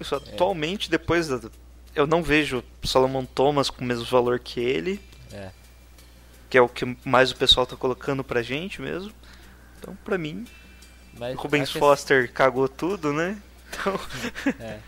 [0.00, 1.40] Isso, atualmente, depois da.
[1.94, 5.00] Eu não vejo Solomon Thomas com o mesmo valor que ele.
[5.32, 5.50] É.
[6.48, 9.12] Que é o que mais o pessoal tá colocando pra gente mesmo.
[9.78, 10.46] Então, pra mim,
[11.18, 13.36] Mas Rubens que- Foster cagou tudo, né?
[13.68, 13.98] Então,
[14.60, 14.78] É.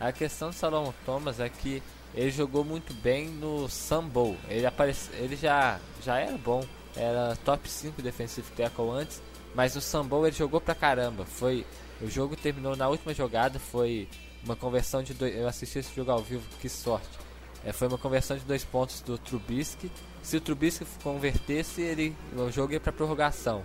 [0.00, 1.82] A questão do Solomon Thomas é que
[2.14, 3.68] ele jogou muito bem no
[4.08, 4.36] Bowl.
[4.48, 6.64] Ele, aparece, ele já, já era bom,
[6.96, 9.22] era top 5 defensive tackle antes,
[9.54, 11.24] mas no Bowl ele jogou pra caramba.
[11.24, 11.64] Foi,
[12.04, 14.08] o jogo terminou na última jogada, foi
[14.44, 17.08] uma conversão de dois, eu assisti esse jogo ao vivo, que sorte.
[17.64, 19.90] É, foi uma conversão de dois pontos do Trubisky.
[20.22, 23.64] Se o Trubisky convertesse, ele, o jogo ia pra prorrogação.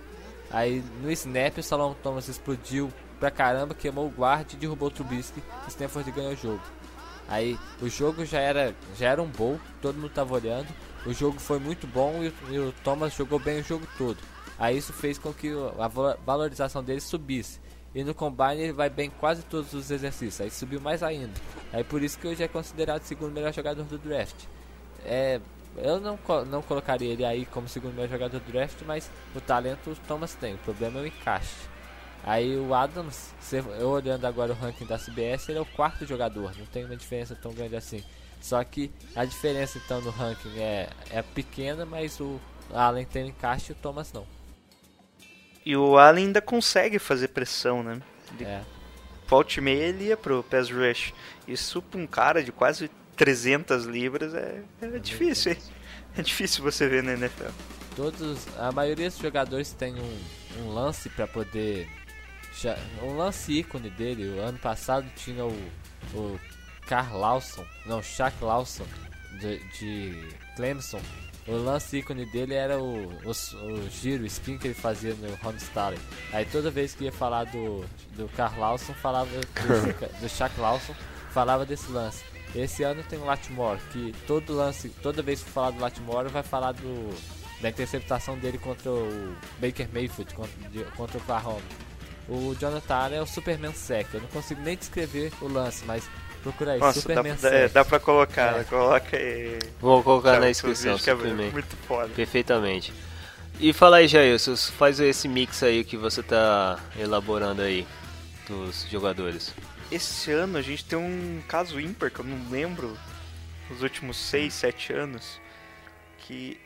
[0.50, 4.90] Aí no snap o Salomon Thomas explodiu pra caramba, queimou o guarda e derrubou o
[4.90, 5.42] Trubisky.
[5.66, 6.62] O Stanford ganhou o jogo.
[7.28, 10.66] Aí o jogo já era, já era um bowl, todo mundo tava olhando.
[11.06, 14.18] O jogo foi muito bom e, o- e o Thomas jogou bem o jogo todo.
[14.58, 17.60] Aí isso fez com que a val- valorização dele subisse.
[17.94, 20.40] E no combine ele vai bem em quase todos os exercícios.
[20.40, 21.32] Aí subiu mais ainda.
[21.72, 24.44] Aí por isso que hoje é considerado o segundo melhor jogador do draft.
[25.04, 25.40] É,
[25.76, 29.90] eu não, não colocaria ele aí como segundo melhor jogador do draft, mas o talento
[29.90, 30.54] o Thomas tem.
[30.54, 31.68] O problema é o encaixe.
[32.22, 33.32] Aí o Adams,
[33.78, 36.96] eu olhando agora o ranking da CBS, ele é o quarto jogador, não tem uma
[36.96, 38.04] diferença tão grande assim.
[38.40, 42.38] Só que a diferença então no ranking é, é pequena, mas o
[42.72, 44.26] Allen tem encaixe e o Thomas não.
[45.64, 48.00] E o Allen ainda consegue fazer pressão, né?
[48.34, 48.62] Ele, É,
[49.26, 51.12] Volta e meia ele ia pro pass rush.
[51.46, 55.58] Isso pra um cara de quase 300 libras é, é difícil, hein?
[56.18, 57.50] É difícil você ver na NFL.
[57.94, 60.18] todos, a maioria dos jogadores tem um,
[60.62, 61.88] um lance para poder,
[62.60, 64.28] já- um lance ícone dele.
[64.36, 65.52] O ano passado tinha o,
[66.14, 66.40] o
[66.88, 68.84] Carl Lawson, não, Shaq Lawson
[69.38, 71.00] de, de Clemson.
[71.50, 75.48] O lance ícone dele era o, o, o giro, o spin que ele fazia no
[75.48, 75.98] Homestead.
[76.32, 77.84] Aí toda vez que ia falar do,
[78.16, 80.94] do Carl Lawson, falava do, do Shaq Lawson,
[81.32, 82.22] falava desse lance.
[82.54, 86.42] Esse ano tem o Latimore, que todo lance, toda vez que falar do Latimore, vai
[86.42, 87.10] falar do
[87.60, 91.62] da interceptação dele contra o Baker Mayfield, contra, contra o Oklahoma.
[92.28, 94.14] O Jonathan Allen é o Superman Sec.
[94.14, 96.08] Eu não consigo nem descrever o lance, mas
[96.42, 97.72] procura aí, Nossa, dá, Superman dá, é, Sec.
[97.72, 98.58] dá pra colocar, É.
[98.58, 98.64] né?
[98.68, 99.58] Coloca aí.
[99.80, 101.50] Vou colocar na descrição, é Superman.
[101.50, 102.08] muito foda.
[102.14, 102.92] Perfeitamente.
[103.58, 104.38] E fala aí, Jair,
[104.78, 107.86] faz esse mix aí que você tá elaborando aí
[108.48, 109.54] dos jogadores.
[109.92, 112.96] Esse ano a gente tem um caso ímpar que eu não lembro
[113.68, 115.40] nos últimos 6, 7 anos.
[116.18, 116.58] Que.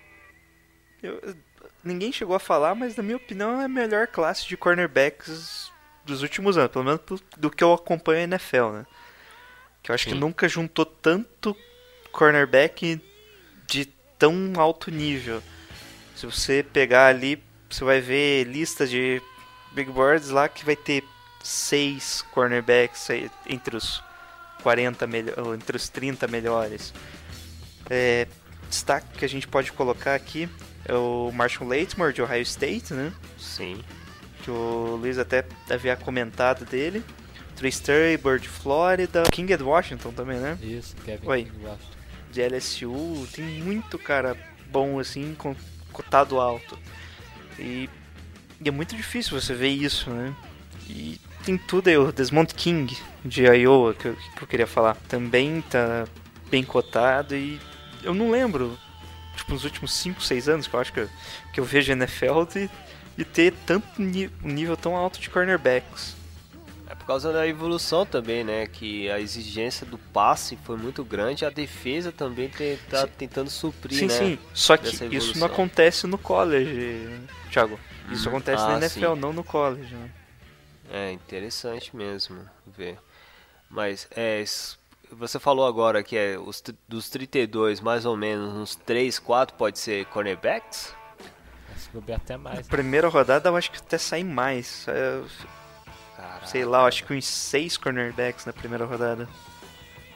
[1.03, 1.35] eu-
[1.83, 5.71] ninguém chegou a falar, mas na minha opinião é a melhor classe de cornerbacks
[6.05, 8.87] dos últimos anos, pelo menos do- do que eu acompanho a NFL, né?
[9.85, 10.19] Que eu acho que Sim.
[10.19, 11.55] nunca juntou tanto
[12.11, 13.01] cornerback
[13.67, 13.85] de
[14.19, 15.43] tão alto nível.
[16.17, 19.21] Se você pegar ali, você vai ver listas de
[19.73, 21.05] big boards lá que vai ter
[21.43, 23.09] seis cornerbacks
[23.47, 24.03] entre os
[24.63, 26.95] 40 melhores, entre os 30 melhores.
[27.91, 28.27] É,
[28.71, 30.49] destaque que a gente pode colocar aqui
[30.87, 33.13] é o Marshall Latimore de Ohio State, né?
[33.39, 33.83] Sim.
[34.43, 37.05] Que o Luiz até havia comentado dele.
[37.73, 40.59] Trey de Flórida, King é de Washington também, né?
[40.63, 41.45] Isso, Kevin Oi.
[41.45, 41.95] King Washington.
[42.33, 44.37] de LSU, tem muito cara
[44.71, 45.37] bom assim,
[45.93, 46.79] cotado alto.
[47.59, 47.89] E,
[48.61, 50.35] e é muito difícil você ver isso, né?
[50.89, 54.97] E tem tudo aí, o Desmond King de Iowa, que eu, que eu queria falar,
[55.09, 56.07] também tá
[56.51, 57.59] bem cotado e
[58.03, 58.79] eu não lembro,
[59.37, 61.09] tipo, nos últimos 5, 6 anos que eu acho que eu,
[61.53, 62.71] que eu vejo NFL de,
[63.17, 66.15] de ter tanto ni- um nível tão alto de cornerbacks.
[67.05, 68.67] Por causa da evolução também, né?
[68.67, 73.99] Que a exigência do passe foi muito grande, a defesa também te- tá tentando suprir,
[73.99, 74.19] Sim, né?
[74.19, 74.39] sim.
[74.55, 77.21] Só que isso não acontece no college,
[77.53, 77.79] Thiago.
[78.11, 78.37] Isso Uhum.
[78.37, 79.21] acontece Ah, na NFL, sim.
[79.21, 79.95] não no college.
[79.95, 80.11] Né?
[80.91, 82.99] É interessante mesmo ver.
[83.69, 84.43] Mas é,
[85.13, 89.79] você falou agora que é os, dos 32, mais ou menos, uns 3, 4 pode
[89.79, 90.95] ser cornerbacks?
[91.93, 92.67] Vi até mais.
[92.67, 94.87] Primeira rodada eu acho que até sai mais.
[94.89, 95.21] É,
[96.27, 96.47] Caraca.
[96.47, 99.29] sei lá, eu acho que uns seis cornerbacks na primeira rodada.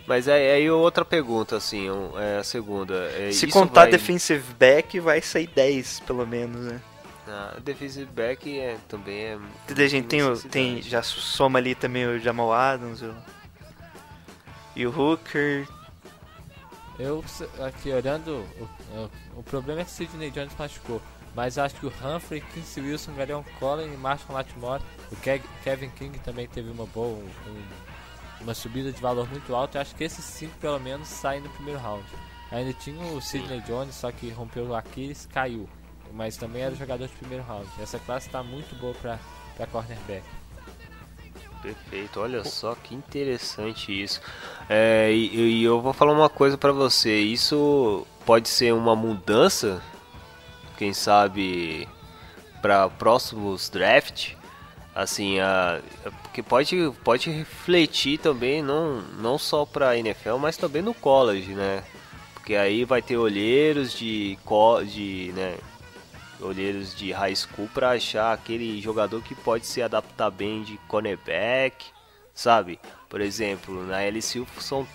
[0.06, 2.94] Mas é aí outra pergunta, assim, um- é a segunda.
[3.12, 6.80] é, Se isso contar vai- defensive back, vai sair 10 pelo menos, né?
[7.28, 9.38] Ah, defensive back é, também é.
[9.76, 13.14] A gente tem, o- tem já soma ali também o Jamal Adams o,
[14.74, 15.68] e o Hooker.
[16.98, 17.22] Eu,
[17.64, 21.02] aqui olhando, o, o, o problema é que o Sidney Jones machucou.
[21.38, 24.82] Mas acho que o Humphrey, Quincy Wilson, Galeon Collin e Marshall Latimore.
[25.12, 29.54] O Ke- Kevin King também teve uma boa, um- um- uma subida de valor muito
[29.54, 29.78] alta.
[29.78, 32.04] Eu acho que esses cinco pelo menos saem no primeiro round.
[32.50, 35.68] Ainda tinha o Sidney Jones, só que rompeu o Aquiles, caiu.
[36.12, 37.68] Mas também era jogador de primeiro round.
[37.80, 39.16] Essa classe está muito boa para
[39.56, 40.24] para cornerback.
[41.62, 44.20] Perfeito, olha só que interessante isso.
[44.68, 49.80] É, e, e eu vou falar uma coisa pra você, isso pode ser uma mudança,
[50.78, 51.88] quem sabe,
[52.62, 54.34] para próximos draft,
[54.94, 55.80] assim, a,
[56.22, 61.82] porque pode, pode refletir também, não, não só pra NFL, mas também no college, né?
[62.32, 64.38] Porque aí vai ter olheiros de,
[64.86, 65.58] de né,
[66.40, 71.86] olheiros de high school para achar aquele jogador que pode se adaptar bem de cornerback,
[72.32, 72.78] sabe?
[73.08, 74.86] Por exemplo, na LSU são,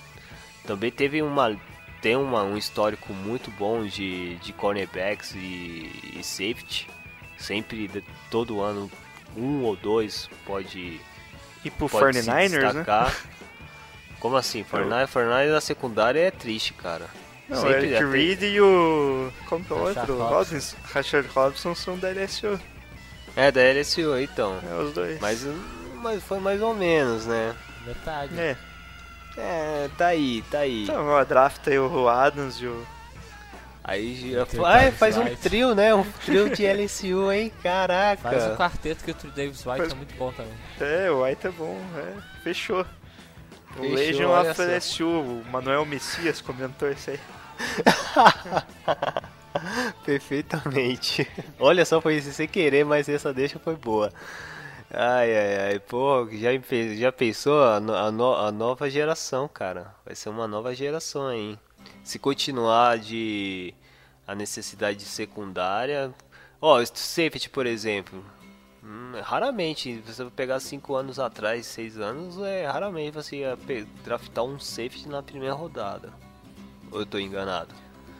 [0.66, 1.60] também teve uma
[2.04, 6.88] tem uma, um histórico muito bom de, de cornerbacks e, e safety.
[7.40, 8.92] Sempre, de- todo ano,
[9.36, 11.02] um ou dois pode,
[11.66, 12.60] E pro pode se 49ers, né?
[12.62, 13.16] destacar.
[14.20, 14.64] Como assim?
[14.64, 17.08] 49ers, 49ers na secundária é triste, cara.
[17.50, 19.32] Não, o Sempre Eric até- Reed e o.
[19.48, 20.18] Como que é o outro?
[20.18, 20.78] Robinson.
[20.94, 22.60] Rashard Robinson são da LSU.
[23.36, 24.60] É, da LSU, então.
[24.70, 25.20] É os dois.
[25.20, 25.46] Mas,
[26.02, 27.54] mas foi mais ou menos, né?
[27.86, 28.40] Metade.
[28.40, 28.56] É.
[29.38, 30.84] É, tá aí, tá aí.
[30.84, 32.86] Então, ó, drafta aí o Adams e o.
[33.84, 35.94] Aí Entre ah, faz um trio, né?
[35.94, 37.52] Um trio de LSU, hein?
[37.62, 38.22] Caraca.
[38.22, 40.54] Faz um quarteto que o Davis White Faz- é muito bom também.
[40.80, 42.14] É, o White é bom, é.
[42.44, 42.86] Fechou.
[43.76, 44.64] O Fechou, Legion olha of só.
[44.64, 47.20] LSU, o Manuel Messias comentou isso aí.
[50.06, 51.28] Perfeitamente.
[51.60, 54.12] Olha só, foi sem querer, mas essa deixa foi boa.
[54.96, 56.50] Ai, ai, ai, pô, já,
[56.96, 59.94] já pensou a, no- a, no- a nova geração, cara?
[60.06, 61.58] Vai ser uma nova geração, hein?
[62.04, 63.74] Se continuar de
[64.28, 66.14] a necessidade de secundária.
[66.62, 68.24] Ó, safety, por exemplo.
[68.84, 73.58] Hum, raramente, você vai pegar 5 anos atrás, 6 anos, é raramente você ia
[74.04, 76.14] draftar um safety na primeira rodada.
[76.92, 77.74] Ou eu tô enganado?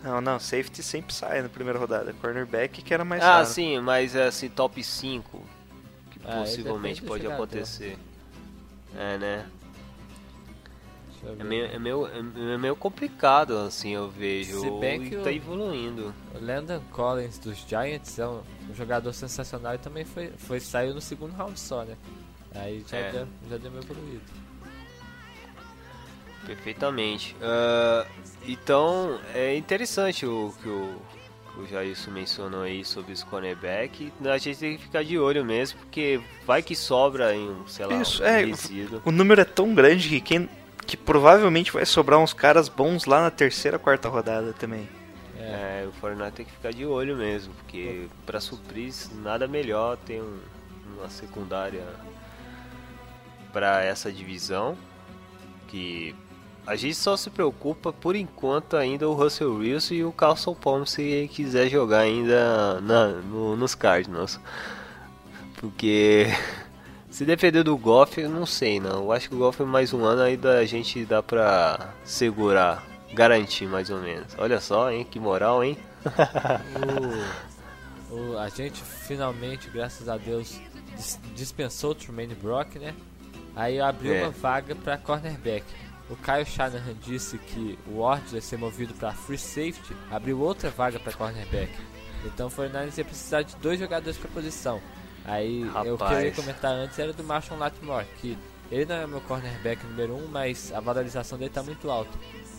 [0.04, 2.14] Não, não, safety sempre sai na primeira rodada.
[2.20, 3.46] Cornerback que era mais Ah, raro.
[3.46, 5.63] sim, mas assim, top 5 que
[6.26, 7.44] Ah, possivelmente pode jogador.
[7.44, 7.98] acontecer.
[8.96, 9.50] É, né?
[11.26, 11.44] É ver.
[11.46, 14.60] meio, é, meio, é meio complicado, assim, eu vejo.
[14.60, 16.14] Se bem que tá o- evoluindo.
[16.36, 20.94] O Landon Collins dos Giants é um, um jogador sensacional e também foi, foi, saiu
[20.94, 21.96] no segundo round só, né?
[22.54, 23.12] Aí já, É.
[23.12, 24.22] deu, já deu meio evoluído.
[26.46, 27.36] Perfeitamente.
[27.42, 28.06] Ah,
[28.46, 31.02] então, é interessante o que o,
[31.58, 34.12] o Jailson mencionou aí sobre os cornerback.
[34.26, 37.86] A gente tem que ficar de olho mesmo, porque vai que sobra em, um, sei
[37.86, 39.02] lá, Isso, um é, resíduo.
[39.06, 40.50] O número é tão grande que quem.
[40.86, 44.88] que provavelmente vai sobrar uns caras bons lá na terceira, quarta rodada também.
[45.38, 50.22] É, o Fortnite tem que ficar de olho mesmo, porque pra suprir nada melhor ter
[50.22, 50.40] um-
[50.98, 51.84] uma secundária
[53.52, 54.78] pra essa divisão.
[55.68, 56.16] Que
[56.66, 60.88] a gente só se preocupa por enquanto ainda o Russell Wilson e o Carlson Palmer
[60.88, 64.40] se quiser jogar ainda na- no- nos Cardinals.
[65.58, 66.28] Porque
[67.10, 69.04] se depender do Goff, eu não sei não.
[69.04, 72.84] Eu acho que o Goff mais um ano ainda a gente dá pra segurar,
[73.14, 74.28] garantir mais ou menos.
[74.38, 75.78] Olha só, hein, que moral, hein?
[78.12, 80.60] O, o- a gente finalmente, graças a Deus,
[80.96, 82.94] dis- dispensou o Tremaine Brock, né?
[83.56, 84.22] Aí abriu É.
[84.24, 85.64] uma vaga para cornerback.
[86.10, 90.70] O Kyle Shanahan disse que o Ward ia ser movido para free safety, abriu outra
[90.70, 91.72] vaga para cornerback.
[92.26, 94.82] Então o 49ers ia precisar de dois jogadores para posição.
[95.26, 98.38] Aí eu queria comentar antes era do Marshall Lattimore, que
[98.70, 102.12] ele não é meu cornerback número um, mas a valorização dele tá muito alta.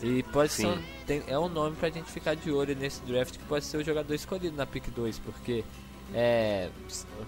[0.02, 0.84] E pode ser um, Sim.
[1.06, 3.84] tem- é um nome pra gente ficar de olho nesse draft que pode ser o
[3.84, 5.64] jogador escolhido na pick 2, porque
[6.14, 6.68] é,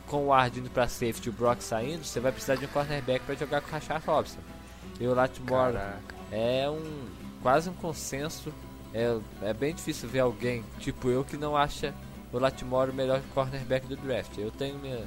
[0.07, 2.69] com o Ward indo pra safety e o Brock saindo, você vai precisar de um
[2.69, 4.39] cornerback pra jogar com o Rashard Robson.
[5.01, 5.77] E o Lattimore
[6.33, 7.07] é um
[7.43, 8.53] quase um consenso.
[8.95, 11.95] É, é bem difícil ver alguém tipo eu que não acha
[12.33, 14.37] o Lattimore o melhor cornerback do draft.
[14.39, 15.05] Eu tenho minha-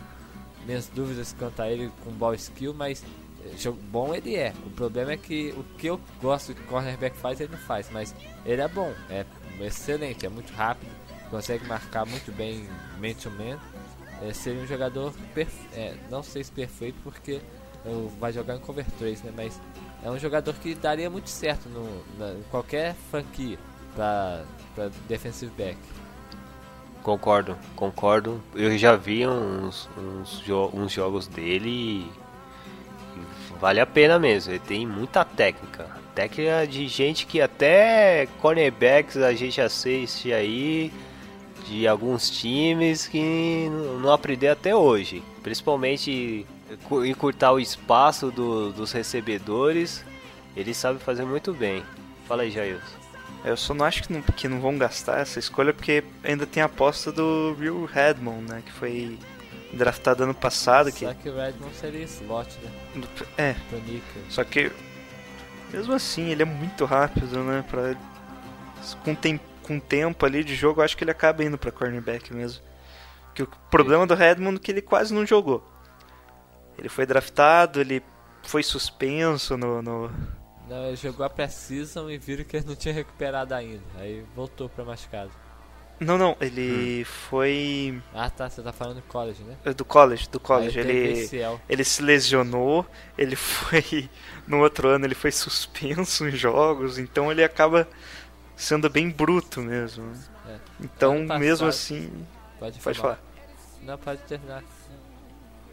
[0.65, 3.03] minhas dúvidas quanto a ele com ball skill, mas
[3.45, 4.53] eh, jogo bom ele é.
[4.65, 7.89] O problema é que o que eu gosto que o cornerback faz ele não faz,
[7.91, 8.13] mas
[8.45, 9.25] ele é bom, é
[9.59, 10.91] excelente, é muito rápido,
[11.31, 12.67] consegue marcar muito bem
[13.01, 13.59] man to man.
[14.21, 15.13] É, seria um jogador
[15.73, 17.41] é, não sei se perfeito porque
[18.19, 19.31] vai jogar em cover 3, né?
[19.35, 19.59] Mas
[20.03, 21.85] é um jogador que daria muito certo no,
[22.17, 23.57] na, em qualquer franquia
[23.95, 24.43] para
[25.07, 25.77] defensive back.
[27.03, 28.41] Concordo, concordo.
[28.53, 32.11] Eu já vi uns, uns, jo- uns jogos dele e,
[33.59, 34.51] vale a pena mesmo.
[34.51, 35.87] Ele tem muita técnica.
[36.13, 40.91] Técnica de gente que até cornerbacks a gente assiste aí
[41.67, 43.69] de alguns times que
[44.01, 45.23] não aprendeu até hoje.
[45.41, 46.45] Principalmente
[47.05, 50.03] encurtar o espaço do- dos recebedores.
[50.55, 51.83] Ele sabe fazer muito bem.
[52.27, 52.97] Fala aí, Jailson.
[53.45, 56.61] Eu só não acho que não, que não vão gastar essa escolha porque ainda tem
[56.61, 58.61] a aposta do Will Redmond, né?
[58.65, 59.17] Que foi
[59.71, 60.91] draftado ano passado.
[60.91, 63.05] Que, Só que o Redmond seria slot, né?
[63.37, 63.55] é,
[64.29, 64.71] só que
[65.71, 67.63] mesmo assim ele é muito rápido, né?
[67.69, 67.95] Pra,
[69.05, 72.33] com, tem, com tempo ali de jogo, eu acho que ele acaba indo pra cornerback
[72.33, 72.61] mesmo.
[73.33, 75.63] Que o problema do Redmond é que ele quase não jogou.
[76.79, 78.01] Ele foi draftado, ele
[78.43, 80.11] foi suspenso no, no,
[80.67, 83.83] Não, ele jogou a pré-season e viram que ele não tinha recuperado ainda.
[83.97, 85.31] Aí voltou pra machucado.
[85.99, 89.57] Não, não, ele foi Ah tá, você tá falando do college, né?
[89.65, 90.79] é do college, do college.
[90.79, 91.29] Ele,
[91.67, 92.85] ele se lesionou,
[93.17, 94.09] ele foi
[94.47, 97.85] no outro ano ele foi suspenso em jogos, então ele acaba
[98.55, 100.05] sendo bem bruto mesmo.
[100.05, 100.19] né?
[100.47, 100.57] É.
[100.79, 102.09] Então, passado- mesmo assim,
[102.57, 103.15] Pode, pode falar.
[103.15, 103.29] falar.
[103.83, 104.63] Não, pode terminar.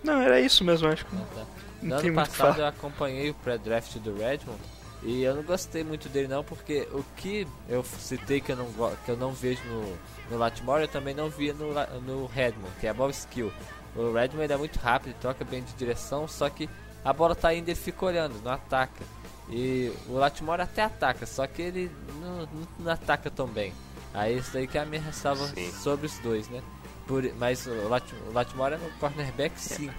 [0.04, 1.46] Não, era isso mesmo, acho que Ah, tá.
[1.82, 4.58] não No tem ano passado eu acompanhei o pré-draft do Redmond
[5.02, 8.66] e eu não gostei muito dele não, porque o que eu citei que eu não,
[9.04, 9.96] que eu não vejo no,
[10.30, 13.52] no Latimore, eu também não via no, no Redmond, que é a ball skill.
[13.94, 16.68] O Redmond é muito rápido, troca bem de direção, só que
[17.04, 19.04] a bola tá indo e ele fica olhando, não ataca.
[19.48, 21.90] E o Latimore até ataca, só que ele
[22.20, 22.48] não, não-
[22.80, 23.72] não ataca tão bem.
[24.12, 25.70] Aí isso daí que é a minha ressalva Sim.
[25.72, 26.62] sobre os dois, né?
[27.06, 29.90] Por, mas o, Lat, o Latimore é no cornerback sim.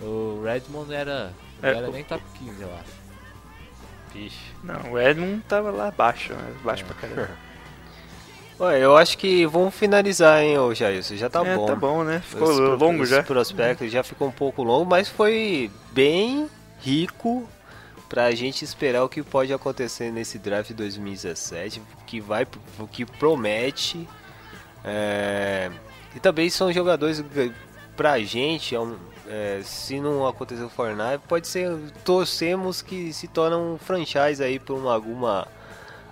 [0.00, 1.32] O Redmond era,
[1.62, 3.06] É, era nem top 15, eu acho.
[4.12, 4.38] Vixe.
[4.62, 6.54] Não, o Edmund tava lá abaixo, né?
[6.62, 7.30] Baixo pra caramba.
[8.58, 11.00] Ué, eu acho que vamos finalizar, hein, ô Jair.
[11.00, 11.66] Isso já tá é, bom.
[11.66, 12.22] tá bom, né?
[12.26, 13.22] Ficou Os longo os já.
[13.22, 16.48] prospectos já ficou um pouco longo, mas foi bem
[16.80, 17.46] rico
[18.08, 22.46] pra gente esperar o que pode acontecer nesse draft 2017, que vai,
[22.78, 24.08] o que promete.
[24.82, 25.70] É,
[26.16, 27.52] E também são jogadores que,
[27.96, 28.96] pra gente, é um-
[29.28, 31.70] é, se não acontecer o Fortnite, pode ser
[32.04, 35.46] torcemos que se tornam um franchise aí por uma, alguma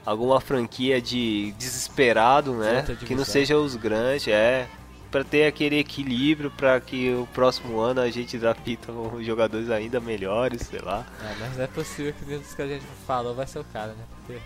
[0.06, 2.78] alguma franquia de desesperado, né?
[2.78, 4.68] outra Que não seja os grandes, é
[5.10, 8.62] para ter aquele equilíbrio para que o próximo ano a gente drafta
[9.22, 11.06] jogadores ainda melhores, sei lá.
[11.22, 13.64] Ah, mas não é possível que dentro dos que a gente falou vai ser o
[13.72, 14.04] cara, né?
[14.26, 14.40] Porque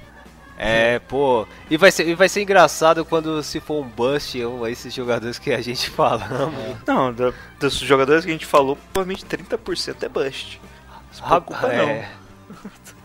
[0.60, 4.36] É, pô, e vai ser, e vai ser engraçado quando se for um bust,
[4.68, 6.76] esses jogadores que a gente falamos.
[6.84, 10.60] Não, do- dos jogadores que a gente falou, provavelmente 30% é bust.
[11.12, 11.88] Se preocupa Rap- não.
[11.88, 12.08] é,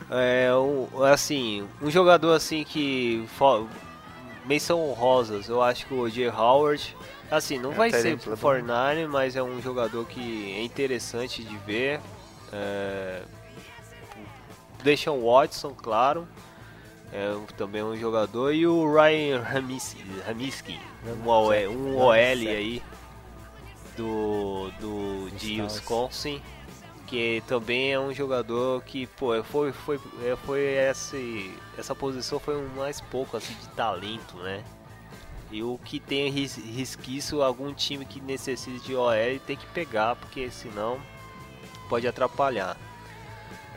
[0.48, 3.24] é um, assim, um jogador assim que
[4.46, 6.30] menção honrosas, eu acho que o J.
[6.30, 6.96] Howard,
[7.30, 8.36] assim, não É, vai ser pro LeBron.
[8.38, 12.00] Fortnite, mas é um jogador que é interessante de ver.
[12.52, 13.22] É,
[14.84, 16.28] Deixam Watson, claro.
[17.14, 18.52] É também um jogador.
[18.54, 19.96] E o Ryan Ramis-
[20.26, 22.82] Ramiski, um OL, um OL aí
[23.96, 26.42] do, do de Wisconsin.
[27.06, 30.00] Que também é um jogador que, pô, foi, foi,
[30.48, 34.64] foi esse, essa posição foi um mais pouco assim de talento, né?
[35.52, 39.12] E o que tem resquício, algum time que necessite de OL
[39.46, 41.00] tem que pegar, porque senão
[41.88, 42.76] pode atrapalhar.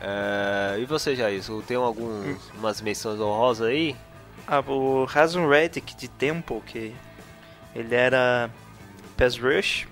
[0.01, 3.95] É, e você, Jair, tem algumas menções honrosas aí?
[4.47, 6.95] Ah, o Hazen Reddick de Temple, que
[7.75, 8.49] ele era
[9.17, 9.87] pass rush,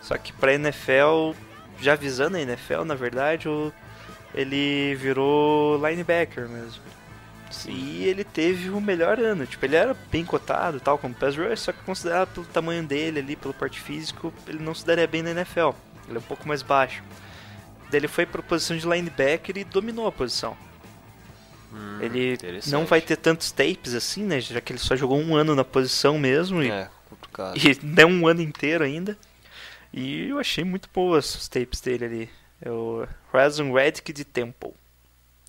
[0.00, 1.32] só que pra NFL,
[1.80, 3.48] já avisando a NFL, na verdade,
[4.34, 6.82] ele virou linebacker mesmo.
[7.68, 11.60] E ele teve o melhor ano, tipo, ele era bem cotado tal como pass rush,
[11.60, 15.22] só que considerado pelo tamanho dele ali, pelo porte físico, ele não se daria bem
[15.22, 15.70] na NFL.
[16.08, 17.02] Ele é um pouco mais baixo.
[17.90, 20.56] Daí ele foi pra posição de linebacker e dominou a posição.
[22.00, 22.72] Ele Hum, interessante.
[22.72, 24.40] não vai ter tantos tapes assim, né?
[24.40, 27.56] Já que ele só jogou um ano na posição mesmo e, É, complicado.
[27.56, 29.18] e não um ano inteiro ainda.
[29.92, 32.30] E eu achei muito boas os tapes dele ali.
[32.60, 34.72] É o Razon Reddick de Temple.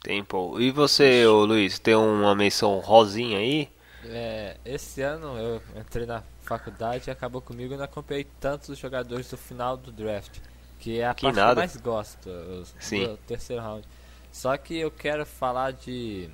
[0.01, 0.59] Tempo.
[0.59, 3.69] E você, ô Luiz, tem uma menção rosinha aí?
[4.07, 8.77] é, esse ano eu entrei na faculdade e acabou comigo e não acompanhei tantos os
[8.77, 10.37] jogadores do final do draft.
[10.85, 11.51] Que é a Que parte que nada.
[11.53, 13.07] eu mais gosto, os, Sim.
[13.07, 13.87] do terceiro round.
[14.31, 16.29] Só que eu quero falar de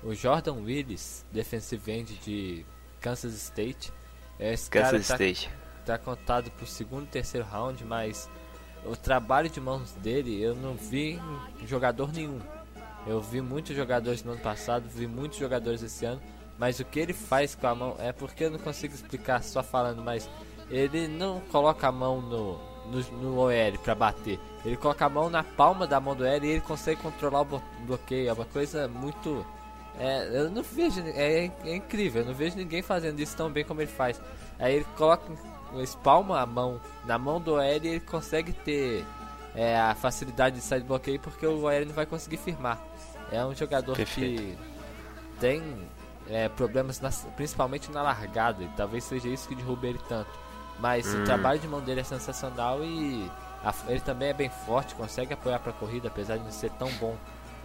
[0.00, 2.64] o Jordan Willis, defensive end de
[3.00, 3.92] Kansas State.
[4.38, 5.50] É, Esse cara Kansas tá, State.
[5.84, 8.30] tá contado pro segundo e terceiro round, mas
[8.84, 11.20] o trabalho de mãos dele eu não vi
[11.66, 12.38] jogador nenhum.
[13.08, 16.22] Eu vi muitos jogadores no ano passado, vi muitos jogadores esse ano,
[16.56, 19.64] mas o que ele faz com a mão é porque eu não consigo explicar só
[19.64, 20.30] falando, mas
[20.70, 24.38] ele não coloca a mão no, no, no OL pra bater.
[24.64, 27.44] Ele coloca a mão na palma da mão do OL e ele consegue controlar o
[27.44, 28.28] blo- bloqueio.
[28.28, 29.44] É uma coisa muito.
[29.98, 31.00] É, eu não vejo.
[31.06, 34.20] É, é incrível, eu não vejo ninguém fazendo isso tão bem como ele faz.
[34.58, 35.24] Aí ele coloca.
[35.82, 39.04] espalma a mão na mão do OL e ele consegue ter
[39.54, 42.78] é, a facilidade de sair do bloqueio porque o OL não vai conseguir firmar.
[43.32, 44.42] É um jogador Perfeito.
[44.42, 44.58] que
[45.40, 45.62] tem
[46.28, 50.30] é, problemas nas- principalmente na largada e talvez seja isso que derruba ele tanto.
[50.78, 53.30] Mas o trabalho de mão dele é sensacional e
[53.64, 56.90] a- ele também é bem forte, consegue apoiar pra corrida, apesar de não ser tão
[57.00, 57.16] bom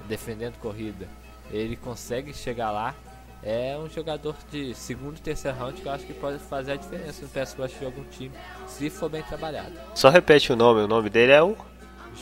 [0.07, 1.07] defendendo corrida.
[1.51, 2.95] Ele consegue chegar lá.
[3.43, 6.75] É um jogador de segundo e terceiro round que eu acho que pode fazer a
[6.75, 8.31] diferença no pass rush de algum time,
[8.67, 9.73] se for bem trabalhado.
[9.95, 11.57] Só repete o nome, o nome dele é o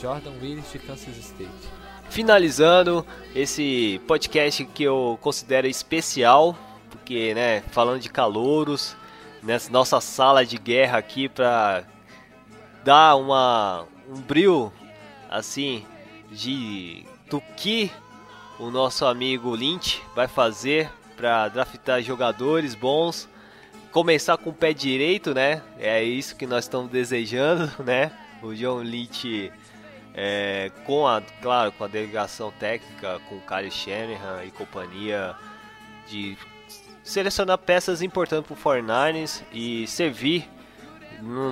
[0.00, 1.50] Jordan Willis de Kansas State.
[2.08, 6.56] finalizando esse podcast que eu considero especial,
[6.90, 8.96] porque, né, falando de calouros,
[9.42, 11.84] nessa nossa sala de guerra aqui pra
[12.84, 14.72] dar uma um brilho
[15.28, 15.86] assim
[16.30, 17.90] de do que
[18.58, 23.28] o nosso amigo Lynch vai fazer pra draftar jogadores bons.
[23.92, 25.62] Começar com o pé direito, né?
[25.78, 28.12] É isso que nós estamos desejando, né?
[28.42, 29.52] O John Lynch
[30.14, 35.34] é, com a, claro, com a delegação técnica, com o Kyle Shanahan e companhia,
[36.08, 36.36] de
[37.10, 40.48] selecionar peças importantes para o 49ers e servir,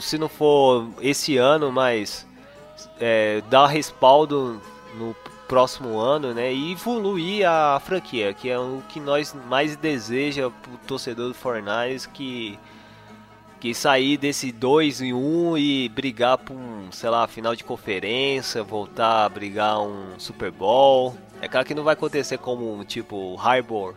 [0.01, 2.26] se não for esse ano, mas
[3.01, 4.62] é, dar respaldo
[4.97, 5.16] no
[5.48, 10.72] próximo ano, né, e evoluir a franquia, que é o que nós mais deseja para
[10.72, 12.59] o torcedor do 49ers, que
[13.60, 17.64] que sair desse 2 em 1 um e brigar por um, sei lá, final de
[17.64, 21.16] conferência, voltar a brigar um Super Bowl.
[21.43, 23.97] É claro que não vai acontecer como tipo o Harbor,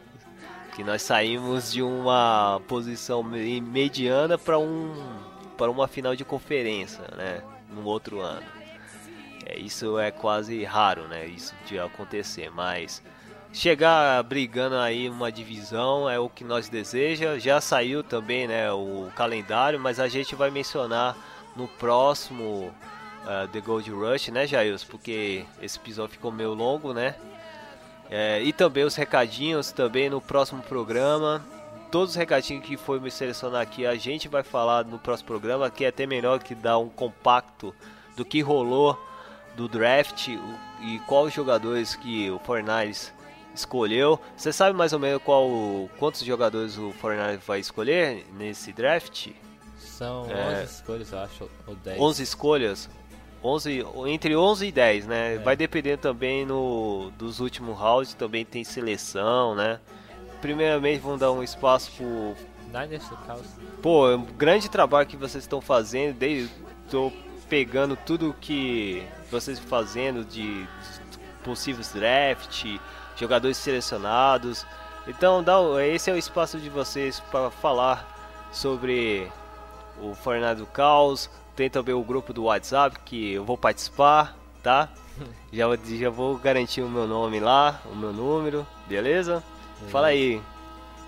[0.76, 4.94] que nós saímos de uma posição me- mediana para um
[5.58, 8.42] para uma final de conferência, né, no outro ano.
[9.46, 13.02] É, isso é quase raro, né, isso de acontecer, mas
[13.54, 17.38] chegar brigando aí uma divisão é o que nós deseja.
[17.38, 21.16] Já saiu também, né, o calendário, mas a gente vai mencionar
[21.56, 22.74] no próximo
[23.28, 24.84] ah, The Gold Rush, né, Jails?
[24.84, 27.14] Porque esse episódio ficou meio longo, né?
[28.12, 31.42] É, e também os recadinhos também no próximo programa.
[31.90, 35.70] Todos os recadinhos que foi me selecionar aqui, a gente vai falar no próximo programa,
[35.70, 37.74] que é até melhor que dar um compacto
[38.16, 39.00] do que rolou
[39.56, 43.14] do draft e quais jogadores que o Fornais
[43.54, 44.20] escolheu.
[44.36, 45.50] Você sabe mais ou menos qual
[46.00, 49.30] quantos jogadores o Fornais vai escolher nesse draft?
[49.78, 50.62] São É.
[50.64, 52.00] 11 escolhas, eu acho, ou 10.
[52.02, 52.90] 11 escolhas.
[53.44, 55.38] 11, entre 11 e 10, né?
[55.40, 59.80] Vai depender também no, dos últimos rounds, também tem seleção, né?
[60.42, 62.36] Primeiramente, vamos dar um espaço pro
[62.68, 63.04] Niners.
[63.82, 66.16] Pô, é um grande trabalho que vocês estão fazendo.
[66.18, 66.52] Desde,
[66.90, 67.12] tô
[67.50, 70.68] pegando tudo que vocês estão fazendo de
[71.44, 72.66] possíveis draft,
[73.16, 74.66] jogadores selecionados.
[75.08, 78.08] Então, dá, esse é o espaço de vocês para falar
[78.52, 79.28] sobre
[80.02, 81.30] o Fornado do Caos.
[81.56, 84.90] Tem também o grupo do WhatsApp que eu vou participar, tá?
[85.52, 89.44] Já, vou- já vou garantir o meu nome lá, o meu número, beleza?
[89.90, 90.42] Fala aí.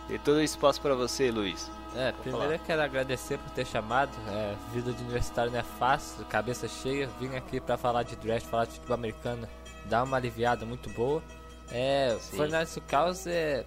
[0.07, 1.72] Tem todo o espaço para você, Luiz.
[1.95, 2.53] É, primeiro falar.
[2.56, 4.11] eu quero agradecer por ter chamado.
[4.28, 7.10] É, vida de universitário não é fácil, cabeça cheia.
[7.20, 9.48] Vim aqui pra falar de draft, falar de futebol americano,
[9.86, 11.24] dar uma aliviada muito boa.
[11.72, 12.15] É.
[12.36, 13.65] Fornalista do Caos é,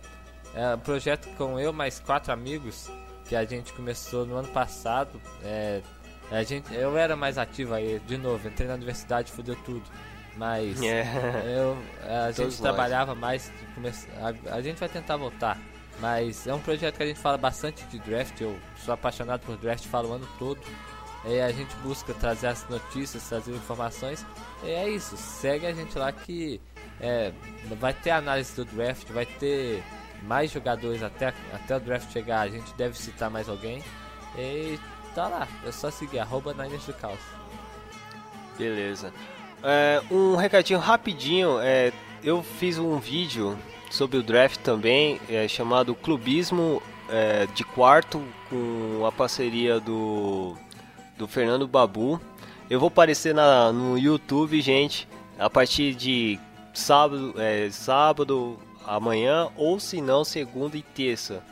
[0.55, 2.91] é um projeto com eu mais quatro amigos
[3.29, 5.21] que a gente começou no ano passado.
[5.43, 5.81] É,
[6.31, 9.83] a gente, eu era mais ativo aí, de novo, entrei na universidade, fudeu tudo.
[10.37, 11.03] Mas É.
[11.57, 12.61] eu, a Todos gente nós.
[12.61, 13.91] trabalhava mais, come-
[14.49, 15.57] a, a gente vai tentar voltar.
[15.99, 18.39] Mas é um projeto que a gente fala bastante de draft.
[18.41, 18.55] Eu
[18.85, 20.61] sou apaixonado por draft, falo o ano todo.
[21.25, 24.25] E a gente busca trazer as notícias, trazer informações.
[24.63, 26.61] E é isso, segue a gente lá que
[27.01, 27.33] é,
[27.81, 29.83] vai ter análise do draft, vai ter
[30.23, 32.41] mais jogadores até, até o draft chegar.
[32.43, 33.83] A gente deve citar mais alguém.
[34.39, 34.79] E
[35.17, 37.19] tá lá, é só seguir, arroba Niners do Caos.
[38.59, 39.13] Beleza.
[39.63, 41.59] É, um recadinho rapidinho.
[41.59, 41.91] É,
[42.23, 43.59] eu fiz um vídeo
[43.91, 50.55] sobre o draft também, é, chamado Clubismo é, de Quarto, com a parceria do,
[51.17, 52.21] do Fernando Babu.
[52.69, 56.39] Eu vou aparecer na, no YouTube, gente, a partir de
[56.75, 61.43] sábado, é, sábado amanhã, ou se não, segunda e terça.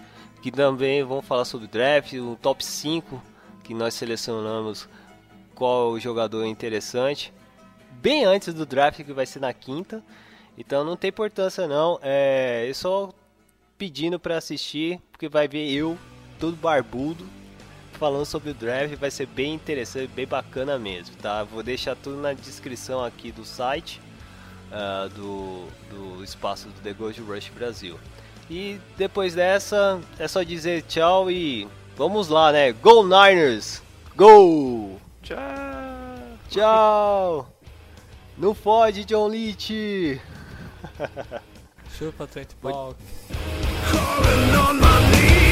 [0.43, 3.34] Que também vão falar sobre draft, o top 5
[3.65, 4.89] que nós selecionamos
[5.55, 7.32] qual jogador interessante.
[7.91, 10.03] Bem antes do draft, que vai ser na quinta.
[10.57, 11.99] Então não tem importância não.
[12.03, 13.12] É eu só
[13.77, 15.99] pedindo para assistir, porque vai ver eu,
[16.39, 17.27] todo barbudo,
[17.95, 18.95] falando sobre o draft.
[18.97, 21.43] Vai ser bem interessante, bem bacana mesmo, tá?
[21.43, 24.01] Vou deixar tudo na descrição aqui do site
[24.70, 27.99] ah, do, do espaço do The Gold Rush Brasil.
[28.51, 32.72] E depois dessa, é só dizer tchau e vamos lá, né?
[32.72, 33.82] Go Niners!
[34.16, 34.98] Go!
[35.22, 35.38] Tchau!
[36.48, 37.48] Tchau!
[38.36, 40.20] Não fode, John Leach!
[41.98, 42.94] Chupa Trent Ball.
[43.90, 45.43] Calling on my name.